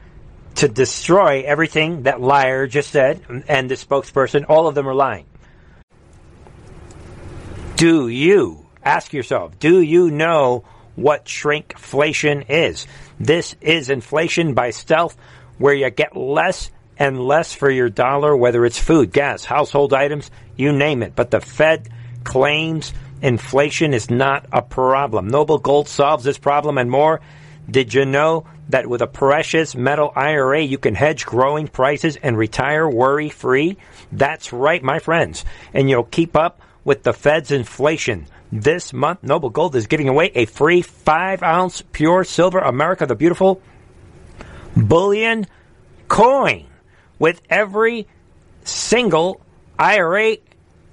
to 0.56 0.68
destroy 0.68 1.44
everything 1.44 2.04
that 2.04 2.20
liar 2.20 2.66
just 2.66 2.90
said 2.90 3.22
and 3.48 3.70
the 3.70 3.76
spokesperson. 3.76 4.46
All 4.50 4.68
of 4.68 4.74
them 4.74 4.90
are 4.90 4.96
lying. 4.96 5.26
Do 7.76 8.08
you 8.08 8.66
ask 8.84 9.14
yourself? 9.14 9.58
Do 9.60 9.80
you 9.80 10.10
know 10.10 10.66
what 10.96 11.26
shrinkflation 11.26 12.50
is? 12.50 12.88
This 13.20 13.56
is 13.62 13.90
inflation 13.90 14.56
by 14.56 14.72
stealth, 14.72 15.16
where 15.60 15.74
you 15.74 15.90
get 15.92 16.18
less 16.18 16.72
and 16.98 17.20
less 17.20 17.54
for 17.54 17.70
your 17.70 17.90
dollar, 17.90 18.36
whether 18.36 18.66
it's 18.66 18.80
food, 18.80 19.14
gas, 19.14 19.46
household 19.46 19.94
items, 19.94 20.32
you 20.58 20.74
name 20.74 21.04
it. 21.04 21.16
But 21.16 21.32
the 21.32 21.40
Fed 21.40 21.90
claims 22.24 22.94
inflation 23.22 23.94
is 23.94 24.10
not 24.10 24.46
a 24.52 24.62
problem. 24.62 25.28
Noble 25.28 25.58
Gold 25.58 25.88
solves 25.88 26.24
this 26.24 26.38
problem 26.38 26.78
and 26.78 26.90
more. 26.90 27.22
Did 27.70 27.94
you 27.94 28.06
know 28.06 28.46
that 28.70 28.88
with 28.88 29.02
a 29.02 29.08
precious 29.08 29.76
metal 29.76 30.12
IRA, 30.16 30.62
you 30.62 30.78
can 30.78 30.96
hedge 30.96 31.26
growing 31.26 31.68
prices 31.68 32.18
and 32.18 32.38
retire 32.38 32.90
worry 32.90 33.30
free? 33.30 33.78
That's 34.12 34.52
right, 34.52 34.84
my 34.84 35.00
friends. 35.00 35.46
And 35.74 35.90
you'll 35.90 36.04
keep 36.04 36.36
up 36.36 36.62
with 36.84 37.04
the 37.04 37.14
Fed's 37.14 37.52
inflation. 37.52 38.28
This 38.52 38.94
month, 38.94 39.24
Noble 39.24 39.50
Gold 39.50 39.76
is 39.76 39.88
giving 39.88 40.10
away 40.10 40.32
a 40.36 40.46
free 40.46 40.82
5 40.82 41.42
ounce 41.42 41.82
pure 41.92 42.24
silver 42.24 42.60
America 42.60 43.06
the 43.06 43.16
Beautiful 43.16 43.62
bullion 44.76 45.48
coin 46.08 46.66
with 47.20 47.42
every 47.50 48.08
single 48.64 49.42
IRA 49.78 50.38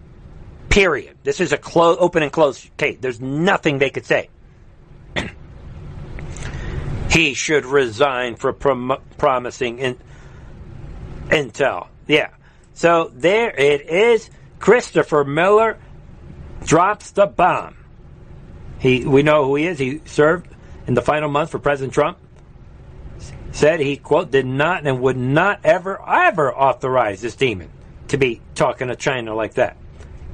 Period. 0.74 1.16
This 1.22 1.40
is 1.40 1.52
a 1.52 1.56
clo- 1.56 1.96
open 1.96 2.24
and 2.24 2.32
closed 2.32 2.68
case. 2.76 2.98
There's 3.00 3.20
nothing 3.20 3.78
they 3.78 3.90
could 3.90 4.06
say. 4.06 4.28
he 7.10 7.34
should 7.34 7.64
resign 7.64 8.34
for 8.34 8.52
prom- 8.52 9.00
promising 9.16 9.78
in- 9.78 10.00
intel. 11.28 11.86
Yeah. 12.08 12.30
So 12.72 13.12
there 13.14 13.50
it 13.52 13.88
is. 13.88 14.28
Christopher 14.58 15.22
Miller 15.22 15.78
drops 16.64 17.12
the 17.12 17.26
bomb. 17.26 17.76
He, 18.80 19.06
we 19.06 19.22
know 19.22 19.44
who 19.44 19.54
he 19.54 19.68
is. 19.68 19.78
He 19.78 20.00
served 20.06 20.48
in 20.88 20.94
the 20.94 21.02
final 21.02 21.28
month 21.28 21.50
for 21.50 21.60
President 21.60 21.94
Trump. 21.94 22.18
Said 23.52 23.78
he 23.78 23.96
quote 23.96 24.32
did 24.32 24.44
not 24.44 24.84
and 24.88 25.00
would 25.02 25.16
not 25.16 25.60
ever 25.62 26.02
ever 26.04 26.52
authorize 26.52 27.20
this 27.20 27.36
demon 27.36 27.70
to 28.08 28.16
be 28.16 28.40
talking 28.56 28.88
to 28.88 28.96
China 28.96 29.36
like 29.36 29.54
that. 29.54 29.76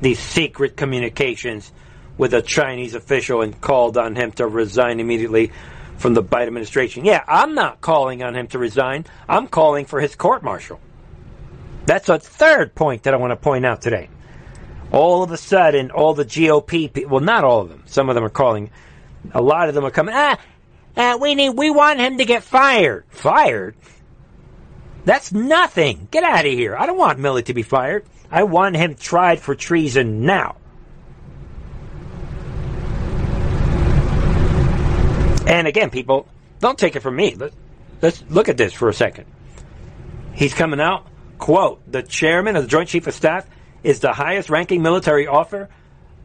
These 0.01 0.19
secret 0.19 0.77
communications 0.77 1.73
with 2.17 2.35
a 2.35 2.43
Chinese 2.43 2.95
official 2.95 3.43
and 3.43 3.59
called 3.61 3.97
on 3.97 4.17
him 4.17 4.33
to 4.33 4.47
resign 4.47 5.01
immediately 5.01 5.53
from 5.97 6.15
the 6.15 6.23
Biden 6.23 6.47
administration. 6.47 7.05
Yeah, 7.05 7.23
I'm 7.29 7.55
not 7.55 7.81
calling 7.81 8.23
on 8.23 8.35
him 8.35 8.47
to 8.49 8.59
resign. 8.59 9.05
I'm 9.29 9.47
calling 9.47 9.85
for 9.85 10.01
his 10.01 10.17
court 10.17 10.43
martial. 10.43 10.81
That's 11.87 12.09
a 12.09 12.19
third 12.19 12.75
point 12.75 13.03
that 13.03 13.15
I 13.15 13.17
want 13.19 13.33
to 13.33 13.37
point 13.37 13.67
out 13.67 13.83
today. 13.83 14.09
All 14.93 15.23
of 15.23 15.31
a 15.31 15.37
sudden, 15.37 15.91
all 15.91 16.15
the 16.15 16.25
GOP 16.25 16.93
people, 16.93 17.11
well, 17.11 17.21
not 17.21 17.45
all 17.45 17.61
of 17.61 17.69
them, 17.69 17.85
some 17.87 18.09
of 18.09 18.15
them 18.15 18.25
are 18.25 18.31
calling, 18.31 18.71
a 19.33 19.41
lot 19.41 19.69
of 19.69 19.75
them 19.75 19.85
are 19.85 19.91
coming, 19.91 20.15
ah, 20.17 20.39
uh, 20.97 21.19
we 21.21 21.35
need, 21.35 21.51
we 21.51 21.71
want 21.71 22.01
him 22.01 22.19
to 22.19 22.25
get 22.25 22.43
fired. 22.43 23.05
Fired? 23.09 23.77
That's 25.05 25.33
nothing. 25.33 26.09
Get 26.11 26.25
out 26.25 26.45
of 26.45 26.53
here. 26.53 26.77
I 26.77 26.87
don't 26.87 26.99
want 26.99 27.19
Milley 27.19 27.45
to 27.47 27.55
be 27.55 27.63
fired. 27.63 28.05
I 28.31 28.45
want 28.45 28.77
him 28.77 28.95
tried 28.95 29.40
for 29.40 29.55
treason 29.55 30.25
now. 30.25 30.57
And 35.47 35.66
again, 35.66 35.90
people, 35.90 36.29
don't 36.61 36.79
take 36.79 36.95
it 36.95 37.01
from 37.01 37.16
me. 37.16 37.35
Let's, 37.35 37.57
let's 38.03 38.25
look 38.29 38.49
at 38.49 38.57
this 38.57 38.73
for 38.73 38.88
a 38.88 38.95
second. 38.95 39.27
He's 40.33 40.55
coming 40.55 40.81
out, 40.81 41.07
quote, 41.38 41.81
the 41.90 42.03
chairman 42.03 42.55
of 42.57 42.62
the 42.62 42.69
Joint 42.69 42.88
Chief 42.88 43.07
of 43.07 43.14
Staff 43.14 43.47
is 43.83 44.01
the 44.01 44.12
highest 44.12 44.49
ranking 44.49 44.83
military 44.83 45.27
officer, 45.27 45.69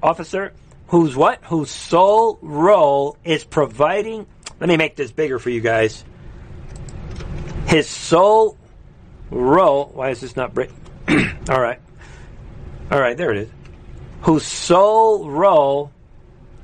officer 0.04 0.54
whose 0.88 1.16
what? 1.16 1.44
Whose 1.46 1.72
sole 1.72 2.38
role 2.42 3.18
is 3.24 3.44
providing 3.44 4.28
let 4.60 4.70
me 4.70 4.78
make 4.78 4.96
this 4.96 5.12
bigger 5.12 5.38
for 5.38 5.50
you 5.50 5.62
guys. 5.62 6.04
His 7.68 7.90
sole 7.90 8.58
role. 9.30 9.92
Why 9.94 10.12
is 10.12 10.22
this 10.22 10.36
not 10.36 10.54
brick? 10.54 10.72
All 11.50 11.62
right. 11.62 11.80
All 12.92 13.00
right, 13.00 13.18
there 13.18 13.32
it 13.32 13.38
is. 13.38 13.50
Whose 14.22 14.46
sole 14.46 15.30
role, 15.30 15.92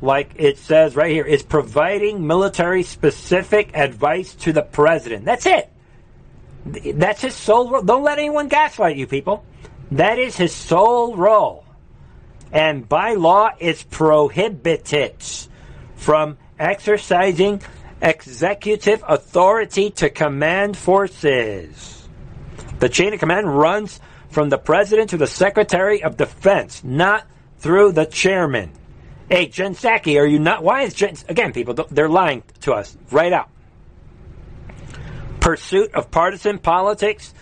like 0.01 0.31
it 0.36 0.57
says 0.57 0.95
right 0.95 1.12
here, 1.12 1.25
is 1.25 1.43
providing 1.43 2.25
military 2.27 2.84
specific 2.84 3.71
advice 3.75 4.34
to 4.36 4.53
the 4.53 4.62
president. 4.62 5.25
That's 5.25 5.45
it. 5.45 5.69
That's 6.65 7.21
his 7.21 7.36
sole 7.36 7.69
role. 7.69 7.81
Don't 7.81 8.03
let 8.03 8.19
anyone 8.19 8.47
gaslight 8.47 8.97
you, 8.97 9.07
people. 9.07 9.43
That 9.91 10.19
is 10.19 10.38
his 10.38 10.53
sole 10.53 11.15
role. 11.15 11.65
And 12.51 12.88
by 12.88 13.13
law, 13.13 13.51
it's 13.60 13.84
prohibited 13.84 15.15
from 15.95 16.38
exercising 16.60 17.62
executive 18.01 19.03
authority 19.07 19.89
to 19.91 20.10
command 20.10 20.77
forces. 20.77 22.07
The 22.79 22.89
chain 22.89 23.13
of 23.13 23.19
command 23.19 23.57
runs 23.57 23.99
from 24.31 24.49
the 24.49 24.57
president 24.57 25.11
to 25.11 25.17
the 25.17 25.27
secretary 25.27 26.03
of 26.03 26.17
defense, 26.17 26.83
not 26.83 27.27
through 27.59 27.91
the 27.91 28.05
chairman. 28.05 28.71
Hey, 29.29 29.45
Jen 29.47 29.75
Psaki, 29.75 30.19
are 30.19 30.25
you 30.25 30.39
not? 30.39 30.63
Why 30.63 30.81
is 30.81 30.93
Jen? 30.93 31.15
Again, 31.29 31.53
people, 31.53 31.73
they're 31.91 32.09
lying 32.09 32.43
to 32.61 32.73
us 32.73 32.97
right 33.11 33.31
out. 33.31 33.49
Pursuit 35.39 35.93
of 35.93 36.11
partisan 36.11 36.59
politics 36.59 37.33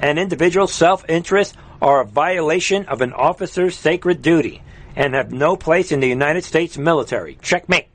and 0.00 0.18
individual 0.18 0.66
self 0.66 1.04
interest 1.08 1.56
are 1.80 2.00
a 2.00 2.06
violation 2.06 2.86
of 2.86 3.00
an 3.00 3.12
officer's 3.12 3.76
sacred 3.76 4.22
duty 4.22 4.62
and 4.94 5.14
have 5.14 5.32
no 5.32 5.56
place 5.56 5.90
in 5.90 6.00
the 6.00 6.08
United 6.08 6.44
States 6.44 6.78
military. 6.78 7.36
Checkmate. 7.42 7.88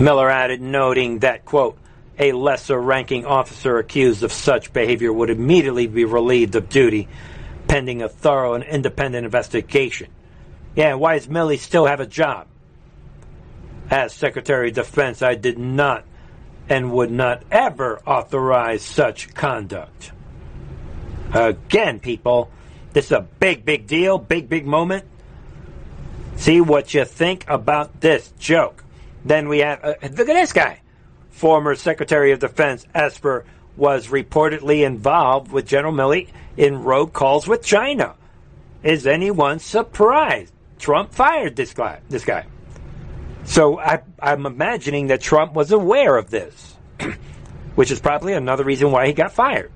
Miller 0.00 0.28
added, 0.28 0.60
noting 0.60 1.20
that, 1.20 1.44
quote, 1.44 1.78
a 2.18 2.32
lesser 2.32 2.80
ranking 2.80 3.26
officer 3.26 3.78
accused 3.78 4.22
of 4.22 4.32
such 4.32 4.72
behavior 4.72 5.12
would 5.12 5.30
immediately 5.30 5.86
be 5.86 6.04
relieved 6.04 6.54
of 6.54 6.68
duty 6.68 7.08
pending 7.68 8.02
a 8.02 8.08
thorough 8.08 8.54
and 8.54 8.64
independent 8.64 9.24
investigation. 9.24 10.08
Yeah, 10.76 10.94
why 10.94 11.16
does 11.16 11.28
Milley 11.28 11.58
still 11.58 11.86
have 11.86 12.00
a 12.00 12.06
job? 12.06 12.46
As 13.90 14.12
Secretary 14.12 14.68
of 14.68 14.74
Defense, 14.74 15.22
I 15.22 15.34
did 15.34 15.58
not 15.58 16.04
and 16.68 16.92
would 16.92 17.10
not 17.10 17.42
ever 17.50 18.00
authorize 18.06 18.82
such 18.82 19.34
conduct. 19.34 20.12
Again, 21.32 22.00
people, 22.00 22.50
this 22.92 23.06
is 23.06 23.12
a 23.12 23.20
big, 23.20 23.64
big 23.64 23.86
deal, 23.86 24.18
big, 24.18 24.48
big 24.48 24.66
moment. 24.66 25.04
See 26.36 26.60
what 26.60 26.94
you 26.94 27.04
think 27.04 27.44
about 27.48 28.00
this 28.00 28.32
joke. 28.38 28.84
Then 29.24 29.48
we 29.48 29.58
have, 29.58 29.84
uh, 29.84 29.94
look 30.02 30.28
at 30.28 30.34
this 30.34 30.52
guy. 30.52 30.80
Former 31.34 31.74
Secretary 31.74 32.30
of 32.30 32.38
Defense 32.38 32.86
Esper 32.94 33.44
was 33.76 34.06
reportedly 34.06 34.86
involved 34.86 35.50
with 35.50 35.66
General 35.66 35.92
Milley 35.92 36.28
in 36.56 36.84
rogue 36.84 37.12
calls 37.12 37.48
with 37.48 37.60
China. 37.60 38.14
Is 38.84 39.04
anyone 39.04 39.58
surprised? 39.58 40.52
Trump 40.78 41.12
fired 41.12 41.56
this 41.56 41.74
guy. 41.74 42.00
This 42.08 42.24
guy. 42.24 42.46
So 43.46 43.80
I, 43.80 44.02
I'm 44.20 44.46
imagining 44.46 45.08
that 45.08 45.20
Trump 45.20 45.54
was 45.54 45.72
aware 45.72 46.16
of 46.16 46.30
this, 46.30 46.76
which 47.74 47.90
is 47.90 47.98
probably 47.98 48.34
another 48.34 48.62
reason 48.62 48.92
why 48.92 49.08
he 49.08 49.12
got 49.12 49.32
fired. 49.32 49.72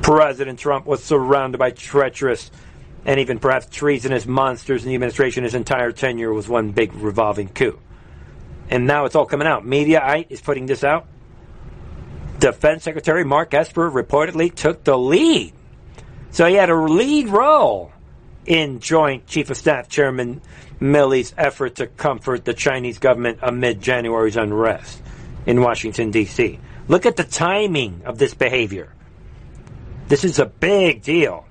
President 0.00 0.60
Trump 0.60 0.86
was 0.86 1.02
surrounded 1.02 1.58
by 1.58 1.72
treacherous 1.72 2.52
and 3.04 3.18
even 3.18 3.40
perhaps 3.40 3.66
treasonous 3.66 4.26
monsters 4.26 4.84
in 4.84 4.90
the 4.90 4.94
administration. 4.94 5.42
His 5.42 5.56
entire 5.56 5.90
tenure 5.90 6.32
was 6.32 6.48
one 6.48 6.70
big 6.70 6.94
revolving 6.94 7.48
coup 7.48 7.80
and 8.70 8.86
now 8.86 9.04
it's 9.04 9.14
all 9.14 9.26
coming 9.26 9.46
out. 9.46 9.64
Mediaite 9.64 10.26
is 10.30 10.40
putting 10.40 10.66
this 10.66 10.84
out. 10.84 11.06
Defense 12.38 12.82
Secretary 12.84 13.24
Mark 13.24 13.54
Esper 13.54 13.90
reportedly 13.90 14.54
took 14.54 14.84
the 14.84 14.98
lead. 14.98 15.52
So 16.30 16.46
he 16.46 16.54
had 16.54 16.70
a 16.70 16.74
lead 16.74 17.28
role 17.28 17.92
in 18.46 18.80
Joint 18.80 19.26
Chief 19.26 19.50
of 19.50 19.56
Staff 19.56 19.88
Chairman 19.88 20.42
Milley's 20.80 21.32
effort 21.38 21.76
to 21.76 21.86
comfort 21.86 22.44
the 22.44 22.54
Chinese 22.54 22.98
government 22.98 23.38
amid 23.42 23.80
January's 23.80 24.36
unrest. 24.36 25.00
in 25.46 25.60
Washington, 25.60 26.10
D.C. 26.10 26.58
Look 26.88 27.06
at 27.06 27.16
the 27.16 27.24
timing 27.24 28.02
of 28.04 28.18
this 28.18 28.34
behavior. 28.34 28.92
This 30.08 30.24
is 30.24 30.38
a 30.38 30.46
big 30.46 31.02
deal. 31.02 31.46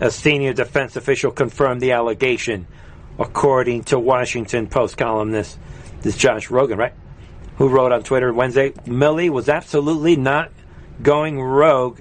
A 0.00 0.10
senior 0.10 0.52
defense 0.52 0.96
official 0.96 1.30
confirmed 1.30 1.80
the 1.80 1.92
allegation, 1.92 2.66
according 3.18 3.84
to 3.84 3.98
Washington 3.98 4.66
Post 4.66 4.98
columnist, 4.98 5.58
this 6.06 6.16
Josh 6.16 6.48
Rogin, 6.48 6.78
right? 6.78 6.94
Who 7.56 7.68
wrote 7.68 7.90
on 7.90 8.04
Twitter 8.04 8.32
Wednesday, 8.32 8.70
Milley 8.70 9.28
was 9.28 9.48
absolutely 9.48 10.14
not 10.14 10.52
going 11.02 11.40
rogue. 11.40 11.98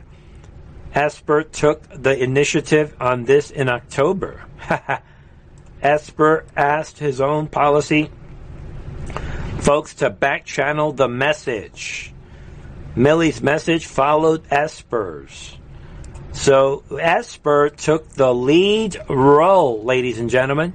Esper 0.93 1.43
took 1.43 1.83
the 1.89 2.17
initiative 2.17 2.95
on 3.01 3.25
this 3.25 3.49
in 3.49 3.67
October. 3.67 4.43
Esper 5.81 6.45
asked 6.55 6.99
his 6.99 7.19
own 7.19 7.47
policy 7.47 8.09
folks 9.59 9.95
to 9.95 10.09
back 10.11 10.45
channel 10.45 10.91
the 10.91 11.07
message. 11.07 12.13
Milley's 12.95 13.41
message 13.41 13.87
followed 13.87 14.43
Esper's. 14.51 15.57
So 16.31 16.83
Esper 16.91 17.69
took 17.69 18.09
the 18.09 18.33
lead 18.33 18.97
role, 19.09 19.83
ladies 19.83 20.19
and 20.19 20.29
gentlemen. 20.29 20.73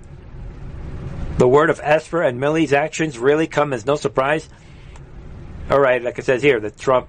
The 1.41 1.49
word 1.49 1.71
of 1.71 1.81
Esper 1.83 2.21
and 2.21 2.39
Milley's 2.39 2.75
actions 2.75 3.19
really 3.19 3.47
come 3.47 3.73
as 3.73 3.87
no 3.87 3.97
surprise. 3.97 4.47
All 5.71 5.81
right, 5.81 6.03
like 6.03 6.19
it 6.19 6.27
says 6.27 6.43
here, 6.43 6.61
that 6.61 6.77
Trump 6.77 7.09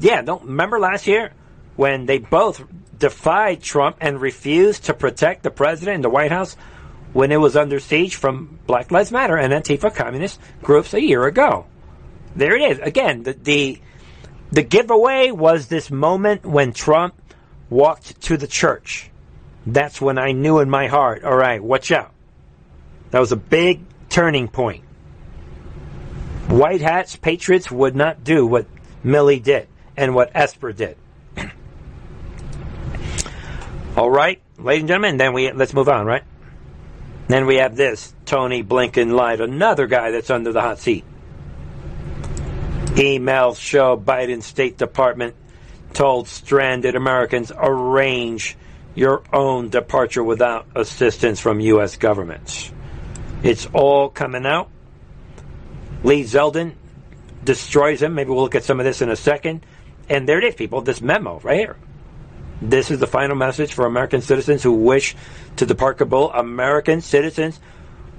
Yeah, 0.00 0.22
don't 0.22 0.44
remember 0.44 0.80
last 0.80 1.06
year 1.06 1.32
when 1.76 2.06
they 2.06 2.18
both 2.18 2.64
defied 2.98 3.62
Trump 3.62 3.98
and 4.00 4.20
refused 4.20 4.84
to 4.84 4.94
protect 4.94 5.42
the 5.42 5.50
president 5.50 5.96
and 5.96 6.04
the 6.04 6.10
White 6.10 6.32
House 6.32 6.56
when 7.12 7.30
it 7.32 7.36
was 7.36 7.54
under 7.54 7.78
siege 7.78 8.16
from 8.16 8.58
Black 8.66 8.90
Lives 8.90 9.12
Matter 9.12 9.36
and 9.36 9.52
Antifa 9.52 9.94
communist 9.94 10.40
groups 10.62 10.94
a 10.94 11.02
year 11.02 11.26
ago. 11.26 11.66
There 12.34 12.56
it 12.56 12.62
is. 12.70 12.78
Again, 12.78 13.24
the 13.24 13.34
the, 13.34 13.80
the 14.50 14.62
giveaway 14.62 15.32
was 15.32 15.66
this 15.66 15.90
moment 15.90 16.46
when 16.46 16.72
Trump 16.72 17.14
walked 17.68 18.22
to 18.22 18.38
the 18.38 18.46
church. 18.46 19.10
That's 19.66 20.00
when 20.00 20.18
I 20.18 20.32
knew 20.32 20.60
in 20.60 20.70
my 20.70 20.86
heart, 20.86 21.24
all 21.24 21.36
right, 21.36 21.62
watch 21.62 21.92
out. 21.92 22.12
That 23.10 23.18
was 23.18 23.32
a 23.32 23.36
big 23.36 23.82
turning 24.08 24.48
point. 24.48 24.84
White 26.48 26.80
hats, 26.80 27.16
patriots 27.16 27.70
would 27.70 27.94
not 27.94 28.24
do 28.24 28.46
what 28.46 28.66
Milley 29.04 29.42
did 29.42 29.68
and 30.00 30.14
what 30.14 30.30
Esper 30.34 30.72
did. 30.72 30.96
All 33.96 34.10
right, 34.10 34.40
ladies 34.56 34.80
and 34.80 34.88
gentlemen, 34.88 35.18
then 35.18 35.34
we 35.34 35.52
let's 35.52 35.74
move 35.74 35.90
on, 35.90 36.06
right? 36.06 36.24
Then 37.28 37.44
we 37.44 37.56
have 37.56 37.76
this 37.76 38.14
Tony 38.24 38.64
Blinken 38.64 39.12
lied, 39.12 39.42
another 39.42 39.86
guy 39.86 40.10
that's 40.10 40.30
under 40.30 40.52
the 40.52 40.62
hot 40.62 40.78
seat. 40.78 41.04
Emails 42.94 43.60
show 43.60 43.96
Biden 43.96 44.42
State 44.42 44.78
Department 44.78 45.36
told 45.92 46.28
stranded 46.28 46.96
Americans 46.96 47.52
arrange 47.54 48.56
your 48.94 49.22
own 49.34 49.68
departure 49.68 50.24
without 50.24 50.66
assistance 50.74 51.40
from 51.40 51.60
U.S. 51.60 51.96
government. 51.98 52.72
It's 53.42 53.66
all 53.66 54.08
coming 54.08 54.46
out. 54.46 54.70
Lee 56.02 56.22
Zeldin 56.22 56.72
destroys 57.44 58.00
him. 58.00 58.14
Maybe 58.14 58.30
we'll 58.30 58.42
look 58.42 58.54
at 58.54 58.64
some 58.64 58.80
of 58.80 58.84
this 58.84 59.02
in 59.02 59.10
a 59.10 59.16
second. 59.16 59.64
And 60.10 60.28
there 60.28 60.38
it 60.38 60.44
is, 60.44 60.54
people, 60.56 60.82
this 60.82 61.00
memo 61.00 61.38
right 61.40 61.58
here. 61.58 61.76
This 62.60 62.90
is 62.90 62.98
the 62.98 63.06
final 63.06 63.36
message 63.36 63.72
for 63.72 63.86
American 63.86 64.20
citizens 64.20 64.62
who 64.62 64.72
wish 64.72 65.16
to 65.56 65.64
depart 65.64 65.98
Kabul. 65.98 66.30
American 66.32 67.00
citizens 67.00 67.58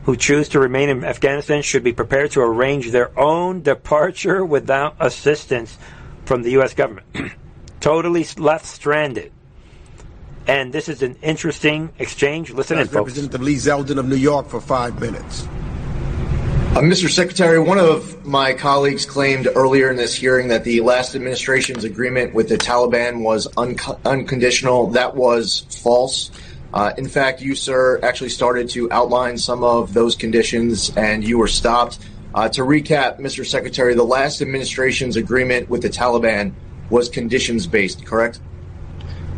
who 0.05 0.15
choose 0.15 0.49
to 0.49 0.59
remain 0.59 0.89
in 0.89 1.03
Afghanistan 1.03 1.61
should 1.61 1.83
be 1.83 1.93
prepared 1.93 2.31
to 2.31 2.41
arrange 2.41 2.89
their 2.89 3.17
own 3.19 3.61
departure 3.61 4.43
without 4.43 4.95
assistance 4.99 5.77
from 6.25 6.41
the 6.41 6.51
U.S. 6.51 6.73
government. 6.73 7.05
totally 7.81 8.25
left 8.37 8.65
stranded. 8.65 9.31
And 10.47 10.73
this 10.73 10.87
is 10.89 11.03
an 11.03 11.17
interesting 11.21 11.91
exchange. 11.99 12.51
Listen 12.51 12.79
in, 12.79 12.85
folks. 12.85 12.95
Representative 12.95 13.41
Lee 13.41 13.55
Zeldin 13.55 13.99
of 13.99 14.07
New 14.07 14.15
York 14.15 14.47
for 14.47 14.61
five 14.61 14.99
minutes. 14.99 15.47
Uh, 16.71 16.75
Mr. 16.75 17.09
Secretary, 17.09 17.59
one 17.59 17.77
of 17.77 18.25
my 18.25 18.53
colleagues 18.53 19.05
claimed 19.05 19.45
earlier 19.55 19.89
in 19.91 19.97
this 19.97 20.15
hearing 20.15 20.47
that 20.47 20.63
the 20.63 20.79
last 20.79 21.15
administration's 21.15 21.83
agreement 21.83 22.33
with 22.33 22.47
the 22.47 22.57
Taliban 22.57 23.23
was 23.23 23.45
un- 23.57 23.75
unconditional. 24.05 24.87
That 24.91 25.13
was 25.13 25.65
false. 25.83 26.31
Uh, 26.73 26.93
in 26.97 27.09
fact, 27.09 27.41
you, 27.41 27.55
sir, 27.55 27.99
actually 28.01 28.29
started 28.29 28.69
to 28.69 28.89
outline 28.89 29.37
some 29.37 29.65
of 29.65 29.93
those 29.93 30.15
conditions 30.15 30.95
and 30.95 31.25
you 31.27 31.37
were 31.37 31.49
stopped. 31.49 31.99
Uh, 32.33 32.47
to 32.47 32.61
recap, 32.61 33.19
Mr. 33.19 33.45
Secretary, 33.45 33.93
the 33.93 34.03
last 34.05 34.41
administration's 34.41 35.17
agreement 35.17 35.69
with 35.69 35.81
the 35.81 35.89
Taliban 35.89 36.53
was 36.89 37.09
conditions 37.09 37.67
based, 37.67 38.05
correct? 38.05 38.39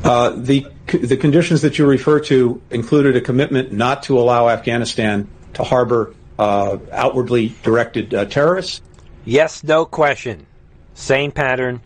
Uh, 0.04 0.30
the 0.30 0.68
the 0.86 1.18
conditions 1.18 1.64
that 1.64 1.80
you 1.80 1.88
refer 1.88 2.20
to 2.20 2.62
included 2.70 3.16
a 3.16 3.22
commitment 3.22 3.72
not 3.72 4.04
to 4.04 4.20
allow 4.20 4.50
Afghanistan 4.50 5.28
to 5.54 5.64
harbor 5.64 6.14
outwardly 6.40 7.54
directed 7.64 8.14
uh, 8.14 8.26
terrorists. 8.26 8.82
Yes, 9.26 9.64
no 9.64 9.86
question. 9.86 10.46
Same 10.94 11.32
pattern. 11.32 11.82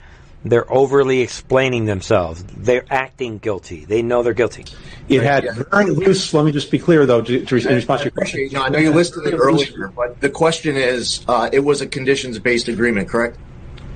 They're 0.46 0.72
overly 0.72 1.22
explaining 1.22 1.86
themselves. 1.86 2.44
They're 2.44 2.86
acting 2.90 3.40
guilty. 3.40 3.86
They 3.86 4.02
know 4.02 4.24
they're 4.24 4.34
guilty. 4.34 4.66
It 5.10 5.24
had 5.24 5.46
very 5.72 5.90
loose. 5.92 6.34
Let 6.34 6.46
me 6.46 6.52
just 6.52 6.72
be 6.72 6.80
clear, 6.80 7.06
though, 7.06 7.22
to, 7.22 7.46
to 7.46 7.56
respond 7.56 8.00
to 8.00 8.06
your 8.06 8.12
question. 8.12 8.42
You 8.42 8.52
know, 8.52 8.64
I 8.64 8.70
know 8.70 8.80
you 8.80 8.92
listed 8.92 9.26
it 9.26 9.36
earlier, 9.36 9.90
but 9.90 10.22
the 10.22 10.30
question 10.30 10.78
is, 10.78 11.26
uh, 11.28 11.50
it 11.52 11.60
was 11.60 11.82
a 11.82 11.88
conditions-based 11.88 12.68
agreement, 12.68 13.10
correct? 13.10 13.38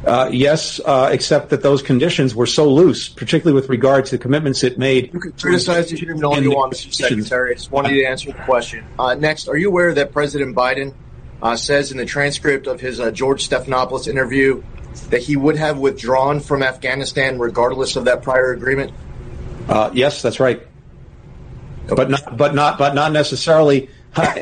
Uh, 0.05 0.29
yes, 0.31 0.79
uh, 0.83 1.09
except 1.11 1.49
that 1.49 1.61
those 1.61 1.83
conditions 1.83 2.33
were 2.33 2.47
so 2.47 2.67
loose, 2.67 3.07
particularly 3.07 3.53
with 3.53 3.69
regard 3.69 4.05
to 4.05 4.11
the 4.11 4.17
commitments 4.17 4.63
it 4.63 4.79
made. 4.79 5.13
You 5.13 5.19
can 5.19 5.31
criticize 5.33 5.89
the 5.89 5.97
agreement 5.97 6.23
all 6.23 6.41
you 6.41 6.51
want, 6.51 6.73
Mr. 6.73 6.93
Secretary. 6.93 7.51
I 7.51 7.53
just 7.53 7.71
wanted 7.71 7.91
you 7.91 8.01
to 8.01 8.07
answer 8.07 8.31
the 8.31 8.37
question. 8.39 8.83
Uh, 8.97 9.13
next, 9.13 9.47
are 9.47 9.57
you 9.57 9.67
aware 9.69 9.93
that 9.93 10.11
President 10.11 10.55
Biden 10.55 10.95
uh, 11.41 11.55
says 11.55 11.91
in 11.91 11.97
the 11.97 12.05
transcript 12.05 12.65
of 12.65 12.79
his 12.81 12.99
uh, 12.99 13.11
George 13.11 13.47
Stephanopoulos 13.47 14.07
interview 14.07 14.63
that 15.09 15.21
he 15.21 15.35
would 15.35 15.55
have 15.55 15.77
withdrawn 15.77 16.39
from 16.39 16.63
Afghanistan 16.63 17.37
regardless 17.37 17.95
of 17.95 18.05
that 18.05 18.23
prior 18.23 18.51
agreement? 18.51 18.91
Uh, 19.69 19.91
yes, 19.93 20.23
that's 20.23 20.39
right. 20.39 20.65
But 21.87 22.09
not, 22.09 22.37
but 22.37 22.55
not, 22.55 22.77
but 22.77 22.95
not 22.95 23.11
necessarily 23.11 23.89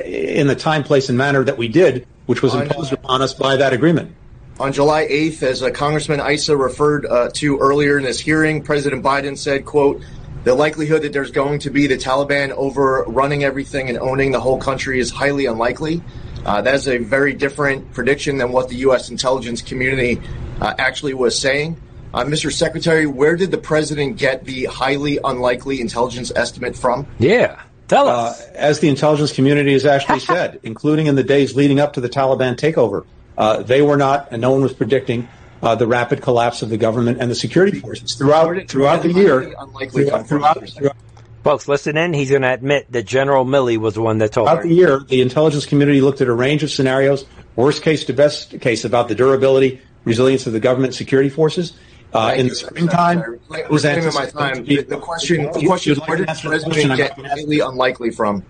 in 0.05 0.47
the 0.47 0.55
time, 0.55 0.83
place, 0.83 1.09
and 1.09 1.17
manner 1.17 1.43
that 1.43 1.57
we 1.57 1.67
did, 1.67 2.07
which 2.25 2.41
was 2.41 2.55
imposed 2.55 2.93
upon 2.93 3.21
us 3.21 3.33
by 3.33 3.57
that 3.57 3.73
agreement. 3.73 4.15
On 4.59 4.73
July 4.73 5.07
8th, 5.07 5.41
as 5.43 5.63
uh, 5.63 5.69
Congressman 5.69 6.19
Issa 6.19 6.57
referred 6.57 7.05
uh, 7.05 7.29
to 7.35 7.57
earlier 7.59 7.97
in 7.97 8.03
this 8.03 8.19
hearing, 8.19 8.61
President 8.61 9.01
Biden 9.01 9.37
said, 9.37 9.63
quote, 9.63 10.01
the 10.43 10.53
likelihood 10.53 11.03
that 11.03 11.13
there's 11.13 11.31
going 11.31 11.59
to 11.59 11.69
be 11.69 11.87
the 11.87 11.95
Taliban 11.95 12.51
overrunning 12.51 13.45
everything 13.45 13.87
and 13.87 13.97
owning 13.97 14.31
the 14.33 14.39
whole 14.41 14.59
country 14.59 14.99
is 14.99 15.11
highly 15.11 15.45
unlikely. 15.45 16.01
Uh, 16.45 16.61
that 16.61 16.75
is 16.75 16.89
a 16.89 16.97
very 16.97 17.33
different 17.33 17.93
prediction 17.93 18.37
than 18.37 18.51
what 18.51 18.67
the 18.67 18.75
U.S. 18.77 19.09
intelligence 19.09 19.61
community 19.61 20.21
uh, 20.59 20.73
actually 20.77 21.13
was 21.13 21.39
saying. 21.39 21.79
Uh, 22.13 22.25
Mr. 22.25 22.51
Secretary, 22.51 23.05
where 23.05 23.37
did 23.37 23.51
the 23.51 23.57
president 23.57 24.17
get 24.17 24.43
the 24.43 24.65
highly 24.65 25.19
unlikely 25.23 25.79
intelligence 25.79 26.33
estimate 26.35 26.75
from? 26.75 27.07
Yeah, 27.17 27.61
tell 27.87 28.09
us. 28.09 28.41
Uh, 28.41 28.51
as 28.55 28.79
the 28.81 28.89
intelligence 28.89 29.31
community 29.31 29.71
has 29.71 29.85
actually 29.85 30.19
said, 30.31 30.59
including 30.63 31.07
in 31.07 31.15
the 31.15 31.23
days 31.23 31.55
leading 31.55 31.79
up 31.79 31.93
to 31.93 32.01
the 32.01 32.09
Taliban 32.09 32.57
takeover, 32.57 33.05
uh, 33.39 33.63
they 33.63 33.81
were 33.81 33.97
not, 33.97 34.27
and 34.31 34.41
no 34.41 34.51
one 34.51 34.61
was 34.61 34.73
predicting 34.73 35.27
uh, 35.63 35.73
the 35.75 35.87
rapid 35.87 36.21
collapse 36.21 36.61
of 36.61 36.69
the 36.69 36.77
government 36.77 37.19
and 37.19 37.31
the 37.31 37.35
security 37.35 37.79
forces 37.79 38.13
throughout 38.13 38.67
throughout 38.67 39.01
the 39.01 39.11
year. 39.11 39.55
Throughout, 39.89 40.27
throughout, 40.27 40.69
throughout, 40.69 40.95
Folks, 41.43 41.67
listen 41.69 41.95
in. 41.95 42.13
He's 42.13 42.29
going 42.29 42.41
to 42.41 42.53
admit 42.53 42.91
that 42.91 43.05
General 43.05 43.45
Milley 43.45 43.77
was 43.77 43.93
the 43.93 44.01
one 44.01 44.17
that 44.17 44.33
told 44.33 44.49
throughout 44.49 44.63
the 44.63 44.73
year, 44.73 44.99
the 44.99 45.21
intelligence 45.21 45.65
community 45.65 46.01
looked 46.01 46.19
at 46.21 46.27
a 46.27 46.33
range 46.33 46.63
of 46.63 46.71
scenarios, 46.71 47.25
worst 47.55 47.81
case 47.81 48.05
to 48.05 48.13
best 48.13 48.59
case, 48.59 48.83
about 48.83 49.07
the 49.07 49.15
durability, 49.15 49.81
resilience 50.03 50.45
of 50.47 50.53
the 50.53 50.59
government 50.59 50.93
security 50.93 51.29
forces. 51.29 51.73
Uh, 52.11 52.33
in 52.35 52.47
the 52.47 52.55
springtime, 52.55 53.39
it 53.53 53.69
was 53.69 53.85
my 53.85 54.25
time. 54.25 54.65
The, 54.65 54.81
the 54.81 54.97
question, 54.97 55.43
the 55.53 55.65
question 55.65 55.93
is, 55.93 55.99
where 55.99 56.17
did 56.17 56.27
the 56.27 56.39
president 56.43 56.97
get 56.97 57.11
highly 57.13 57.59
unlikely 57.59 58.11
from? 58.11 58.43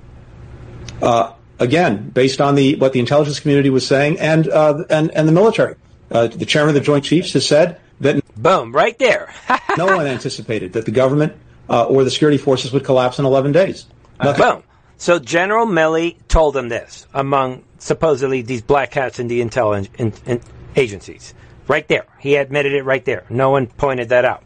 Uh, 1.02 1.34
again, 1.60 2.10
based 2.10 2.42
on 2.42 2.56
the 2.56 2.76
what 2.76 2.94
the 2.94 3.00
intelligence 3.00 3.40
community 3.40 3.70
was 3.70 3.86
saying 3.86 4.20
and 4.20 4.48
uh, 4.48 4.84
and 4.90 5.12
and 5.12 5.28
the 5.28 5.32
military. 5.32 5.76
Uh, 6.12 6.28
the 6.28 6.46
chairman 6.46 6.70
of 6.70 6.76
the 6.76 6.86
Joint 6.86 7.04
Chiefs 7.04 7.34
has 7.34 7.46
said 7.46 7.80
that 8.00 8.24
boom, 8.36 8.72
right 8.72 8.98
there. 8.98 9.32
no 9.78 9.86
one 9.86 10.08
anticipated 10.08 10.74
that 10.74 10.86
the 10.86 10.92
government 10.92 11.34
uh, 11.70 11.86
or 11.86 12.04
the 12.04 12.10
security 12.10 12.38
forces 12.38 12.74
would 12.74 12.84
collapse 12.84 13.20
in 13.20 13.26
11 13.26 13.52
days. 13.52 13.86
Nothing. 14.24 14.44
Boom. 14.44 14.64
So 14.98 15.20
General 15.20 15.66
Milley 15.66 16.18
told 16.28 16.56
them 16.56 16.68
this 16.68 17.06
among 17.14 17.64
supposedly 17.78 18.42
these 18.42 18.62
black 18.62 18.94
hats 18.94 19.20
in 19.20 19.28
the 19.28 19.42
intelligence 19.42 19.90
in, 19.98 20.14
in 20.26 20.42
agencies. 20.76 21.34
Right 21.68 21.88
there. 21.88 22.06
He 22.20 22.36
admitted 22.36 22.74
it 22.74 22.84
right 22.84 23.06
there. 23.06 23.26
No 23.30 23.52
one 23.52 23.68
pointed 23.68 24.10
that 24.10 24.26
out. 24.26 24.44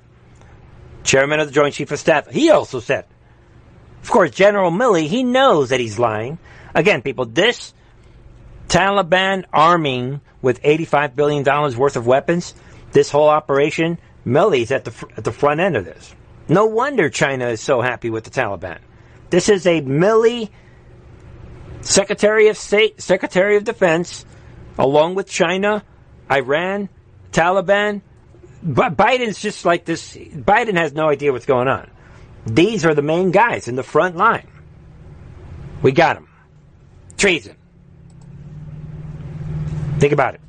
Chairman 1.03 1.39
of 1.39 1.47
the 1.47 1.53
Joint 1.53 1.73
Chief 1.73 1.91
of 1.91 1.99
Staff, 1.99 2.29
he 2.29 2.49
also 2.49 2.79
said. 2.79 3.05
Of 4.01 4.09
course, 4.09 4.31
General 4.31 4.71
Milley, 4.71 5.07
he 5.07 5.23
knows 5.23 5.69
that 5.69 5.79
he's 5.79 5.97
lying. 5.97 6.37
Again, 6.73 7.01
people, 7.01 7.25
this 7.25 7.73
Taliban 8.67 9.45
arming 9.53 10.21
with 10.41 10.61
$85 10.63 11.15
billion 11.15 11.43
worth 11.77 11.95
of 11.95 12.07
weapons, 12.07 12.53
this 12.91 13.09
whole 13.11 13.29
operation, 13.29 13.97
Milley's 14.25 14.71
at 14.71 14.85
the, 14.85 15.07
at 15.15 15.23
the 15.23 15.31
front 15.31 15.59
end 15.59 15.77
of 15.77 15.85
this. 15.85 16.15
No 16.47 16.65
wonder 16.65 17.09
China 17.09 17.47
is 17.47 17.61
so 17.61 17.81
happy 17.81 18.09
with 18.09 18.23
the 18.23 18.29
Taliban. 18.29 18.79
This 19.29 19.49
is 19.49 19.65
a 19.65 19.81
Milley 19.81 20.49
Secretary 21.81 22.47
of 22.47 22.57
State, 22.57 23.01
Secretary 23.01 23.57
of 23.57 23.63
Defense, 23.63 24.25
along 24.77 25.15
with 25.15 25.27
China, 25.27 25.83
Iran, 26.31 26.89
Taliban. 27.31 28.01
But 28.61 28.95
Biden's 28.95 29.39
just 29.39 29.65
like 29.65 29.85
this. 29.85 30.15
Biden 30.15 30.77
has 30.77 30.93
no 30.93 31.09
idea 31.09 31.31
what's 31.31 31.45
going 31.45 31.67
on. 31.67 31.89
These 32.45 32.85
are 32.85 32.93
the 32.93 33.01
main 33.01 33.31
guys 33.31 33.67
in 33.67 33.75
the 33.75 33.83
front 33.83 34.15
line. 34.15 34.47
We 35.81 35.91
got 35.91 36.15
them. 36.15 36.27
Treason. 37.23 37.55
Think 39.97 40.11
about 40.11 40.33
it. 40.33 40.41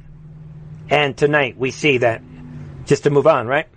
And 0.91 1.17
tonight 1.17 1.57
we 1.57 1.71
see 1.71 1.99
that, 1.99 2.21
just 2.85 3.05
to 3.05 3.11
move 3.11 3.29
on, 3.29 3.47
right? 3.47 3.69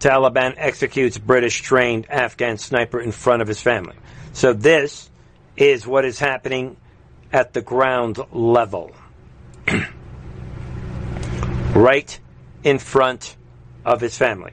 Taliban 0.00 0.54
executes 0.56 1.18
British 1.18 1.60
trained 1.60 2.10
Afghan 2.10 2.58
sniper 2.58 3.00
in 3.00 3.12
front 3.12 3.42
of 3.42 3.48
his 3.48 3.62
family. 3.62 3.94
So 4.32 4.52
this 4.54 5.08
is 5.56 5.86
what 5.86 6.04
is 6.04 6.18
happening 6.18 6.78
at 7.32 7.52
the 7.52 7.62
ground 7.62 8.18
level. 8.32 8.90
right 11.76 12.18
in 12.64 12.80
front 12.80 13.36
of 13.84 14.00
his 14.00 14.18
family. 14.18 14.50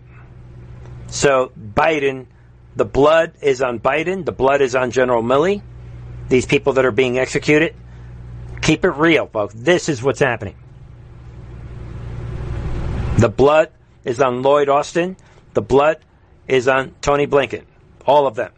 So 1.08 1.52
Biden, 1.60 2.28
the 2.76 2.86
blood 2.86 3.34
is 3.42 3.64
on 3.64 3.80
Biden, 3.80 4.26
the 4.26 4.32
blood 4.32 4.62
is 4.62 4.76
on 4.76 4.92
General 4.92 5.24
Milley, 5.24 5.64
these 6.30 6.46
people 6.46 6.74
that 6.74 6.86
are 6.86 6.92
being 6.92 7.18
executed. 7.20 7.76
Keep 8.62 8.86
it 8.86 8.92
real, 8.92 9.28
folks. 9.28 9.54
This 9.58 9.90
is 9.90 10.02
what's 10.02 10.20
happening. 10.20 10.56
The 13.18 13.30
blood 13.30 13.72
is 14.06 14.22
on 14.22 14.42
Lloyd 14.44 14.70
Austin. 14.70 15.18
The 15.54 15.62
blood 15.62 15.98
is 16.48 16.68
on 16.68 16.96
Tony 17.02 17.28
Blinken. 17.28 17.66
All 18.06 18.28
of 18.28 18.36
them. 18.36 18.52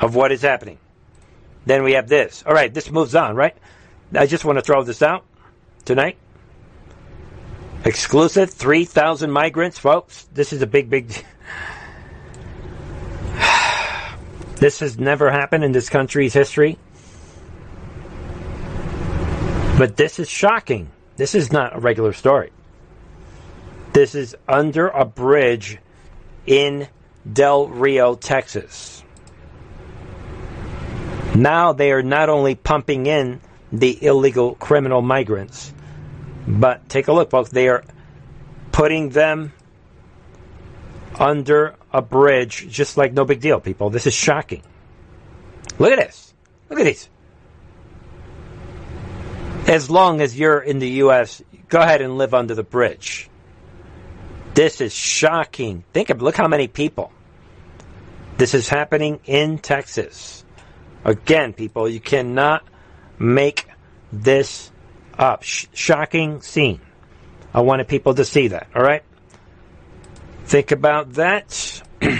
Of 0.00 0.14
what 0.14 0.32
is 0.32 0.42
happening. 0.42 0.78
Then 1.66 1.82
we 1.82 1.92
have 1.92 2.08
this. 2.08 2.42
All 2.46 2.54
right, 2.54 2.72
this 2.72 2.90
moves 2.90 3.14
on, 3.14 3.36
right? 3.36 3.56
I 4.14 4.26
just 4.26 4.44
want 4.44 4.58
to 4.58 4.62
throw 4.62 4.82
this 4.82 5.02
out 5.02 5.24
tonight. 5.84 6.16
Exclusive 7.84 8.50
3,000 8.50 9.30
migrants, 9.30 9.78
folks. 9.78 10.28
This 10.32 10.52
is 10.52 10.62
a 10.62 10.66
big, 10.66 10.90
big. 10.90 11.12
this 14.60 14.80
has 14.80 14.98
never 14.98 15.30
happened 15.30 15.64
in 15.64 15.72
this 15.72 15.88
country's 15.88 16.34
history. 16.34 16.78
But 19.78 19.96
this 19.96 20.18
is 20.18 20.28
shocking. 20.28 20.90
This 21.16 21.34
is 21.34 21.50
not 21.50 21.74
a 21.74 21.80
regular 21.80 22.12
story. 22.12 22.52
This 23.94 24.14
is 24.14 24.36
under 24.46 24.88
a 24.88 25.06
bridge 25.06 25.78
in 26.46 26.86
Del 27.30 27.68
Rio, 27.68 28.14
Texas. 28.14 29.02
Now 31.34 31.72
they 31.72 31.90
are 31.92 32.02
not 32.02 32.28
only 32.28 32.54
pumping 32.54 33.06
in 33.06 33.40
the 33.72 34.04
illegal 34.04 34.56
criminal 34.56 35.00
migrants, 35.00 35.72
but 36.46 36.88
take 36.88 37.08
a 37.08 37.12
look, 37.12 37.30
folks. 37.30 37.50
They 37.50 37.68
are 37.68 37.84
putting 38.72 39.10
them 39.10 39.52
under 41.18 41.74
a 41.92 42.02
bridge 42.02 42.68
just 42.68 42.96
like 42.96 43.12
no 43.12 43.24
big 43.24 43.40
deal, 43.40 43.60
people. 43.60 43.90
This 43.90 44.06
is 44.06 44.14
shocking. 44.14 44.62
Look 45.78 45.92
at 45.92 45.98
this. 45.98 46.34
Look 46.68 46.78
at 46.78 46.84
these. 46.84 47.08
As 49.66 49.90
long 49.90 50.20
as 50.20 50.38
you're 50.38 50.60
in 50.60 50.78
the 50.78 50.88
U.S., 50.88 51.42
go 51.68 51.80
ahead 51.80 52.00
and 52.00 52.18
live 52.18 52.34
under 52.34 52.54
the 52.54 52.62
bridge. 52.62 53.28
This 54.54 54.80
is 54.80 54.92
shocking. 54.92 55.84
Think 55.92 56.10
of 56.10 56.22
look 56.22 56.36
how 56.36 56.48
many 56.48 56.68
people. 56.68 57.12
This 58.36 58.54
is 58.54 58.68
happening 58.68 59.20
in 59.24 59.58
Texas. 59.58 60.44
Again, 61.04 61.52
people, 61.52 61.88
you 61.88 62.00
cannot 62.00 62.64
make 63.18 63.66
this 64.12 64.70
up. 65.18 65.42
Sh- 65.42 65.66
shocking 65.72 66.40
scene. 66.40 66.80
I 67.52 67.60
wanted 67.60 67.88
people 67.88 68.14
to 68.14 68.24
see 68.24 68.48
that, 68.48 68.68
all 68.74 68.82
right? 68.82 69.02
Think 70.50 70.72
about 70.72 71.12
that. 71.12 71.80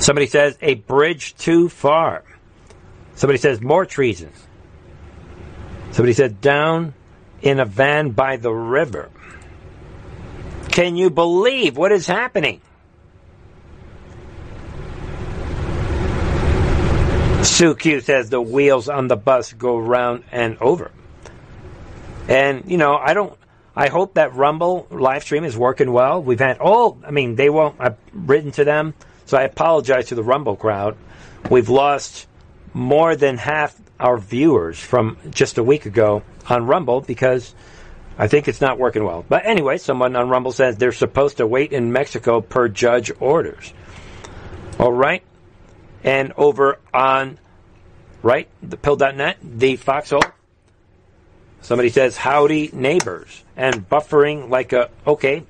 Somebody 0.00 0.26
says 0.26 0.58
a 0.60 0.74
bridge 0.74 1.36
too 1.36 1.68
far. 1.68 2.24
Somebody 3.14 3.38
says 3.38 3.60
more 3.60 3.86
treason. 3.86 4.32
Somebody 5.92 6.14
said 6.14 6.40
down 6.40 6.94
in 7.42 7.60
a 7.60 7.64
van 7.64 8.10
by 8.10 8.38
the 8.38 8.50
river. 8.50 9.08
Can 10.70 10.96
you 10.96 11.10
believe 11.10 11.76
what 11.76 11.92
is 11.92 12.08
happening? 12.08 12.60
Sue 17.44 17.76
Q 17.76 18.00
says 18.00 18.30
the 18.30 18.40
wheels 18.40 18.88
on 18.88 19.06
the 19.06 19.16
bus 19.16 19.52
go 19.52 19.78
round 19.78 20.24
and 20.32 20.58
over. 20.60 20.90
And, 22.26 22.68
you 22.68 22.78
know, 22.78 22.96
I 22.96 23.14
don't, 23.14 23.38
I 23.78 23.88
hope 23.88 24.14
that 24.14 24.34
Rumble 24.34 24.88
live 24.90 25.22
stream 25.22 25.44
is 25.44 25.56
working 25.56 25.92
well. 25.92 26.20
We've 26.20 26.40
had, 26.40 26.58
oh, 26.60 26.98
I 27.06 27.12
mean, 27.12 27.36
they 27.36 27.48
won't, 27.48 27.76
I've 27.78 27.96
written 28.12 28.50
to 28.52 28.64
them, 28.64 28.94
so 29.24 29.38
I 29.38 29.42
apologize 29.42 30.06
to 30.06 30.16
the 30.16 30.22
Rumble 30.24 30.56
crowd. 30.56 30.96
We've 31.48 31.68
lost 31.68 32.26
more 32.74 33.14
than 33.14 33.38
half 33.38 33.80
our 34.00 34.18
viewers 34.18 34.80
from 34.80 35.16
just 35.30 35.58
a 35.58 35.62
week 35.62 35.86
ago 35.86 36.24
on 36.48 36.66
Rumble 36.66 37.02
because 37.02 37.54
I 38.18 38.26
think 38.26 38.48
it's 38.48 38.60
not 38.60 38.80
working 38.80 39.04
well. 39.04 39.24
But 39.28 39.46
anyway, 39.46 39.78
someone 39.78 40.16
on 40.16 40.28
Rumble 40.28 40.50
says 40.50 40.76
they're 40.76 40.90
supposed 40.90 41.36
to 41.36 41.46
wait 41.46 41.72
in 41.72 41.92
Mexico 41.92 42.40
per 42.40 42.66
judge 42.66 43.12
orders. 43.20 43.72
All 44.80 44.92
right 44.92 45.22
and 46.02 46.32
over 46.36 46.78
on 46.92 47.38
right 48.22 48.48
the 48.62 48.76
pill.net, 48.76 49.38
the 49.42 49.76
foxhole. 49.76 50.22
Somebody 51.68 51.90
says 51.90 52.16
howdy 52.16 52.70
neighbors 52.72 53.44
and 53.54 53.86
buffering 53.86 54.48
like 54.48 54.72
a 54.72 54.88
okay. 55.06 55.44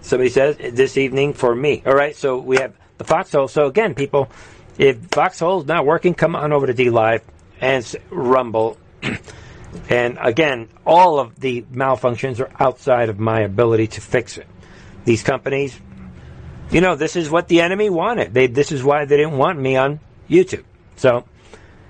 Somebody 0.00 0.30
says 0.30 0.56
this 0.56 0.96
evening 0.96 1.32
for 1.32 1.52
me. 1.52 1.82
All 1.84 1.96
right, 1.96 2.14
so 2.14 2.38
we 2.38 2.58
have 2.58 2.74
the 2.98 3.02
foxhole. 3.02 3.48
So 3.48 3.66
again, 3.66 3.96
people, 3.96 4.30
if 4.78 5.04
foxhole 5.10 5.62
is 5.62 5.66
not 5.66 5.84
working, 5.84 6.14
come 6.14 6.36
on 6.36 6.52
over 6.52 6.68
to 6.68 6.72
D 6.72 6.90
Live 6.90 7.24
and 7.60 7.84
Rumble. 8.08 8.78
and 9.88 10.16
again, 10.20 10.68
all 10.86 11.18
of 11.18 11.40
the 11.40 11.62
malfunctions 11.62 12.38
are 12.38 12.52
outside 12.62 13.08
of 13.08 13.18
my 13.18 13.40
ability 13.40 13.88
to 13.88 14.00
fix 14.00 14.38
it. 14.38 14.46
These 15.04 15.24
companies 15.24 15.76
you 16.70 16.80
know, 16.80 16.94
this 16.94 17.16
is 17.16 17.28
what 17.28 17.48
the 17.48 17.62
enemy 17.62 17.90
wanted. 17.90 18.32
They, 18.32 18.46
this 18.46 18.70
is 18.70 18.84
why 18.84 19.06
they 19.06 19.16
didn't 19.16 19.36
want 19.36 19.58
me 19.58 19.76
on 19.76 19.98
YouTube. 20.30 20.62
So, 20.94 21.24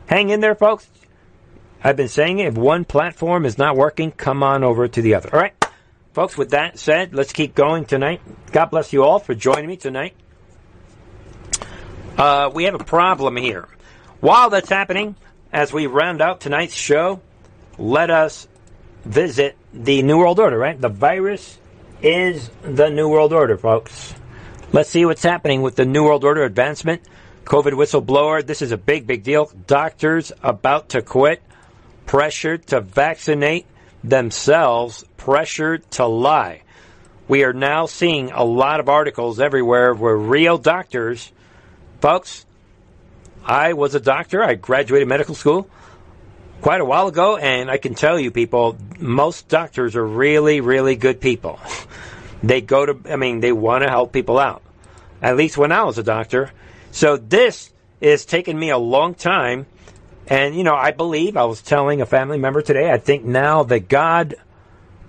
hang 0.06 0.30
in 0.30 0.40
there, 0.40 0.54
folks. 0.54 0.88
I've 1.84 1.96
been 1.96 2.08
saying 2.08 2.38
it. 2.38 2.46
If 2.46 2.54
one 2.54 2.84
platform 2.84 3.44
is 3.44 3.58
not 3.58 3.76
working, 3.76 4.12
come 4.12 4.42
on 4.42 4.62
over 4.62 4.86
to 4.86 5.02
the 5.02 5.14
other. 5.14 5.30
All 5.32 5.40
right, 5.40 5.54
folks. 6.12 6.36
With 6.36 6.50
that 6.50 6.78
said, 6.78 7.14
let's 7.14 7.32
keep 7.32 7.54
going 7.54 7.84
tonight. 7.84 8.20
God 8.52 8.66
bless 8.66 8.92
you 8.92 9.02
all 9.02 9.18
for 9.18 9.34
joining 9.34 9.66
me 9.66 9.76
tonight. 9.76 10.14
Uh, 12.16 12.50
we 12.54 12.64
have 12.64 12.74
a 12.74 12.84
problem 12.84 13.36
here. 13.36 13.68
While 14.20 14.50
that's 14.50 14.68
happening, 14.68 15.16
as 15.52 15.72
we 15.72 15.86
round 15.86 16.22
out 16.22 16.40
tonight's 16.40 16.74
show, 16.74 17.20
let 17.78 18.10
us 18.10 18.46
visit 19.04 19.56
the 19.72 20.02
New 20.02 20.18
World 20.18 20.38
Order. 20.38 20.58
Right, 20.58 20.80
the 20.80 20.88
virus 20.88 21.58
is 22.00 22.50
the 22.62 22.90
New 22.90 23.08
World 23.08 23.32
Order, 23.32 23.56
folks. 23.56 24.14
Let's 24.72 24.88
see 24.88 25.04
what's 25.04 25.22
happening 25.22 25.62
with 25.62 25.76
the 25.76 25.84
New 25.84 26.04
World 26.04 26.24
Order 26.24 26.44
advancement. 26.44 27.02
COVID 27.44 27.72
whistleblower. 27.72 28.46
This 28.46 28.62
is 28.62 28.72
a 28.72 28.76
big, 28.76 29.06
big 29.06 29.24
deal. 29.24 29.50
Doctors 29.66 30.32
about 30.42 30.90
to 30.90 31.02
quit, 31.02 31.42
pressured 32.06 32.66
to 32.68 32.80
vaccinate 32.80 33.66
themselves, 34.04 35.04
pressured 35.16 35.88
to 35.92 36.06
lie. 36.06 36.62
We 37.28 37.44
are 37.44 37.52
now 37.52 37.86
seeing 37.86 38.30
a 38.32 38.44
lot 38.44 38.80
of 38.80 38.88
articles 38.88 39.40
everywhere 39.40 39.94
where 39.94 40.16
real 40.16 40.58
doctors, 40.58 41.32
folks, 42.00 42.44
I 43.44 43.72
was 43.72 43.94
a 43.94 44.00
doctor. 44.00 44.42
I 44.42 44.54
graduated 44.54 45.08
medical 45.08 45.34
school 45.34 45.68
quite 46.60 46.80
a 46.80 46.84
while 46.84 47.08
ago, 47.08 47.36
and 47.36 47.70
I 47.70 47.76
can 47.76 47.94
tell 47.94 48.18
you, 48.18 48.30
people, 48.30 48.76
most 48.98 49.48
doctors 49.48 49.96
are 49.96 50.06
really, 50.06 50.60
really 50.60 50.96
good 50.96 51.20
people. 51.20 51.58
they 52.42 52.60
go 52.60 52.86
to, 52.86 53.12
I 53.12 53.16
mean, 53.16 53.40
they 53.40 53.52
want 53.52 53.82
to 53.82 53.90
help 53.90 54.12
people 54.12 54.38
out. 54.38 54.62
At 55.20 55.36
least 55.36 55.56
when 55.56 55.72
I 55.72 55.84
was 55.84 55.98
a 55.98 56.02
doctor. 56.02 56.52
So 56.90 57.16
this 57.16 57.72
is 58.00 58.24
taking 58.24 58.58
me 58.58 58.70
a 58.70 58.78
long 58.78 59.14
time. 59.14 59.66
And, 60.26 60.54
you 60.54 60.64
know, 60.64 60.74
I 60.74 60.92
believe, 60.92 61.36
I 61.36 61.44
was 61.44 61.62
telling 61.62 62.00
a 62.00 62.06
family 62.06 62.38
member 62.38 62.62
today, 62.62 62.90
I 62.90 62.98
think 62.98 63.24
now 63.24 63.64
that 63.64 63.88
God 63.88 64.36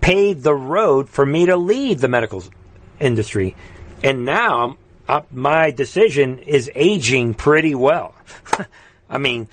paved 0.02 0.44
the 0.44 0.56
road 0.56 1.08
for 1.08 1.26
me 1.26 1.46
to 1.46 1.56
leave 1.56 2.02
the 2.02 2.08
medical 2.08 2.44
industry. 3.00 3.56
And 4.04 4.26
now 4.26 4.78
uh, 5.08 5.22
my 5.32 5.72
decision 5.72 6.40
is 6.40 6.70
aging 6.76 7.36
pretty 7.36 7.76
well. 7.76 8.16
I 9.10 9.18
mean, 9.18 9.48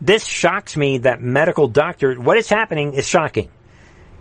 this 0.00 0.24
shocks 0.24 0.76
me 0.76 0.98
that 0.98 1.20
medical 1.20 1.68
doctors, 1.68 2.18
what 2.18 2.38
is 2.38 2.48
happening 2.48 2.94
is 2.94 3.06
shocking. 3.06 3.50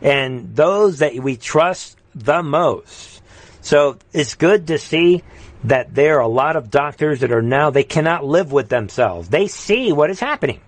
And 0.01 0.55
those 0.55 0.99
that 0.99 1.15
we 1.15 1.37
trust 1.37 1.97
the 2.15 2.41
most. 2.41 3.21
So 3.61 3.97
it's 4.13 4.35
good 4.35 4.67
to 4.67 4.77
see 4.77 5.23
that 5.65 5.93
there 5.93 6.17
are 6.17 6.21
a 6.21 6.27
lot 6.27 6.55
of 6.55 6.71
doctors 6.71 7.19
that 7.19 7.31
are 7.31 7.41
now, 7.41 7.69
they 7.69 7.83
cannot 7.83 8.25
live 8.25 8.51
with 8.51 8.69
themselves. 8.69 9.29
They 9.29 9.47
see 9.47 9.91
what 9.91 10.09
is 10.09 10.19
happening. 10.19 10.61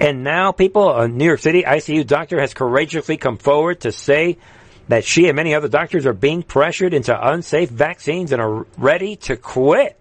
And 0.00 0.22
now 0.22 0.52
people, 0.52 0.96
a 0.96 1.08
New 1.08 1.24
York 1.24 1.40
City 1.40 1.64
ICU 1.64 2.06
doctor 2.06 2.40
has 2.40 2.54
courageously 2.54 3.16
come 3.16 3.36
forward 3.36 3.80
to 3.80 3.90
say 3.92 4.38
that 4.86 5.04
she 5.04 5.26
and 5.26 5.36
many 5.36 5.54
other 5.54 5.68
doctors 5.68 6.06
are 6.06 6.12
being 6.12 6.42
pressured 6.42 6.94
into 6.94 7.28
unsafe 7.30 7.68
vaccines 7.68 8.32
and 8.32 8.40
are 8.40 8.64
ready 8.76 9.16
to 9.16 9.36
quit. 9.36 9.98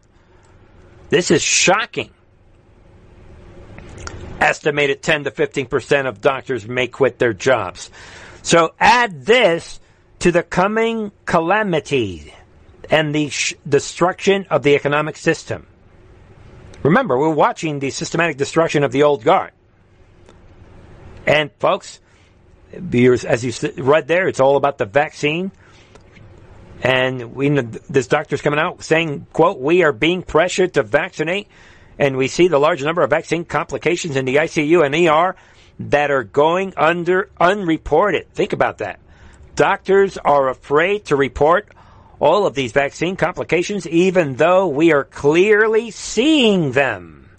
This 1.09 1.31
is 1.31 1.41
shocking. 1.41 2.11
Estimated 4.39 5.01
10 5.01 5.23
to 5.23 5.31
15% 5.31 6.07
of 6.07 6.21
doctors 6.21 6.67
may 6.67 6.87
quit 6.87 7.17
their 7.17 7.33
jobs. 7.33 7.89
So 8.43 8.75
add 8.79 9.25
this 9.25 9.79
to 10.19 10.31
the 10.31 10.43
coming 10.43 11.11
calamity 11.25 12.33
and 12.89 13.13
the 13.15 13.29
sh- 13.29 13.55
destruction 13.67 14.45
of 14.49 14.63
the 14.63 14.75
economic 14.75 15.17
system. 15.17 15.65
Remember, 16.83 17.17
we're 17.17 17.29
watching 17.29 17.79
the 17.79 17.89
systematic 17.89 18.37
destruction 18.37 18.83
of 18.83 18.91
the 18.91 19.03
old 19.03 19.23
guard. 19.23 19.51
And 21.27 21.51
folks, 21.59 21.99
as 22.73 23.43
you 23.43 23.83
read 23.83 24.07
there, 24.07 24.29
it's 24.29 24.39
all 24.39 24.55
about 24.55 24.77
the 24.77 24.85
vaccine. 24.85 25.51
And 26.81 27.35
we, 27.35 27.49
this 27.49 28.07
doctor's 28.07 28.41
coming 28.41 28.59
out 28.59 28.81
saying, 28.81 29.27
quote, 29.33 29.59
we 29.59 29.83
are 29.83 29.91
being 29.91 30.23
pressured 30.23 30.75
to 30.75 30.83
vaccinate. 30.83 31.49
And 31.99 32.15
we 32.15 32.29
see 32.29 32.47
the 32.47 32.59
large 32.59 32.83
number 32.83 33.01
of 33.01 33.09
vaccine 33.09 33.43
complications 33.43 34.15
in 34.15 34.25
the 34.25 34.35
ICU 34.35 34.85
and 34.85 34.95
ER 34.95 35.35
that 35.89 36.11
are 36.11 36.23
going 36.23 36.73
under 36.77 37.29
unreported. 37.39 38.31
Think 38.33 38.53
about 38.53 38.77
that. 38.77 38.99
Doctors 39.55 40.17
are 40.17 40.49
afraid 40.49 41.05
to 41.05 41.15
report 41.15 41.69
all 42.19 42.45
of 42.45 42.53
these 42.55 42.71
vaccine 42.71 43.15
complications, 43.15 43.87
even 43.87 44.35
though 44.35 44.67
we 44.67 44.93
are 44.93 45.03
clearly 45.03 45.91
seeing 45.91 46.71
them. 46.71 47.29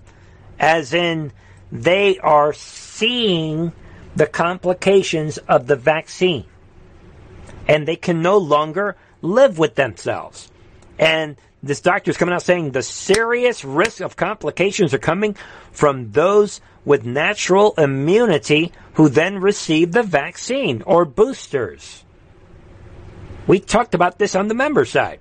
As 0.58 0.92
in, 0.92 1.32
they 1.70 2.18
are 2.18 2.52
seeing 2.98 3.72
the 4.16 4.26
complications 4.26 5.38
of 5.38 5.66
the 5.66 5.76
vaccine. 5.76 6.44
And 7.68 7.86
they 7.86 7.96
can 7.96 8.22
no 8.22 8.38
longer 8.38 8.96
live 9.22 9.58
with 9.58 9.76
themselves. 9.76 10.50
And 10.98 11.36
this 11.62 11.80
doctor 11.80 12.10
is 12.10 12.16
coming 12.16 12.34
out 12.34 12.42
saying 12.42 12.72
the 12.72 12.82
serious 12.82 13.64
risk 13.64 14.00
of 14.00 14.16
complications 14.16 14.94
are 14.94 14.98
coming 14.98 15.36
from 15.70 16.10
those 16.12 16.60
with 16.84 17.04
natural 17.04 17.74
immunity 17.78 18.72
who 18.94 19.08
then 19.08 19.38
receive 19.38 19.92
the 19.92 20.02
vaccine 20.02 20.82
or 20.82 21.04
boosters. 21.04 22.04
We 23.46 23.60
talked 23.60 23.94
about 23.94 24.18
this 24.18 24.34
on 24.34 24.48
the 24.48 24.54
member 24.54 24.84
side. 24.84 25.20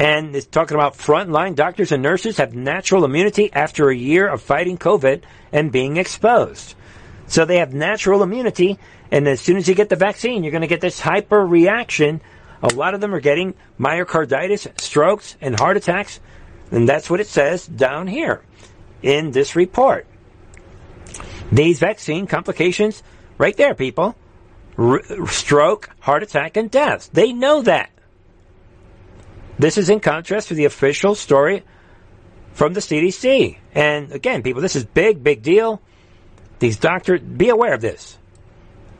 And 0.00 0.34
it's 0.34 0.46
talking 0.46 0.76
about 0.76 0.96
frontline 0.96 1.54
doctors 1.54 1.92
and 1.92 2.02
nurses 2.02 2.38
have 2.38 2.54
natural 2.54 3.04
immunity 3.04 3.52
after 3.52 3.90
a 3.90 3.94
year 3.94 4.26
of 4.26 4.40
fighting 4.40 4.78
COVID 4.78 5.24
and 5.52 5.70
being 5.70 5.98
exposed. 5.98 6.74
So 7.26 7.44
they 7.44 7.58
have 7.58 7.74
natural 7.74 8.22
immunity, 8.22 8.78
and 9.10 9.28
as 9.28 9.42
soon 9.42 9.58
as 9.58 9.68
you 9.68 9.74
get 9.74 9.90
the 9.90 9.96
vaccine, 9.96 10.42
you're 10.42 10.52
going 10.52 10.62
to 10.62 10.66
get 10.68 10.80
this 10.80 11.00
hyper 11.00 11.46
reaction. 11.46 12.22
A 12.62 12.68
lot 12.68 12.94
of 12.94 13.02
them 13.02 13.14
are 13.14 13.20
getting 13.20 13.52
myocarditis, 13.78 14.80
strokes, 14.80 15.36
and 15.38 15.60
heart 15.60 15.76
attacks, 15.76 16.18
and 16.70 16.88
that's 16.88 17.10
what 17.10 17.20
it 17.20 17.26
says 17.26 17.66
down 17.66 18.06
here 18.06 18.40
in 19.02 19.32
this 19.32 19.54
report. 19.54 20.06
These 21.52 21.78
vaccine 21.78 22.26
complications, 22.26 23.02
right 23.36 23.54
there, 23.54 23.74
people 23.74 24.16
R- 24.78 25.02
stroke, 25.26 25.90
heart 26.00 26.22
attack, 26.22 26.56
and 26.56 26.70
death. 26.70 27.10
They 27.12 27.34
know 27.34 27.60
that. 27.60 27.90
This 29.60 29.76
is 29.76 29.90
in 29.90 30.00
contrast 30.00 30.48
to 30.48 30.54
the 30.54 30.64
official 30.64 31.14
story 31.14 31.64
from 32.54 32.72
the 32.72 32.80
CDC. 32.80 33.58
And 33.74 34.10
again, 34.10 34.42
people, 34.42 34.62
this 34.62 34.74
is 34.74 34.86
big, 34.86 35.22
big 35.22 35.42
deal. 35.42 35.82
These 36.60 36.78
doctors, 36.78 37.20
be 37.20 37.50
aware 37.50 37.74
of 37.74 37.82
this. 37.82 38.16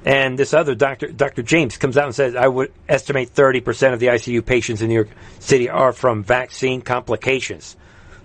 And 0.04 0.38
this 0.38 0.52
other 0.52 0.74
doctor, 0.74 1.08
Dr. 1.08 1.42
James, 1.42 1.78
comes 1.78 1.96
out 1.96 2.04
and 2.04 2.14
says, 2.14 2.36
I 2.36 2.46
would 2.46 2.74
estimate 2.86 3.34
30% 3.34 3.94
of 3.94 4.00
the 4.00 4.08
ICU 4.08 4.44
patients 4.44 4.82
in 4.82 4.88
New 4.88 4.96
York 4.96 5.08
City 5.38 5.70
are 5.70 5.92
from 5.92 6.24
vaccine 6.24 6.82
complications. 6.82 7.74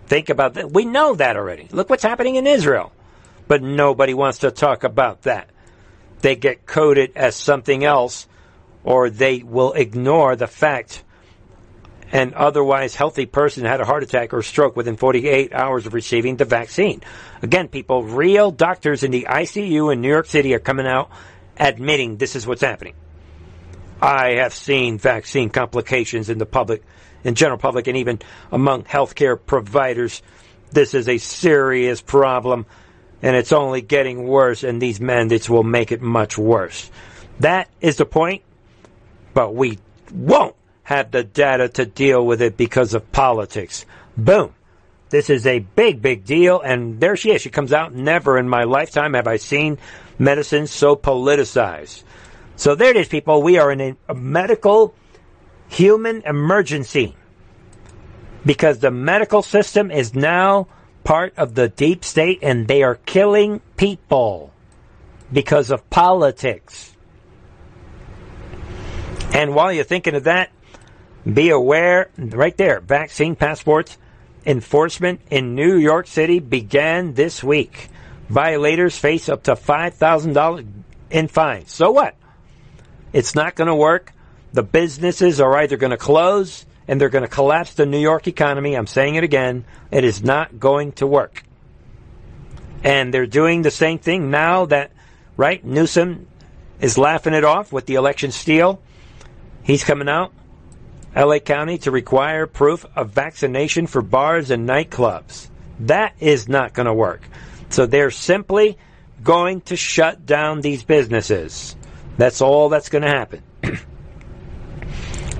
Think 0.07 0.29
about 0.29 0.55
that. 0.55 0.69
We 0.69 0.83
know 0.83 1.15
that 1.15 1.37
already. 1.37 1.69
Look 1.71 1.89
what's 1.89 2.03
happening 2.03 2.35
in 2.35 2.47
Israel. 2.47 2.91
But 3.47 3.63
nobody 3.63 4.13
wants 4.13 4.39
to 4.39 4.51
talk 4.51 4.83
about 4.83 5.21
that. 5.21 5.49
They 6.19 6.35
get 6.35 6.65
coded 6.65 7.13
as 7.15 7.37
something 7.37 7.85
else, 7.85 8.27
or 8.83 9.09
they 9.09 9.41
will 9.41 9.71
ignore 9.71 10.35
the 10.35 10.47
fact 10.47 11.04
an 12.15 12.33
otherwise 12.33 12.95
healthy 12.95 13.25
person 13.25 13.65
had 13.65 13.81
a 13.81 13.85
heart 13.85 14.01
attack 14.01 14.33
or 14.33 14.41
stroke 14.41 14.77
within 14.77 14.95
48 14.95 15.53
hours 15.53 15.85
of 15.85 15.93
receiving 15.93 16.37
the 16.37 16.45
vaccine. 16.45 17.01
Again, 17.41 17.67
people, 17.67 18.03
real 18.03 18.51
doctors 18.51 19.03
in 19.03 19.11
the 19.11 19.27
ICU 19.29 19.91
in 19.91 19.99
New 19.99 20.07
York 20.07 20.25
City 20.25 20.53
are 20.53 20.59
coming 20.59 20.87
out 20.87 21.11
admitting 21.57 22.15
this 22.15 22.37
is 22.37 22.47
what's 22.47 22.61
happening. 22.61 22.93
I 24.01 24.35
have 24.35 24.53
seen 24.53 24.97
vaccine 24.97 25.49
complications 25.49 26.29
in 26.29 26.37
the 26.37 26.45
public, 26.45 26.83
in 27.25 27.35
general 27.35 27.57
public, 27.57 27.87
and 27.87 27.97
even 27.97 28.19
among 28.49 28.83
healthcare 28.83 29.37
providers. 29.37 30.21
This 30.71 30.93
is 30.93 31.09
a 31.09 31.17
serious 31.17 31.99
problem, 31.99 32.65
and 33.21 33.35
it's 33.35 33.51
only 33.51 33.81
getting 33.81 34.25
worse, 34.25 34.63
and 34.63 34.81
these 34.81 35.01
mandates 35.01 35.49
will 35.49 35.63
make 35.63 35.91
it 35.91 36.01
much 36.01 36.37
worse. 36.37 36.89
That 37.41 37.67
is 37.81 37.97
the 37.97 38.05
point, 38.05 38.43
but 39.33 39.53
we 39.53 39.79
won't 40.13 40.55
have 40.85 41.11
the 41.11 41.23
data 41.23 41.67
to 41.67 41.85
deal 41.85 42.25
with 42.25 42.41
it 42.41 42.57
because 42.57 42.93
of 42.93 43.11
politics. 43.11 43.85
Boom. 44.15 44.53
This 45.09 45.29
is 45.29 45.45
a 45.45 45.59
big, 45.59 46.01
big 46.01 46.25
deal. 46.25 46.61
And 46.61 46.99
there 46.99 47.15
she 47.15 47.31
is. 47.31 47.41
She 47.41 47.49
comes 47.49 47.73
out. 47.73 47.93
Never 47.93 48.37
in 48.37 48.47
my 48.47 48.63
lifetime 48.63 49.13
have 49.13 49.27
I 49.27 49.37
seen 49.37 49.77
medicine 50.17 50.67
so 50.67 50.95
politicized. 50.95 52.03
So 52.55 52.75
there 52.75 52.91
it 52.91 52.97
is, 52.97 53.07
people. 53.07 53.41
We 53.41 53.57
are 53.57 53.71
in 53.71 53.81
a, 53.81 53.97
a 54.07 54.15
medical 54.15 54.93
human 55.67 56.21
emergency 56.21 57.15
because 58.45 58.79
the 58.79 58.91
medical 58.91 59.41
system 59.41 59.89
is 59.89 60.13
now 60.13 60.67
part 61.03 61.33
of 61.37 61.55
the 61.55 61.67
deep 61.67 62.05
state 62.05 62.39
and 62.41 62.67
they 62.67 62.83
are 62.83 62.95
killing 63.05 63.61
people 63.75 64.53
because 65.33 65.71
of 65.71 65.89
politics. 65.89 66.95
And 69.33 69.55
while 69.55 69.73
you're 69.73 69.83
thinking 69.83 70.15
of 70.15 70.25
that, 70.25 70.51
be 71.31 71.49
aware, 71.49 72.09
right 72.17 72.55
there, 72.55 72.79
vaccine 72.79 73.35
passports 73.35 73.97
enforcement 74.45 75.21
in 75.31 75.55
New 75.55 75.75
York 75.77 76.07
City 76.07 76.39
began 76.39 77.13
this 77.13 77.43
week. 77.43 77.89
Violators 78.29 78.97
face 78.97 79.29
up 79.29 79.43
to 79.43 79.55
$5,000 79.55 80.67
in 81.09 81.27
fines. 81.27 81.71
So 81.71 81.91
what? 81.91 82.15
It's 83.13 83.35
not 83.35 83.55
going 83.55 83.67
to 83.67 83.75
work. 83.75 84.11
The 84.53 84.63
businesses 84.63 85.41
are 85.41 85.57
either 85.57 85.77
going 85.77 85.91
to 85.91 85.97
close 85.97 86.65
and 86.87 87.01
they're 87.01 87.09
going 87.09 87.23
to 87.23 87.29
collapse 87.29 87.73
the 87.73 87.85
New 87.85 87.99
York 87.99 88.27
economy. 88.27 88.75
I'm 88.75 88.87
saying 88.87 89.15
it 89.15 89.23
again. 89.23 89.65
It 89.91 90.03
is 90.03 90.23
not 90.23 90.59
going 90.59 90.91
to 90.93 91.07
work. 91.07 91.43
And 92.83 93.11
they're 93.13 93.25
doing 93.25 93.63
the 93.63 93.71
same 93.71 93.97
thing 93.97 94.29
now 94.29 94.65
that, 94.67 94.91
right, 95.37 95.63
Newsom 95.65 96.27
is 96.79 96.97
laughing 96.97 97.33
it 97.33 97.43
off 97.43 97.73
with 97.73 97.87
the 97.87 97.95
election 97.95 98.31
steal. 98.31 98.81
He's 99.63 99.83
coming 99.83 100.07
out 100.07 100.31
LA 101.15 101.39
County 101.39 101.77
to 101.79 101.91
require 101.91 102.45
proof 102.45 102.85
of 102.95 103.11
vaccination 103.11 103.87
for 103.87 104.01
bars 104.01 104.51
and 104.51 104.67
nightclubs. 104.67 105.49
That 105.81 106.13
is 106.19 106.49
not 106.49 106.73
going 106.73 106.87
to 106.87 106.93
work. 106.93 107.21
So 107.69 107.85
they're 107.85 108.11
simply 108.11 108.77
going 109.23 109.61
to 109.61 109.75
shut 109.75 110.25
down 110.25 110.61
these 110.61 110.83
businesses. 110.83 111.75
That's 112.17 112.41
all 112.41 112.69
that's 112.69 112.89
going 112.89 113.03
to 113.03 113.09
happen. 113.09 113.43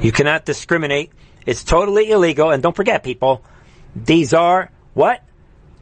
you 0.02 0.12
cannot 0.12 0.46
discriminate. 0.46 1.12
It's 1.46 1.64
totally 1.64 2.10
illegal. 2.10 2.52
And 2.52 2.64
don't 2.64 2.76
forget, 2.76 3.04
people, 3.04 3.44
these 3.96 4.34
are 4.34 4.72
what? 4.94 5.24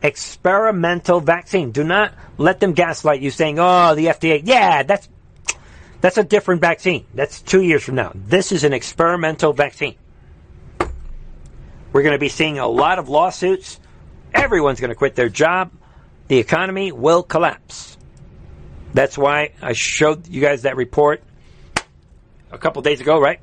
Experimental 0.02 1.20
vaccine. 1.20 1.72
Do 1.72 1.84
not 1.84 2.14
let 2.38 2.60
them 2.60 2.74
gaslight 2.74 3.22
you 3.22 3.32
saying, 3.32 3.58
oh, 3.60 3.96
the 3.96 4.08
FDA, 4.08 4.42
yeah, 4.44 4.84
that's, 4.84 5.08
that's 6.04 6.18
a 6.18 6.24
different 6.24 6.60
vaccine. 6.60 7.06
That's 7.14 7.42
two 7.42 7.62
years 7.62 7.82
from 7.82 7.96
now. 7.96 8.12
This 8.14 8.52
is 8.52 8.66
an 8.66 8.74
experimental 8.74 9.54
vaccine. 9.54 9.96
We're 11.94 12.02
going 12.02 12.12
to 12.12 12.20
be 12.20 12.28
seeing 12.28 12.60
a 12.60 12.68
lot 12.68 13.00
of 13.00 13.08
lawsuits. 13.08 13.80
Everyone's 14.34 14.82
going 14.82 14.90
to 14.90 14.96
quit 14.96 15.16
their 15.16 15.30
job. 15.30 15.72
The 16.28 16.40
economy 16.40 16.92
will 16.92 17.24
collapse. 17.24 17.98
That's 18.94 19.18
why 19.18 19.54
I 19.62 19.72
showed 19.72 20.28
you 20.28 20.42
guys 20.42 20.64
that 20.64 20.76
report 20.76 21.24
a 22.52 22.58
couple 22.58 22.82
days 22.82 23.00
ago, 23.00 23.22
right? 23.22 23.40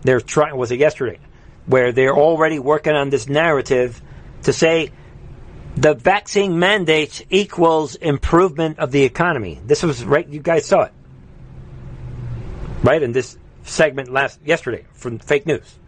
They're 0.00 0.22
trying, 0.22 0.56
was 0.56 0.70
it 0.70 0.78
yesterday? 0.78 1.20
Where 1.66 1.92
they're 1.92 2.16
already 2.16 2.58
working 2.58 2.94
on 2.94 3.10
this 3.10 3.28
narrative 3.28 4.00
to 4.44 4.54
say 4.54 4.92
the 5.76 5.92
vaccine 5.92 6.58
mandate 6.58 7.26
equals 7.28 7.96
improvement 7.96 8.78
of 8.78 8.92
the 8.92 9.02
economy. 9.02 9.60
This 9.66 9.82
was 9.82 10.02
right, 10.06 10.26
you 10.26 10.40
guys 10.40 10.64
saw 10.64 10.84
it. 10.84 10.92
Right? 12.82 13.02
In 13.02 13.12
this 13.12 13.38
segment 13.64 14.10
last, 14.12 14.40
yesterday 14.44 14.86
from 14.92 15.18
fake 15.18 15.46
news. 15.46 15.78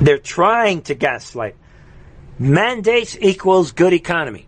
They're 0.00 0.18
trying 0.18 0.82
to 0.82 0.94
gaslight. 0.94 1.56
Mandates 2.38 3.16
equals 3.20 3.72
good 3.72 3.92
economy. 3.92 4.46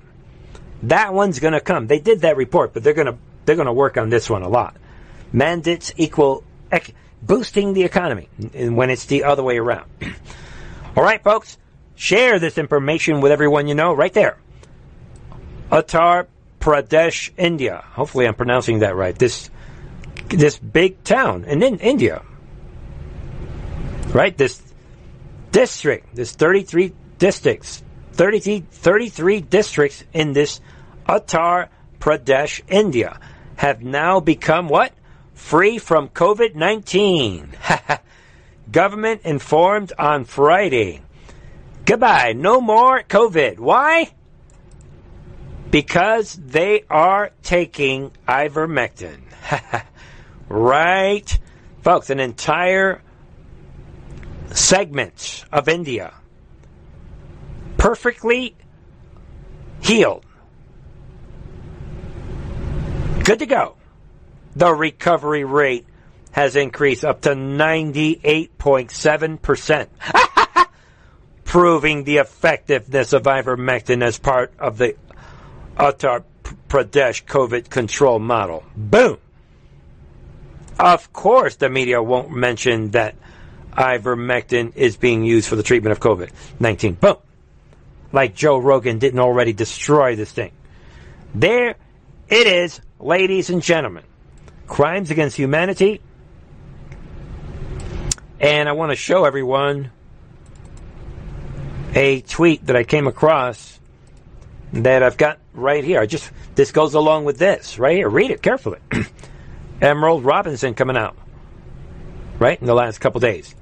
That 0.84 1.12
one's 1.12 1.38
going 1.38 1.52
to 1.52 1.60
come. 1.60 1.86
They 1.86 2.00
did 2.00 2.22
that 2.22 2.36
report, 2.36 2.72
but 2.72 2.82
they're 2.82 2.94
going 2.94 3.06
to 3.06 3.18
they're 3.44 3.56
going 3.56 3.66
to 3.66 3.72
work 3.72 3.96
on 3.96 4.08
this 4.08 4.30
one 4.30 4.42
a 4.42 4.48
lot. 4.48 4.76
Mandates 5.32 5.92
equal 5.96 6.44
ec- 6.70 6.94
boosting 7.20 7.72
the 7.72 7.82
economy, 7.82 8.28
when 8.54 8.90
it's 8.90 9.06
the 9.06 9.24
other 9.24 9.42
way 9.42 9.58
around. 9.58 9.90
All 10.96 11.02
right, 11.02 11.22
folks, 11.22 11.58
share 11.96 12.38
this 12.38 12.58
information 12.58 13.20
with 13.20 13.32
everyone 13.32 13.66
you 13.66 13.74
know 13.74 13.92
right 13.94 14.12
there. 14.12 14.38
Uttar 15.70 16.26
Pradesh, 16.60 17.30
India. 17.36 17.84
Hopefully, 17.92 18.26
I'm 18.26 18.34
pronouncing 18.34 18.80
that 18.80 18.94
right. 18.94 19.18
This 19.18 19.50
this 20.38 20.58
big 20.58 21.02
town 21.04 21.44
in, 21.44 21.62
in 21.62 21.78
India, 21.78 22.22
right? 24.12 24.36
This 24.36 24.62
district, 25.50 26.14
this 26.14 26.32
33 26.32 26.92
districts, 27.18 27.82
33, 28.12 28.64
33 28.70 29.40
districts 29.40 30.04
in 30.12 30.32
this 30.32 30.60
Uttar 31.08 31.68
Pradesh, 31.98 32.62
India, 32.68 33.20
have 33.56 33.82
now 33.82 34.20
become 34.20 34.68
what? 34.68 34.92
Free 35.34 35.78
from 35.78 36.08
COVID 36.08 36.54
19. 36.54 37.52
Government 38.72 39.22
informed 39.24 39.92
on 39.98 40.24
Friday. 40.24 41.02
Goodbye, 41.84 42.32
no 42.32 42.60
more 42.60 43.02
COVID. 43.02 43.58
Why? 43.58 44.10
Because 45.70 46.34
they 46.34 46.84
are 46.88 47.32
taking 47.42 48.12
ivermectin. 48.28 49.20
right? 50.52 51.38
Folks, 51.82 52.10
an 52.10 52.20
entire 52.20 53.02
segment 54.50 55.44
of 55.50 55.68
India 55.68 56.14
perfectly 57.78 58.54
healed. 59.80 60.24
Good 63.24 63.40
to 63.40 63.46
go. 63.46 63.74
The 64.54 64.72
recovery 64.72 65.42
rate 65.44 65.86
has 66.30 66.54
increased 66.54 67.04
up 67.04 67.22
to 67.22 67.30
98.7%, 67.30 69.88
proving 71.44 72.04
the 72.04 72.18
effectiveness 72.18 73.12
of 73.12 73.24
ivermectin 73.24 74.02
as 74.02 74.18
part 74.18 74.52
of 74.58 74.78
the 74.78 74.94
Uttar 75.76 76.24
Pradesh 76.68 77.24
COVID 77.24 77.70
control 77.70 78.18
model. 78.18 78.64
Boom! 78.76 79.18
Of 80.78 81.12
course, 81.12 81.56
the 81.56 81.68
media 81.68 82.02
won't 82.02 82.30
mention 82.30 82.90
that 82.92 83.14
ivermectin 83.72 84.76
is 84.76 84.96
being 84.96 85.24
used 85.24 85.48
for 85.48 85.56
the 85.56 85.62
treatment 85.62 85.92
of 85.92 86.00
COVID 86.00 86.30
19. 86.60 86.94
Boom! 86.94 87.16
Like 88.12 88.34
Joe 88.34 88.58
Rogan 88.58 88.98
didn't 88.98 89.20
already 89.20 89.52
destroy 89.52 90.16
this 90.16 90.30
thing. 90.30 90.52
There 91.34 91.76
it 92.28 92.46
is, 92.46 92.80
ladies 92.98 93.50
and 93.50 93.62
gentlemen. 93.62 94.04
Crimes 94.66 95.10
against 95.10 95.36
humanity. 95.36 96.00
And 98.40 98.68
I 98.68 98.72
want 98.72 98.90
to 98.90 98.96
show 98.96 99.24
everyone 99.24 99.92
a 101.94 102.22
tweet 102.22 102.66
that 102.66 102.76
I 102.76 102.84
came 102.84 103.06
across 103.06 103.78
that 104.72 105.02
I've 105.02 105.16
got 105.16 105.38
right 105.52 105.84
here. 105.84 106.00
I 106.00 106.06
just 106.06 106.30
this 106.54 106.72
goes 106.72 106.94
along 106.94 107.24
with 107.24 107.38
this 107.38 107.78
right 107.78 107.96
here. 107.96 108.08
Read 108.08 108.30
it 108.30 108.42
carefully. 108.42 108.78
Emerald 109.82 110.24
Robinson 110.24 110.74
coming 110.74 110.96
out 110.96 111.16
right 112.38 112.60
in 112.60 112.66
the 112.66 112.74
last 112.74 112.98
couple 112.98 113.20
days. 113.20 113.54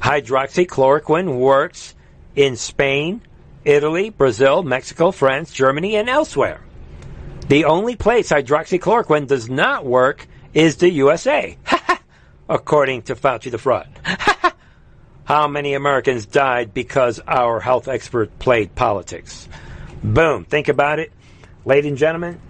Hydroxychloroquine 0.00 1.38
works 1.38 1.94
in 2.34 2.56
Spain, 2.56 3.22
Italy, 3.64 4.10
Brazil, 4.10 4.64
Mexico, 4.64 5.12
France, 5.12 5.52
Germany, 5.52 5.96
and 5.96 6.08
elsewhere. 6.08 6.60
The 7.48 7.64
only 7.64 7.94
place 7.94 8.30
hydroxychloroquine 8.30 9.28
does 9.28 9.48
not 9.48 9.86
work 9.86 10.26
is 10.52 10.76
the 10.76 10.90
USA, 10.90 11.56
according 12.48 13.02
to 13.02 13.14
Fauci 13.14 13.50
the 13.52 13.58
fraud. 13.58 13.88
How 15.24 15.46
many 15.46 15.74
Americans 15.74 16.26
died 16.26 16.74
because 16.74 17.20
our 17.26 17.60
health 17.60 17.86
expert 17.86 18.36
played 18.40 18.74
politics? 18.74 19.48
Boom. 20.02 20.44
Think 20.44 20.68
about 20.68 20.98
it. 20.98 21.12
Ladies 21.64 21.90
and 21.90 21.98
gentlemen, 21.98 22.40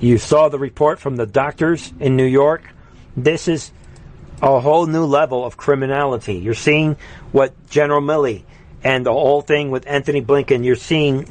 you 0.00 0.18
saw 0.18 0.48
the 0.48 0.58
report 0.58 0.98
from 0.98 1.16
the 1.16 1.26
doctors 1.26 1.92
in 2.00 2.16
New 2.16 2.26
York. 2.26 2.62
This 3.16 3.48
is 3.48 3.70
a 4.42 4.60
whole 4.60 4.86
new 4.86 5.04
level 5.04 5.44
of 5.44 5.56
criminality. 5.56 6.34
You're 6.34 6.54
seeing 6.54 6.96
what 7.32 7.54
General 7.70 8.00
Milley 8.00 8.44
and 8.82 9.06
the 9.06 9.12
whole 9.12 9.40
thing 9.40 9.70
with 9.70 9.86
Anthony 9.86 10.20
Blinken, 10.20 10.64
you're 10.64 10.76
seeing 10.76 11.26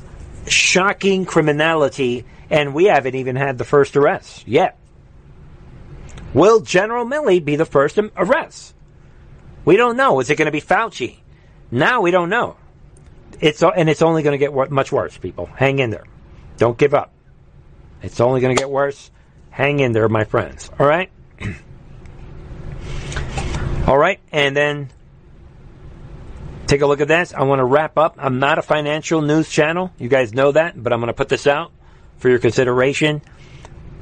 shocking 0.48 1.26
criminality, 1.26 2.26
and 2.50 2.74
we 2.74 2.86
haven't 2.86 3.16
even 3.16 3.36
had 3.36 3.58
the 3.58 3.64
first 3.64 3.96
arrest 3.96 4.48
yet. 4.48 4.78
Will 6.34 6.62
General 6.62 7.06
Milley 7.06 7.44
be 7.44 7.56
the 7.56 7.66
first 7.66 8.00
arrest? 8.18 8.74
We 9.66 9.78
don't 9.78 9.96
know. 9.96 10.20
Is 10.20 10.30
it 10.32 10.36
going 10.36 10.48
to 10.48 10.52
be 10.52 10.62
Fauci? 10.62 11.18
Now 11.70 12.02
we 12.02 12.12
don't 12.12 12.30
know. 12.30 12.58
It's 13.40 13.62
and 13.64 13.90
it's 13.90 14.02
only 14.02 14.24
going 14.24 14.38
to 14.38 14.38
get 14.38 14.72
much 14.72 14.92
worse. 14.92 15.18
People, 15.18 15.46
hang 15.46 15.80
in 15.80 15.92
there. 15.92 16.06
Don't 16.58 16.78
give 16.78 16.94
up. 16.94 17.12
It's 18.04 18.20
only 18.20 18.42
going 18.42 18.56
to 18.56 18.60
get 18.60 18.70
worse. 18.70 19.10
Hang 19.50 19.80
in 19.80 19.94
there, 19.94 20.08
my 20.10 20.26
friends. 20.26 20.70
All 20.78 20.86
right. 20.86 21.10
All 23.88 23.98
right, 23.98 24.20
and 24.32 24.56
then 24.56 24.90
take 26.68 26.82
a 26.82 26.88
look 26.88 27.02
at 27.02 27.08
this. 27.08 27.34
I 27.34 27.44
want 27.44 27.60
to 27.60 27.66
wrap 27.66 27.98
up. 27.98 28.16
I'm 28.18 28.40
not 28.40 28.58
a 28.58 28.62
financial 28.62 29.22
news 29.22 29.50
channel. 29.50 29.92
You 29.98 30.08
guys 30.08 30.34
know 30.34 30.52
that, 30.52 30.82
but 30.82 30.94
I'm 30.94 31.00
going 31.00 31.08
to 31.08 31.14
put 31.14 31.28
this 31.30 31.48
out 31.48 31.72
for 32.18 32.30
your 32.30 32.40
consideration. 32.40 33.22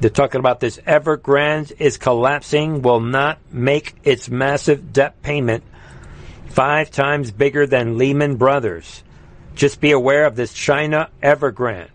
They're 0.00 0.10
talking 0.10 0.38
about 0.38 0.60
this 0.60 0.78
Evergrande 0.78 1.72
is 1.78 1.96
collapsing, 1.96 2.82
will 2.82 3.00
not 3.00 3.38
make 3.52 3.94
its 4.04 4.28
massive 4.28 4.92
debt 4.92 5.20
payment 5.22 5.64
five 6.46 6.90
times 6.90 7.30
bigger 7.30 7.66
than 7.66 7.98
Lehman 7.98 8.36
Brothers. 8.36 9.02
Just 9.54 9.80
be 9.80 9.90
aware 9.90 10.26
of 10.26 10.36
this 10.36 10.52
China 10.52 11.10
Evergrande. 11.22 11.88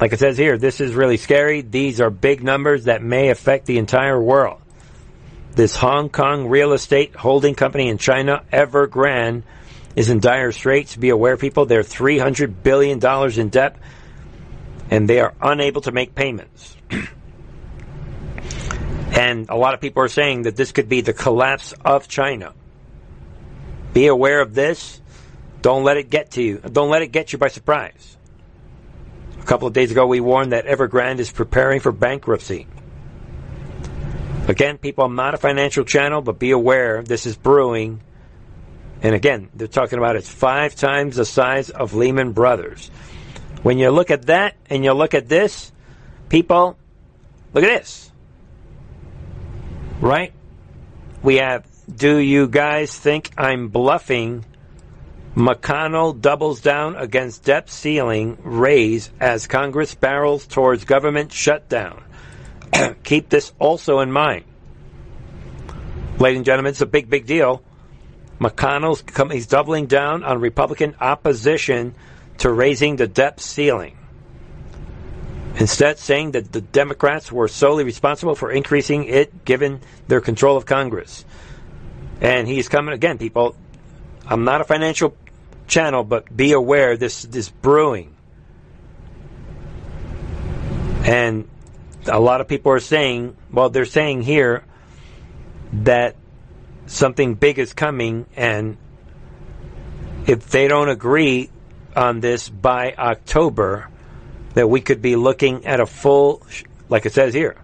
Like 0.00 0.12
it 0.12 0.18
says 0.18 0.36
here, 0.36 0.58
this 0.58 0.80
is 0.80 0.94
really 0.94 1.16
scary. 1.16 1.60
These 1.60 2.00
are 2.00 2.10
big 2.10 2.42
numbers 2.42 2.84
that 2.84 3.02
may 3.02 3.30
affect 3.30 3.66
the 3.66 3.78
entire 3.78 4.20
world 4.20 4.62
this 5.54 5.76
Hong 5.76 6.08
Kong 6.08 6.48
real 6.48 6.72
estate 6.72 7.14
holding 7.14 7.54
company 7.54 7.88
in 7.88 7.98
China, 7.98 8.44
Evergrande, 8.52 9.42
is 9.94 10.08
in 10.08 10.20
dire 10.20 10.52
straits. 10.52 10.96
Be 10.96 11.10
aware, 11.10 11.36
people, 11.36 11.66
they're 11.66 11.82
$300 11.82 12.62
billion 12.62 12.98
in 13.38 13.48
debt 13.50 13.76
and 14.90 15.08
they 15.08 15.20
are 15.20 15.34
unable 15.40 15.82
to 15.82 15.92
make 15.92 16.14
payments. 16.14 16.76
and 19.12 19.48
a 19.50 19.56
lot 19.56 19.74
of 19.74 19.80
people 19.80 20.02
are 20.02 20.08
saying 20.08 20.42
that 20.42 20.56
this 20.56 20.72
could 20.72 20.88
be 20.88 21.02
the 21.02 21.12
collapse 21.12 21.74
of 21.84 22.08
China. 22.08 22.54
Be 23.92 24.06
aware 24.06 24.40
of 24.40 24.54
this. 24.54 25.00
Don't 25.60 25.84
let 25.84 25.98
it 25.98 26.08
get 26.10 26.32
to 26.32 26.42
you. 26.42 26.58
Don't 26.58 26.90
let 26.90 27.02
it 27.02 27.08
get 27.08 27.32
you 27.32 27.38
by 27.38 27.48
surprise. 27.48 28.16
A 29.42 29.44
couple 29.44 29.66
of 29.66 29.74
days 29.74 29.90
ago, 29.90 30.06
we 30.06 30.20
warned 30.20 30.52
that 30.52 30.66
Evergrande 30.66 31.18
is 31.18 31.32
preparing 31.32 31.80
for 31.80 31.90
bankruptcy. 31.90 32.68
Again, 34.46 34.78
people, 34.78 35.04
I'm 35.04 35.16
not 35.16 35.34
a 35.34 35.36
financial 35.36 35.84
channel, 35.84 36.22
but 36.22 36.38
be 36.38 36.52
aware 36.52 37.02
this 37.02 37.26
is 37.26 37.36
brewing. 37.36 38.00
And 39.02 39.16
again, 39.16 39.48
they're 39.52 39.66
talking 39.66 39.98
about 39.98 40.14
it's 40.14 40.30
five 40.30 40.76
times 40.76 41.16
the 41.16 41.24
size 41.24 41.70
of 41.70 41.92
Lehman 41.92 42.32
Brothers. 42.32 42.88
When 43.64 43.78
you 43.78 43.90
look 43.90 44.12
at 44.12 44.26
that 44.26 44.54
and 44.70 44.84
you 44.84 44.92
look 44.92 45.12
at 45.12 45.28
this, 45.28 45.72
people, 46.28 46.78
look 47.52 47.64
at 47.64 47.80
this. 47.80 48.12
Right? 50.00 50.32
We 51.22 51.36
have, 51.36 51.66
do 51.92 52.16
you 52.16 52.46
guys 52.46 52.96
think 52.96 53.32
I'm 53.36 53.68
bluffing 53.68 54.44
McConnell 55.34 56.20
doubles 56.20 56.60
down 56.60 56.94
against 56.96 57.44
debt 57.44 57.70
ceiling 57.70 58.36
raise 58.42 59.10
as 59.18 59.46
Congress 59.46 59.94
barrels 59.94 60.46
towards 60.46 60.84
government 60.84 61.32
shutdown. 61.32 62.04
Keep 63.04 63.30
this 63.30 63.52
also 63.58 64.00
in 64.00 64.12
mind. 64.12 64.44
Ladies 66.18 66.36
and 66.36 66.44
gentlemen, 66.46 66.70
it's 66.70 66.82
a 66.82 66.86
big, 66.86 67.08
big 67.08 67.26
deal. 67.26 67.62
McConnell's 68.38 69.02
he's 69.32 69.46
doubling 69.46 69.86
down 69.86 70.22
on 70.22 70.40
Republican 70.40 70.96
opposition 71.00 71.94
to 72.38 72.52
raising 72.52 72.96
the 72.96 73.06
debt 73.06 73.40
ceiling. 73.40 73.96
Instead, 75.56 75.98
saying 75.98 76.32
that 76.32 76.52
the 76.52 76.60
Democrats 76.60 77.30
were 77.30 77.48
solely 77.48 77.84
responsible 77.84 78.34
for 78.34 78.50
increasing 78.50 79.04
it 79.04 79.44
given 79.44 79.80
their 80.08 80.20
control 80.20 80.56
of 80.56 80.66
Congress. 80.66 81.24
And 82.20 82.48
he's 82.48 82.68
coming 82.68 82.94
again, 82.94 83.16
people. 83.18 83.56
I'm 84.26 84.44
not 84.44 84.60
a 84.60 84.64
financial 84.64 85.14
channel, 85.72 86.04
but 86.04 86.34
be 86.36 86.52
aware 86.52 86.96
this 86.96 87.22
this 87.22 87.48
brewing. 87.48 88.14
And 91.04 91.48
a 92.06 92.20
lot 92.20 92.40
of 92.40 92.46
people 92.46 92.72
are 92.72 92.80
saying, 92.80 93.36
well, 93.50 93.70
they're 93.70 93.84
saying 93.86 94.22
here 94.22 94.64
that 95.72 96.14
something 96.86 97.34
big 97.34 97.58
is 97.58 97.72
coming, 97.72 98.26
and 98.36 98.76
if 100.26 100.48
they 100.50 100.68
don't 100.68 100.90
agree 100.90 101.50
on 101.96 102.20
this 102.20 102.48
by 102.48 102.92
October, 102.92 103.88
that 104.54 104.68
we 104.68 104.80
could 104.80 105.02
be 105.02 105.16
looking 105.16 105.66
at 105.66 105.80
a 105.80 105.86
full, 105.86 106.46
like 106.88 107.06
it 107.06 107.12
says 107.12 107.34
here. 107.34 107.56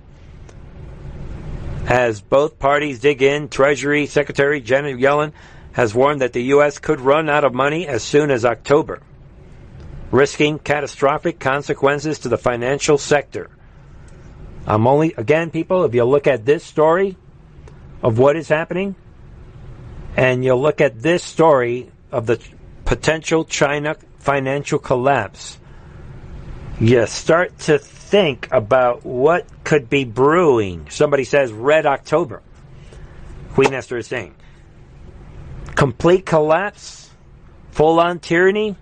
As 1.87 2.21
both 2.21 2.59
parties 2.59 3.01
dig 3.01 3.23
in, 3.23 3.49
Treasury 3.49 4.07
Secretary 4.07 4.61
Janet 4.61 4.99
Yellen 4.99 5.33
has 5.73 5.95
warned 5.95 6.21
that 6.21 6.33
the 6.33 6.43
U.S. 6.45 6.79
could 6.79 7.01
run 7.01 7.29
out 7.29 7.45
of 7.45 7.55
money 7.55 7.87
as 7.87 8.03
soon 8.03 8.31
as 8.31 8.45
October, 8.45 9.01
risking 10.11 10.59
catastrophic 10.59 11.39
consequences 11.39 12.21
to 12.21 12.29
the 12.29 12.39
financial 12.39 12.99
sector. 12.99 13.51
I'm 14.67 14.87
only, 14.87 15.15
again, 15.17 15.51
people, 15.51 15.85
if 15.85 15.95
you 15.95 16.05
look 16.05 16.27
at 16.27 16.45
this 16.45 16.65
story 16.65 17.17
of 18.03 18.19
what 18.19 18.37
is 18.37 18.49
happening, 18.49 18.95
and 20.17 20.45
you 20.45 20.55
look 20.55 20.81
at 20.81 21.01
this 21.01 21.23
story 21.23 21.91
of 22.11 22.27
the 22.27 22.41
potential 22.85 23.45
China 23.45 23.97
financial 24.19 24.79
collapse, 24.79 25.59
you 26.81 27.07
start 27.07 27.59
to 27.59 27.79
think 27.79 28.49
about 28.51 29.05
what 29.05 29.47
could 29.65 29.89
be 29.89 30.05
brewing. 30.05 30.89
Somebody 30.91 31.25
says 31.25 31.53
Red 31.53 31.87
October. 31.87 32.43
Queen 33.53 33.75
Esther 33.75 33.99
is 33.99 34.07
saying 34.07 34.35
complete 35.79 36.27
collapse, 36.27 37.09
full 37.71 38.01
on 38.01 38.19
tyranny, 38.19 38.75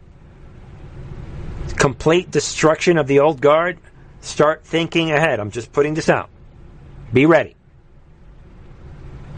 complete 1.77 2.31
destruction 2.31 2.97
of 2.97 3.07
the 3.07 3.21
old 3.21 3.39
guard. 3.39 3.79
Start 4.23 4.65
thinking 4.65 5.11
ahead. 5.11 5.39
I'm 5.39 5.51
just 5.51 5.73
putting 5.73 5.93
this 5.93 6.09
out. 6.09 6.31
Be 7.13 7.27
ready. 7.27 7.55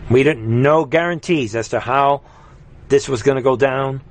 We 0.09 0.23
didn't 0.23 0.47
no 0.47 0.85
guarantees 0.85 1.57
as 1.57 1.71
to 1.71 1.81
how 1.81 2.23
this 2.87 3.09
was 3.09 3.25
going 3.25 3.37
to 3.37 3.43
go 3.43 3.57
down. 3.57 4.03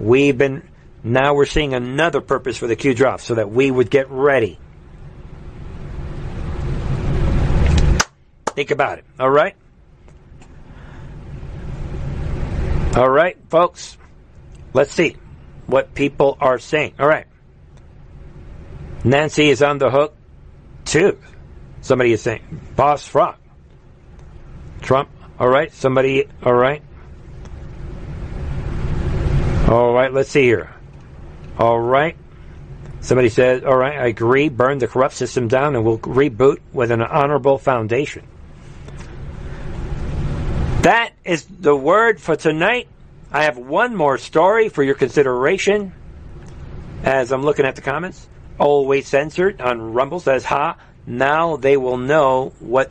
We've 0.00 0.36
been 0.36 0.68
now 1.04 1.34
we're 1.34 1.46
seeing 1.46 1.74
another 1.74 2.20
purpose 2.20 2.56
for 2.56 2.66
the 2.66 2.74
Q 2.74 2.94
drop 2.94 3.20
so 3.20 3.36
that 3.36 3.48
we 3.48 3.70
would 3.70 3.90
get 3.90 4.10
ready. 4.10 4.58
Think 8.56 8.72
about 8.72 8.98
it. 8.98 9.04
All 9.20 9.30
right? 9.30 9.54
All 12.94 13.08
right, 13.08 13.36
folks. 13.48 13.96
Let's 14.74 14.92
see 14.92 15.16
what 15.66 15.94
people 15.94 16.36
are 16.40 16.58
saying. 16.58 16.94
All 16.98 17.08
right. 17.08 17.26
Nancy 19.04 19.48
is 19.48 19.62
on 19.62 19.78
the 19.78 19.90
hook 19.90 20.14
too. 20.84 21.18
Somebody 21.80 22.12
is 22.12 22.22
saying, 22.22 22.60
Boss 22.76 23.06
Frog. 23.06 23.36
Trump. 24.80 25.08
All 25.38 25.48
right. 25.48 25.72
Somebody. 25.72 26.26
All 26.42 26.54
right. 26.54 26.82
All 29.68 29.92
right. 29.92 30.12
Let's 30.12 30.30
see 30.30 30.42
here. 30.42 30.70
All 31.58 31.80
right. 31.80 32.16
Somebody 33.02 33.30
said, 33.30 33.64
all 33.64 33.76
right, 33.76 33.98
I 33.98 34.06
agree. 34.06 34.48
Burn 34.48 34.78
the 34.78 34.86
corrupt 34.86 35.14
system 35.14 35.48
down 35.48 35.74
and 35.74 35.84
we'll 35.84 35.98
reboot 35.98 36.58
with 36.72 36.92
an 36.92 37.02
honorable 37.02 37.58
foundation. 37.58 38.24
That 40.82 41.12
is 41.24 41.44
the 41.44 41.76
word 41.76 42.20
for 42.20 42.34
tonight. 42.34 42.88
I 43.30 43.44
have 43.44 43.56
one 43.56 43.94
more 43.94 44.18
story 44.18 44.68
for 44.68 44.82
your 44.82 44.96
consideration 44.96 45.92
as 47.04 47.30
I'm 47.30 47.44
looking 47.44 47.64
at 47.64 47.76
the 47.76 47.82
comments. 47.82 48.28
Always 48.58 49.06
censored 49.06 49.60
on 49.60 49.92
Rumble 49.92 50.18
says, 50.18 50.44
ha, 50.44 50.76
now 51.06 51.54
they 51.54 51.76
will 51.76 51.98
know 51.98 52.52
what 52.58 52.90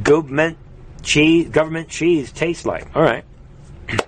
government 0.00 0.58
cheese, 1.02 1.48
government 1.48 1.88
cheese 1.88 2.30
tastes 2.30 2.64
like. 2.64 2.94
All 2.94 3.02
right. 3.02 3.24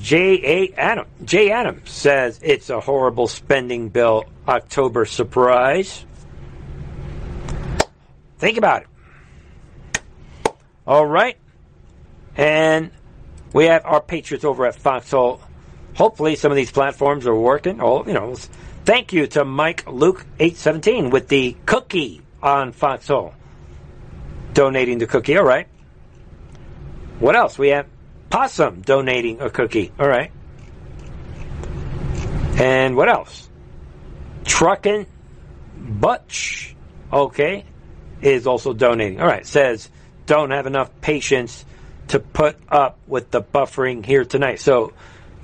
J. 0.00 0.40
A. 0.42 0.74
Adam 0.74 1.06
J. 1.22 1.50
Adams 1.50 1.90
says 1.90 2.40
it's 2.42 2.70
a 2.70 2.80
horrible 2.80 3.28
spending 3.28 3.90
bill 3.90 4.24
October 4.48 5.04
surprise. 5.04 6.06
Think 8.38 8.56
about 8.56 8.84
it. 8.84 8.88
All 10.86 11.04
right. 11.04 11.36
And 12.38 12.92
we 13.52 13.66
have 13.66 13.84
our 13.84 14.00
patriots 14.00 14.44
over 14.44 14.64
at 14.64 14.76
Foxhole. 14.76 15.40
Hopefully 15.94 16.36
some 16.36 16.52
of 16.52 16.56
these 16.56 16.70
platforms 16.70 17.26
are 17.26 17.34
working. 17.34 17.80
Oh, 17.82 18.06
you 18.06 18.14
know, 18.14 18.36
thank 18.84 19.12
you 19.12 19.26
to 19.26 19.44
Mike 19.44 19.86
Luke 19.86 20.24
817 20.38 21.10
with 21.10 21.28
the 21.28 21.56
cookie 21.66 22.22
on 22.40 22.72
Foxhole. 22.72 23.34
Donating 24.54 24.98
the 24.98 25.06
cookie. 25.06 25.36
All 25.36 25.44
right. 25.44 25.66
What 27.18 27.34
else? 27.34 27.58
We 27.58 27.68
have 27.68 27.86
Possum 28.30 28.82
donating 28.82 29.40
a 29.40 29.50
cookie. 29.50 29.92
All 29.98 30.08
right. 30.08 30.30
And 32.58 32.96
what 32.96 33.08
else? 33.08 33.48
Truckin' 34.44 35.06
Butch, 35.76 36.74
okay, 37.12 37.64
is 38.20 38.46
also 38.46 38.72
donating. 38.72 39.20
All 39.20 39.26
right, 39.26 39.46
says 39.46 39.90
don't 40.26 40.50
have 40.50 40.66
enough 40.66 40.90
patience 41.00 41.64
to 42.08 42.20
put 42.20 42.56
up 42.68 42.98
with 43.06 43.30
the 43.30 43.42
buffering 43.42 44.04
here 44.04 44.24
tonight. 44.24 44.60
So, 44.60 44.92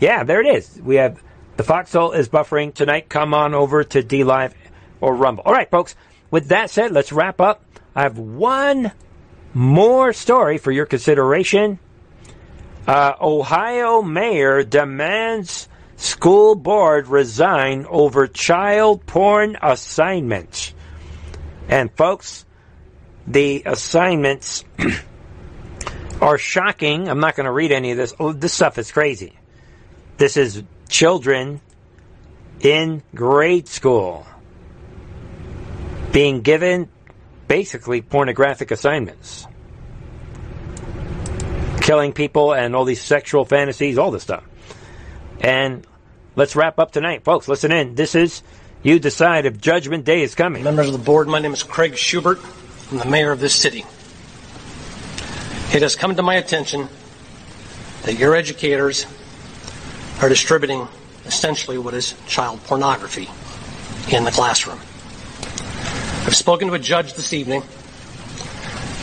yeah, 0.01 0.25
there 0.25 0.41
it 0.41 0.47
is. 0.47 0.81
We 0.81 0.97
have 0.97 1.23
the 1.57 1.62
Foxhole 1.62 2.12
is 2.12 2.29
buffering 2.29 2.75
tonight. 2.75 3.09
Come 3.09 3.33
on 3.33 3.55
over 3.55 3.85
to 3.85 4.03
D 4.03 4.25
Live 4.25 4.55
or 5.01 5.15
Rumble. 5.15 5.45
All 5.47 5.53
right, 5.53 5.71
folks. 5.71 5.95
With 6.31 6.49
that 6.49 6.71
said, 6.71 6.91
let's 6.93 7.12
wrap 7.12 7.41
up. 7.41 7.62
I 7.95 8.03
have 8.03 8.19
one 8.19 8.91
more 9.53 10.12
story 10.12 10.59
for 10.59 10.73
your 10.73 10.87
consideration. 10.87 11.79
Uh, 12.87 13.12
Ohio 13.21 14.03
mayor 14.03 14.65
demands 14.65 15.69
school 15.97 16.55
board 16.55 17.07
resign 17.07 17.87
over 17.89 18.27
child 18.27 19.07
porn 19.07 19.57
assignments. 19.62 20.75
And 21.69 21.91
folks, 21.97 22.45
the 23.27 23.62
assignments 23.65 24.65
are 26.21 26.39
shocking. 26.39 27.09
I'm 27.09 27.21
not 27.21 27.37
going 27.37 27.47
to 27.47 27.53
read 27.53 27.73
any 27.73 27.91
of 27.91 27.97
this. 27.97 28.15
Oh, 28.19 28.33
this 28.33 28.53
stuff 28.53 28.79
is 28.79 28.91
crazy. 28.93 29.35
This 30.17 30.37
is 30.37 30.62
children 30.89 31.61
in 32.61 33.03
grade 33.15 33.69
school 33.69 34.27
being 36.12 36.41
given 36.43 36.89
basically 37.49 38.01
pornographic 38.01 38.71
assignments 38.71 39.47
killing 41.85 42.12
people 42.12 42.55
and 42.55 42.75
all 42.75 42.87
these 42.87 43.03
sexual 43.03 43.45
fantasies, 43.45 43.99
all 43.99 44.11
this 44.11 44.23
stuff. 44.23 44.43
And 45.41 45.87
let's 46.35 46.57
wrap 46.57 46.79
up 46.79 46.93
tonight. 46.93 47.25
Folks, 47.25 47.47
listen 47.47 47.73
in. 47.73 47.95
This 47.95 48.15
is 48.15 48.43
You 48.83 48.99
Decide 48.99 49.45
if 49.45 49.61
Judgment 49.61 50.05
Day 50.05 50.23
is 50.23 50.35
coming. 50.35 50.65
Members 50.65 50.87
of 50.87 50.93
the 50.95 50.99
board, 50.99 51.29
my 51.29 51.41
name 51.41 51.53
is 51.53 51.62
Craig 51.62 51.93
Shubert. 51.93 52.41
I'm 52.91 52.99
the 52.99 53.05
mayor 53.05 53.33
of 53.33 53.41
this 53.41 53.55
city. 53.55 53.85
It 55.75 55.83
has 55.83 55.97
come 55.97 56.14
to 56.14 56.22
my 56.22 56.37
attention 56.37 56.89
that 58.05 58.16
your 58.16 58.37
educators 58.37 59.07
are 60.22 60.29
distributing 60.29 60.87
essentially 61.27 61.79
what 61.79 61.95
is 61.95 62.14
child 62.29 62.62
pornography 62.62 63.29
in 64.14 64.22
the 64.22 64.31
classroom. 64.31 64.79
I've 64.79 66.37
spoken 66.37 66.68
to 66.68 66.75
a 66.75 66.79
judge 66.79 67.14
this 67.14 67.33
evening. 67.33 67.64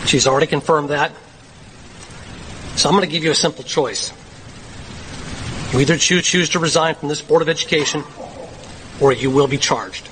She's 0.05 0.25
already 0.27 0.47
confirmed 0.47 0.91
that. 0.91 1.11
So 2.77 2.87
I'm 2.87 2.95
going 2.95 3.05
to 3.05 3.11
give 3.11 3.25
you 3.25 3.31
a 3.31 3.35
simple 3.35 3.65
choice. 3.65 4.13
You 5.73 5.81
either 5.81 5.97
choose, 5.97 6.23
choose 6.25 6.47
to 6.51 6.59
resign 6.59 6.95
from 6.95 7.09
this 7.09 7.21
Board 7.21 7.41
of 7.41 7.49
Education 7.49 8.01
or 9.01 9.11
you 9.11 9.29
will 9.29 9.47
be 9.47 9.57
charged. 9.57 10.07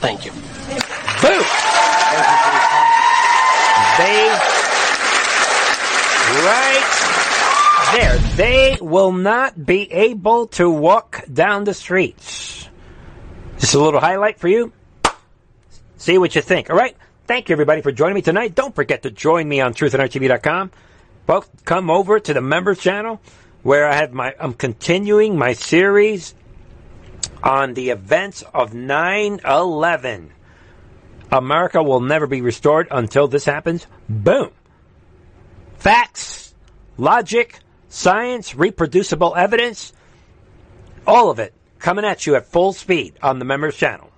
Thank 0.00 0.26
you. 0.26 0.32
Boo! 0.32 1.44
They, 3.96 4.28
right 4.28 4.53
there. 7.94 8.18
They 8.36 8.78
will 8.80 9.12
not 9.12 9.64
be 9.64 9.90
able 9.92 10.48
to 10.48 10.68
walk 10.68 11.24
down 11.32 11.64
the 11.64 11.74
streets. 11.74 12.68
Just 13.58 13.74
a 13.74 13.80
little 13.80 14.00
highlight 14.00 14.38
for 14.38 14.48
you. 14.48 14.72
See 15.96 16.18
what 16.18 16.34
you 16.34 16.42
think. 16.42 16.70
All 16.70 16.76
right. 16.76 16.96
Thank 17.26 17.48
you, 17.48 17.54
everybody, 17.54 17.80
for 17.80 17.92
joining 17.92 18.16
me 18.16 18.22
tonight. 18.22 18.54
Don't 18.54 18.74
forget 18.74 19.04
to 19.04 19.10
join 19.10 19.48
me 19.48 19.60
on 19.60 19.72
truthandarttv.com. 19.72 20.70
Folks, 21.26 21.48
come 21.64 21.88
over 21.88 22.20
to 22.20 22.34
the 22.34 22.42
members 22.42 22.78
channel 22.78 23.20
where 23.62 23.88
I 23.88 23.94
have 23.94 24.12
my, 24.12 24.34
I'm 24.38 24.52
continuing 24.52 25.38
my 25.38 25.54
series 25.54 26.34
on 27.42 27.72
the 27.72 27.90
events 27.90 28.42
of 28.52 28.72
9-11. 28.72 30.28
America 31.32 31.82
will 31.82 32.00
never 32.00 32.26
be 32.26 32.42
restored 32.42 32.88
until 32.90 33.26
this 33.26 33.46
happens. 33.46 33.86
Boom. 34.08 34.50
Facts, 35.78 36.54
logic, 36.98 37.60
science, 37.94 38.56
reproducible 38.56 39.36
evidence, 39.36 39.92
all 41.06 41.30
of 41.30 41.38
it 41.38 41.54
coming 41.78 42.04
at 42.04 42.26
you 42.26 42.34
at 42.34 42.46
full 42.46 42.72
speed 42.72 43.14
on 43.22 43.38
the 43.38 43.44
members 43.44 43.76
channel. 43.76 44.10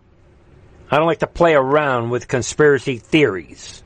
I 0.90 0.96
don't 0.96 1.06
like 1.06 1.18
to 1.18 1.26
play 1.26 1.54
around 1.54 2.10
with 2.10 2.26
conspiracy 2.26 2.98
theories. 2.98 3.82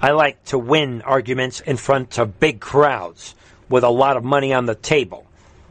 I 0.00 0.10
like 0.10 0.44
to 0.46 0.58
win 0.58 1.02
arguments 1.02 1.60
in 1.60 1.76
front 1.76 2.18
of 2.18 2.40
big 2.40 2.60
crowds 2.60 3.34
with 3.68 3.84
a 3.84 3.88
lot 3.88 4.16
of 4.16 4.24
money 4.24 4.52
on 4.52 4.66
the 4.66 4.74
table. 4.74 5.26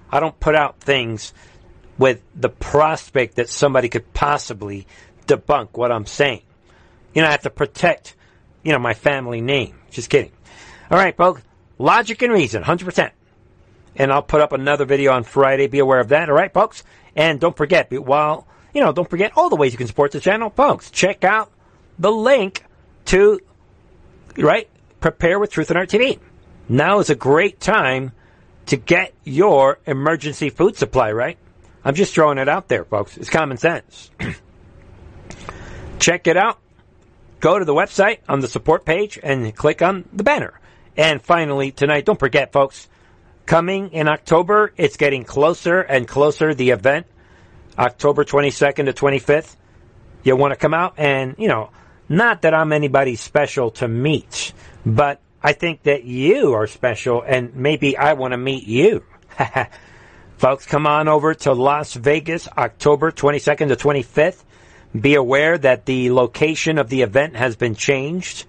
I 0.10 0.20
don't 0.20 0.40
put 0.40 0.56
out 0.56 0.80
things 0.80 1.34
with 1.98 2.22
the 2.36 2.50
prospect 2.50 3.36
that 3.36 3.50
somebody 3.50 3.90
could 3.90 4.12
possibly 4.14 4.88
debunk 5.28 5.70
what 5.74 5.92
I'm 5.92 6.08
saying. 6.08 6.42
You 7.14 7.22
know, 7.22 7.28
I 7.28 7.32
have 7.32 7.44
to 7.44 7.50
protect, 7.50 8.16
you 8.64 8.72
know, 8.72 8.80
my 8.80 8.94
family 8.94 9.42
name. 9.42 9.76
Just 9.92 10.10
kidding. 10.10 10.32
All 10.90 10.98
right, 10.98 11.16
folks. 11.16 11.42
Logic 11.78 12.20
and 12.22 12.32
reason, 12.32 12.64
100%. 12.64 13.12
And 14.02 14.12
I'll 14.12 14.24
put 14.24 14.42
up 14.42 14.52
another 14.52 14.86
video 14.86 15.12
on 15.12 15.24
Friday. 15.24 15.68
Be 15.68 15.78
aware 15.78 16.00
of 16.00 16.10
that. 16.10 16.28
All 16.28 16.36
right, 16.36 16.52
folks? 16.52 16.84
And 17.16 17.40
don't 17.40 17.56
forget, 17.56 17.92
while 17.92 18.48
you 18.74 18.82
know, 18.82 18.92
don't 18.92 19.10
forget 19.10 19.34
all 19.36 19.50
the 19.50 19.56
ways 19.56 19.74
you 19.74 19.78
can 19.78 19.88
support 19.88 20.12
the 20.12 20.20
channel, 20.20 20.50
folks. 20.50 20.90
Check 20.92 21.24
out 21.24 21.52
the 22.00 22.12
link 22.12 22.64
to, 23.06 23.40
right, 24.38 24.68
Prepare 25.00 25.40
with 25.40 25.52
Truth 25.52 25.70
and 25.70 25.78
Art 25.78 25.90
TV. 25.90 26.20
Now 26.70 27.00
is 27.00 27.10
a 27.10 27.16
great 27.16 27.60
time 27.60 28.12
to 28.68 28.78
get 28.78 29.14
your 29.24 29.80
emergency 29.86 30.50
food 30.50 30.78
supply, 30.78 31.12
right? 31.12 31.38
I'm 31.84 31.96
just 31.96 32.14
throwing 32.14 32.38
it 32.38 32.48
out 32.48 32.70
there, 32.70 32.86
folks. 32.86 33.18
It's 33.18 33.30
common 33.30 33.58
sense. 33.58 34.10
Check 36.00 36.28
it 36.28 36.38
out. 36.38 36.60
Go 37.40 37.60
to 37.60 37.66
the 37.66 37.74
website 37.74 38.20
on 38.30 38.40
the 38.40 38.48
support 38.48 38.86
page 38.86 39.20
and 39.22 39.56
click 39.56 39.82
on 39.82 40.08
the 40.14 40.24
banner. 40.24 40.60
And 40.96 41.22
finally, 41.22 41.72
tonight, 41.72 42.06
don't 42.06 42.20
forget, 42.20 42.52
folks, 42.52 42.88
coming 43.52 43.92
in 43.92 44.08
October, 44.08 44.72
it's 44.78 44.96
getting 44.96 45.26
closer 45.26 45.82
and 45.82 46.08
closer, 46.08 46.54
the 46.54 46.70
event 46.70 47.06
October 47.78 48.24
22nd 48.24 48.86
to 48.86 48.94
25th. 48.94 49.58
You 50.24 50.38
want 50.38 50.54
to 50.54 50.56
come 50.56 50.74
out 50.74 50.94
and, 50.98 51.36
you 51.38 51.50
know, 51.50 51.70
not 52.08 52.44
that 52.44 52.54
I'm 52.54 52.72
anybody 52.72 53.18
special 53.18 53.72
to 53.72 53.90
meet, 53.90 54.54
but 54.86 55.20
I 55.44 55.52
think 55.52 55.84
that 55.84 56.06
you 56.06 56.54
are 56.54 56.66
special 56.66 57.24
and 57.24 57.54
maybe 57.54 57.98
I 57.98 58.14
want 58.14 58.32
to 58.32 58.38
meet 58.38 58.68
you. 58.68 59.04
Folks, 60.38 60.66
come 60.66 60.88
on 60.88 61.10
over 61.10 61.34
to 61.34 61.52
Las 61.52 61.94
Vegas, 61.94 62.48
October 62.58 63.12
22nd 63.12 63.68
to 63.68 63.76
25th. 63.76 64.46
Be 64.98 65.16
aware 65.16 65.58
that 65.58 65.86
the 65.86 66.12
location 66.12 66.78
of 66.78 66.88
the 66.88 67.02
event 67.02 67.36
has 67.36 67.58
been 67.58 67.76
changed, 67.76 68.46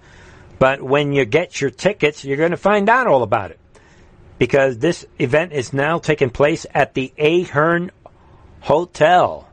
but 0.59 0.81
when 0.81 1.11
you 1.11 1.25
get 1.25 1.59
your 1.59 1.71
tickets, 1.71 2.23
you're 2.23 2.37
going 2.37 2.51
to 2.51 2.57
find 2.57 2.87
out 2.87 3.07
all 3.07 3.23
about 3.23 3.51
it. 3.51 3.59
Because 4.43 4.77
this 4.77 5.05
event 5.19 5.53
is 5.53 5.71
now 5.71 5.99
taking 5.99 6.29
place 6.29 6.65
at 6.73 6.95
the 6.95 7.13
Ahern 7.17 7.91
Hotel. 8.59 9.47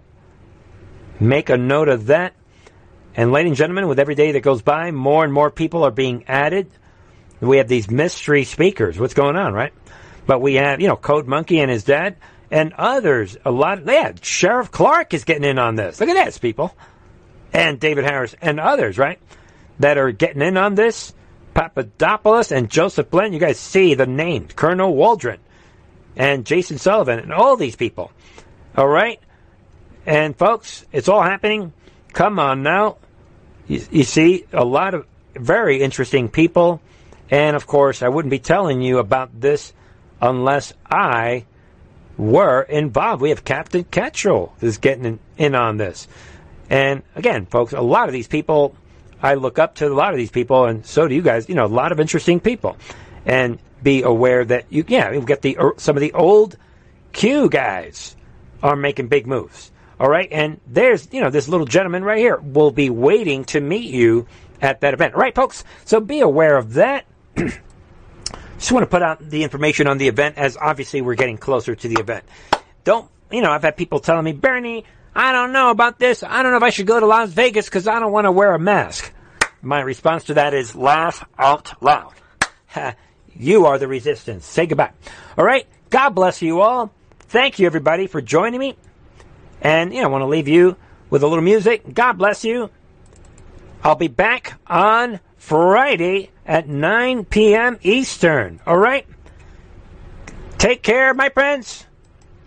Make 1.21 1.49
a 1.49 1.57
note 1.57 1.89
of 1.89 2.07
that. 2.07 2.35
And, 3.15 3.31
ladies 3.31 3.51
and 3.51 3.57
gentlemen, 3.57 3.87
with 3.87 4.01
every 4.01 4.17
day 4.17 4.33
that 4.33 4.41
goes 4.41 4.63
by, 4.63 4.91
more 4.91 5.23
and 5.23 5.33
more 5.33 5.49
people 5.49 5.85
are 5.85 5.93
being 5.93 6.25
added. 6.27 6.73
We 7.41 7.59
have 7.59 7.69
these 7.69 7.89
mystery 7.89 8.43
speakers. 8.43 8.99
What's 8.99 9.15
going 9.15 9.37
on, 9.37 9.53
right? 9.53 9.73
But 10.27 10.41
we 10.41 10.55
have, 10.55 10.81
you 10.81 10.89
know, 10.89 10.97
Code 10.97 11.29
Monkey 11.29 11.61
and 11.61 11.71
his 11.71 11.85
dad, 11.85 12.17
and 12.51 12.73
others. 12.73 13.37
A 13.45 13.53
lot. 13.53 13.79
Of, 13.79 13.87
yeah, 13.87 14.15
Sheriff 14.23 14.73
Clarke 14.73 15.15
is 15.15 15.23
getting 15.23 15.45
in 15.45 15.61
on 15.61 15.77
this. 15.77 16.01
Look 16.01 16.09
at 16.09 16.25
this, 16.25 16.39
people. 16.39 16.75
And 17.53 17.79
David 17.79 18.03
Harris 18.03 18.35
and 18.43 18.59
others, 18.59 18.99
right? 18.99 19.21
That 19.79 19.99
are 19.99 20.11
getting 20.11 20.43
in 20.43 20.57
on 20.57 20.75
this. 20.75 21.15
Papadopoulos 21.61 22.53
and 22.53 22.71
Joseph 22.71 23.11
Blend. 23.11 23.35
You 23.35 23.41
guys 23.41 23.59
see 23.59 23.93
the 23.93 24.07
names. 24.07 24.55
Colonel 24.55 24.95
Waldron 24.95 25.41
and 26.17 26.47
Jason 26.47 26.79
Sullivan 26.79 27.19
and 27.19 27.35
all 27.35 27.59
these 27.59 27.77
people. 27.77 28.13
All 28.75 28.89
right? 28.89 29.21
And 30.07 30.35
folks, 30.35 30.87
it's 30.91 31.07
all 31.07 31.21
happening. 31.21 31.75
Come 32.15 32.39
on 32.39 32.63
now. 32.63 32.97
You, 33.69 33.85
you, 33.91 34.05
see, 34.05 34.47
a 34.55 34.65
lot 34.65 34.95
of 34.95 35.07
very 35.35 35.83
interesting 35.83 36.31
people. 36.31 36.81
And 37.31 37.55
of 37.55 37.67
course, 37.67 38.03
I 38.03 38.09
wouldn't 38.09 38.31
be 38.31 38.39
telling 38.39 38.81
you 38.81 38.97
about 38.97 39.39
this 39.39 39.75
unless 40.19 40.73
I 40.91 41.45
were 42.17 42.63
involved. 42.63 43.21
We 43.21 43.29
have 43.29 43.45
Captain 43.45 43.85
Keshel 43.85 44.51
is 44.63 44.79
getting 44.79 45.05
in, 45.05 45.19
in 45.37 45.55
on 45.55 45.77
this. 45.77 46.09
And 46.71 47.03
again, 47.15 47.45
folks, 47.45 47.75
a 47.75 47.83
lot 47.83 48.09
of 48.09 48.15
these 48.15 48.29
people, 48.29 48.75
I 49.23 49.35
look 49.35 49.59
up 49.59 49.77
to 49.77 49.87
a 49.87 49.95
lot 49.95 50.13
of 50.13 50.17
these 50.17 50.31
people, 50.31 50.65
and 50.65 50.85
so 50.85 51.07
do 51.07 51.15
you 51.15 51.23
guys. 51.23 51.49
You 51.49 51.55
know, 51.55 51.67
a 51.67 51.69
lot 51.69 51.93
of 51.93 52.01
interesting 52.01 52.41
people. 52.41 52.77
And 53.27 53.59
be 53.83 54.03
aware 54.03 54.45
that 54.45 54.67
you, 54.71 54.85
yeah, 54.89 55.11
we've 55.11 55.27
got 55.27 55.43
the 55.43 55.57
uh, 55.59 55.71
some 55.77 55.97
of 55.97 56.01
the 56.01 56.13
old 56.13 56.57
Q 57.13 57.49
guys 57.49 58.17
are 58.63 58.77
making 58.77 59.09
big 59.09 59.27
moves. 59.27 59.71
All 59.99 60.09
right. 60.09 60.29
And 60.31 60.61
there's, 60.67 61.09
you 61.13 61.21
know, 61.21 61.31
this 61.31 61.49
little 61.49 61.67
gentleman 61.67 62.05
right 62.05 62.19
here 62.19 62.39
will 62.39 62.71
be 62.71 62.89
waiting 62.89 63.45
to 63.47 63.61
meet 63.61 63.91
you 63.91 64.27
at 64.61 64.81
that 64.81 64.95
event. 64.95 65.15
Right, 65.15 65.35
folks? 65.35 65.65
So 65.85 66.01
be 66.01 66.21
aware 66.21 66.57
of 66.57 66.75
that. 66.75 67.05
Just 67.37 68.73
want 68.73 68.83
to 68.83 68.91
put 68.91 69.03
out 69.03 69.21
the 69.21 69.43
information 69.43 69.87
on 69.87 69.99
the 69.99 70.09
event 70.09 70.37
as 70.39 70.57
obviously 70.57 71.01
we're 71.01 71.15
getting 71.15 71.39
closer 71.39 71.75
to 71.75 71.89
the 71.89 72.01
event. 72.01 72.25
Don't, 72.85 73.11
you 73.31 73.41
know, 73.41 73.51
I've 73.51 73.63
had 73.63 73.77
people 73.77 74.01
telling 74.01 74.25
me, 74.25 74.33
Bernie, 74.33 74.85
I 75.15 75.33
don't 75.33 75.53
know 75.53 75.71
about 75.71 75.99
this. 75.99 76.23
I 76.23 76.43
don't 76.43 76.53
know 76.53 76.59
if 76.59 76.63
I 76.63 76.71
should 76.71 76.87
go 76.87 77.01
to 77.01 77.07
Las 77.07 77.31
Vegas 77.31 77.67
because 77.67 77.89
I 77.89 77.99
don't 77.99 78.13
want 78.13 78.27
to 78.27 78.33
wear 78.33 78.55
a 78.55 78.59
mask. 78.59 79.13
My 79.63 79.81
response 79.81 80.25
to 80.25 80.35
that 80.35 80.55
is 80.55 80.75
laugh 80.75 81.27
out 81.39 81.83
loud. 81.83 82.15
you 83.35 83.67
are 83.67 83.79
the 83.79 83.89
resistance. 83.89 84.47
Say 84.47 84.67
goodbye. 84.67 84.93
All 85.37 85.45
right. 85.45 85.67
God 85.91 86.11
bless 86.11 86.41
you 86.41 86.61
all. 86.61 86.93
Thank 87.21 87.59
you, 87.59 87.67
everybody, 87.67 88.07
for 88.07 88.21
joining 88.21 88.61
me. 88.61 88.77
And, 89.61 89.93
you 89.93 90.01
know, 90.01 90.09
I 90.09 90.11
want 90.11 90.23
to 90.23 90.27
leave 90.27 90.49
you 90.49 90.77
with 91.11 91.23
a 91.23 91.27
little 91.27 91.45
music. 91.45 91.93
God 91.93 92.15
bless 92.15 92.45
you. 92.45 92.71
I'll 93.83 93.97
be 93.97 94.09
back 94.09 94.59
on 94.67 95.21
Friday 95.37 96.31
at 96.47 96.69
9 96.69 97.25
p.m. 97.25 97.79
Eastern. 97.83 98.61
All 98.67 98.77
right? 98.77 99.07
Take 100.59 100.83
care, 100.83 101.13
my 101.15 101.31
friends. 101.31 101.87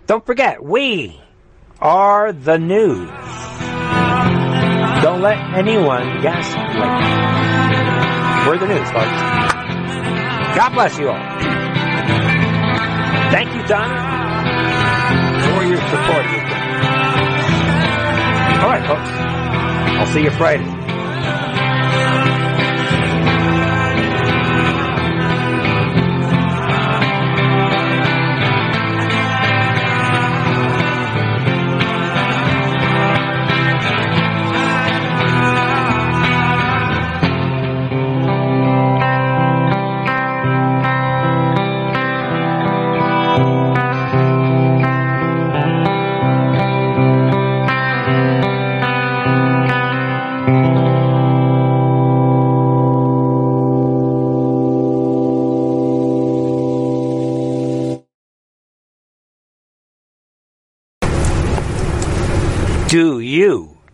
Don't 0.06 0.26
forget, 0.26 0.64
we 0.64 1.23
are 1.84 2.32
the 2.32 2.58
news. 2.58 3.10
Don't 5.04 5.22
let 5.22 5.38
anyone 5.54 6.22
gaslight 6.22 6.74
you. 6.74 8.50
We're 8.50 8.58
the 8.58 8.68
news, 8.68 8.90
folks. 8.90 9.20
God 10.56 10.70
bless 10.74 10.98
you 10.98 11.10
all. 11.10 11.20
Thank 13.32 13.54
you, 13.54 13.68
Donna 13.68 14.14
for 15.44 15.64
your 15.66 15.78
support. 15.78 16.26
All 18.64 18.70
right, 18.70 18.86
folks. 18.88 19.10
I'll 20.00 20.08
see 20.08 20.24
you 20.24 20.32
Friday. 20.32 20.84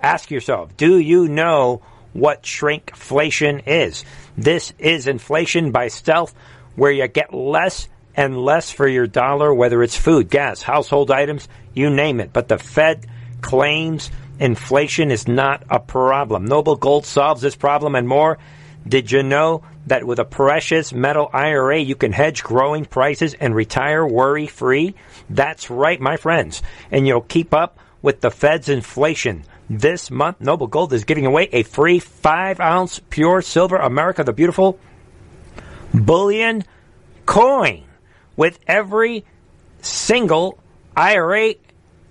Ask 0.10 0.32
yourself, 0.32 0.76
do 0.76 0.98
you 0.98 1.28
know 1.28 1.84
what 2.14 2.42
shrinkflation 2.42 3.62
is? 3.68 4.04
This 4.36 4.74
is 4.80 5.06
inflation 5.06 5.72
by 5.72 5.90
stealth 5.90 6.34
where 6.76 6.92
you 6.92 7.08
get 7.08 7.32
less 7.32 7.88
and 8.16 8.44
less 8.44 8.72
for 8.72 8.88
your 8.88 9.06
dollar, 9.06 9.54
whether 9.54 9.84
it's 9.84 9.96
food, 9.96 10.32
gas, 10.32 10.64
household 10.64 11.12
items, 11.12 11.48
you 11.76 11.92
name 11.92 12.20
it. 12.20 12.34
But 12.34 12.48
the 12.48 12.58
Fed 12.58 13.06
claims 13.42 14.10
inflation 14.40 15.12
is 15.12 15.28
not 15.28 15.64
a 15.70 15.80
problem. 15.80 16.46
Noble 16.46 16.76
Gold 16.76 17.06
solves 17.06 17.44
this 17.44 17.56
problem 17.56 17.94
and 17.94 18.08
more. 18.08 18.40
Did 18.88 19.12
you 19.12 19.22
know 19.22 19.64
that 19.86 20.06
with 20.06 20.18
a 20.18 20.26
precious 20.26 20.92
metal 20.92 21.30
IRA, 21.32 21.78
you 21.78 21.96
can 21.96 22.14
hedge 22.14 22.42
growing 22.44 22.86
prices 22.86 23.36
and 23.36 23.54
retire 23.54 24.08
worry 24.08 24.48
free? 24.48 24.96
That's 25.30 25.70
right, 25.70 26.02
my 26.02 26.18
friends. 26.18 26.64
And 26.90 27.06
you'll 27.06 27.22
keep 27.22 27.54
up 27.54 27.78
with 28.02 28.22
the 28.22 28.32
Fed's 28.32 28.70
inflation. 28.70 29.44
This 29.70 30.10
month, 30.10 30.42
Noble 30.42 30.66
Gold 30.66 30.94
is 30.94 31.04
giving 31.04 31.28
away 31.28 31.48
a 31.52 31.62
free 31.62 32.00
5 32.00 32.60
ounce 32.60 33.00
pure 33.12 33.44
silver 33.44 33.76
America 33.76 34.24
the 34.24 34.34
Beautiful 34.34 34.80
bullion 35.94 36.64
coin 37.28 37.84
with 38.36 38.58
every 38.68 39.26
single 39.82 40.58
IRA 40.98 41.54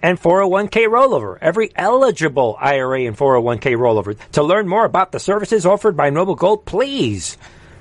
and 0.00 0.20
401k 0.20 0.86
rollover. 0.86 1.36
Every 1.40 1.72
eligible 1.74 2.56
IRA 2.60 3.02
and 3.06 3.16
401k 3.16 3.76
rollover. 3.76 4.16
To 4.32 4.42
learn 4.44 4.68
more 4.68 4.84
about 4.84 5.10
the 5.10 5.18
services 5.18 5.66
offered 5.66 5.96
by 5.96 6.10
Noble 6.10 6.36
Gold, 6.36 6.64
please 6.64 7.36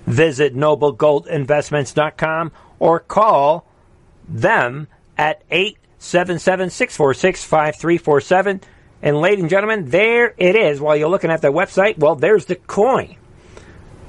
visit 0.07 0.55
noblegoldinvestments.com 0.55 2.51
or 2.79 2.99
call 2.99 3.67
them 4.27 4.87
at 5.19 5.43
877 5.51 6.71
646 6.71 7.43
5347. 7.43 8.61
And 9.01 9.19
ladies 9.21 9.41
and 9.41 9.49
gentlemen, 9.49 9.89
there 9.89 10.33
it 10.37 10.55
is. 10.55 10.81
While 10.81 10.95
you're 10.95 11.09
looking 11.09 11.31
at 11.31 11.41
the 11.41 11.51
website, 11.51 11.97
well, 11.97 12.15
there's 12.15 12.45
the 12.45 12.55
coin 12.55 13.15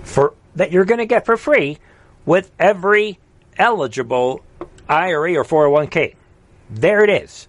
for 0.02 0.34
that 0.54 0.72
you're 0.72 0.84
going 0.84 0.98
to 0.98 1.06
get 1.06 1.26
for 1.26 1.36
free 1.36 1.78
with 2.24 2.50
every 2.58 3.18
eligible 3.58 4.44
IRA 4.88 5.34
or 5.34 5.44
401k. 5.44 6.14
There 6.70 7.04
it 7.04 7.10
is. 7.10 7.48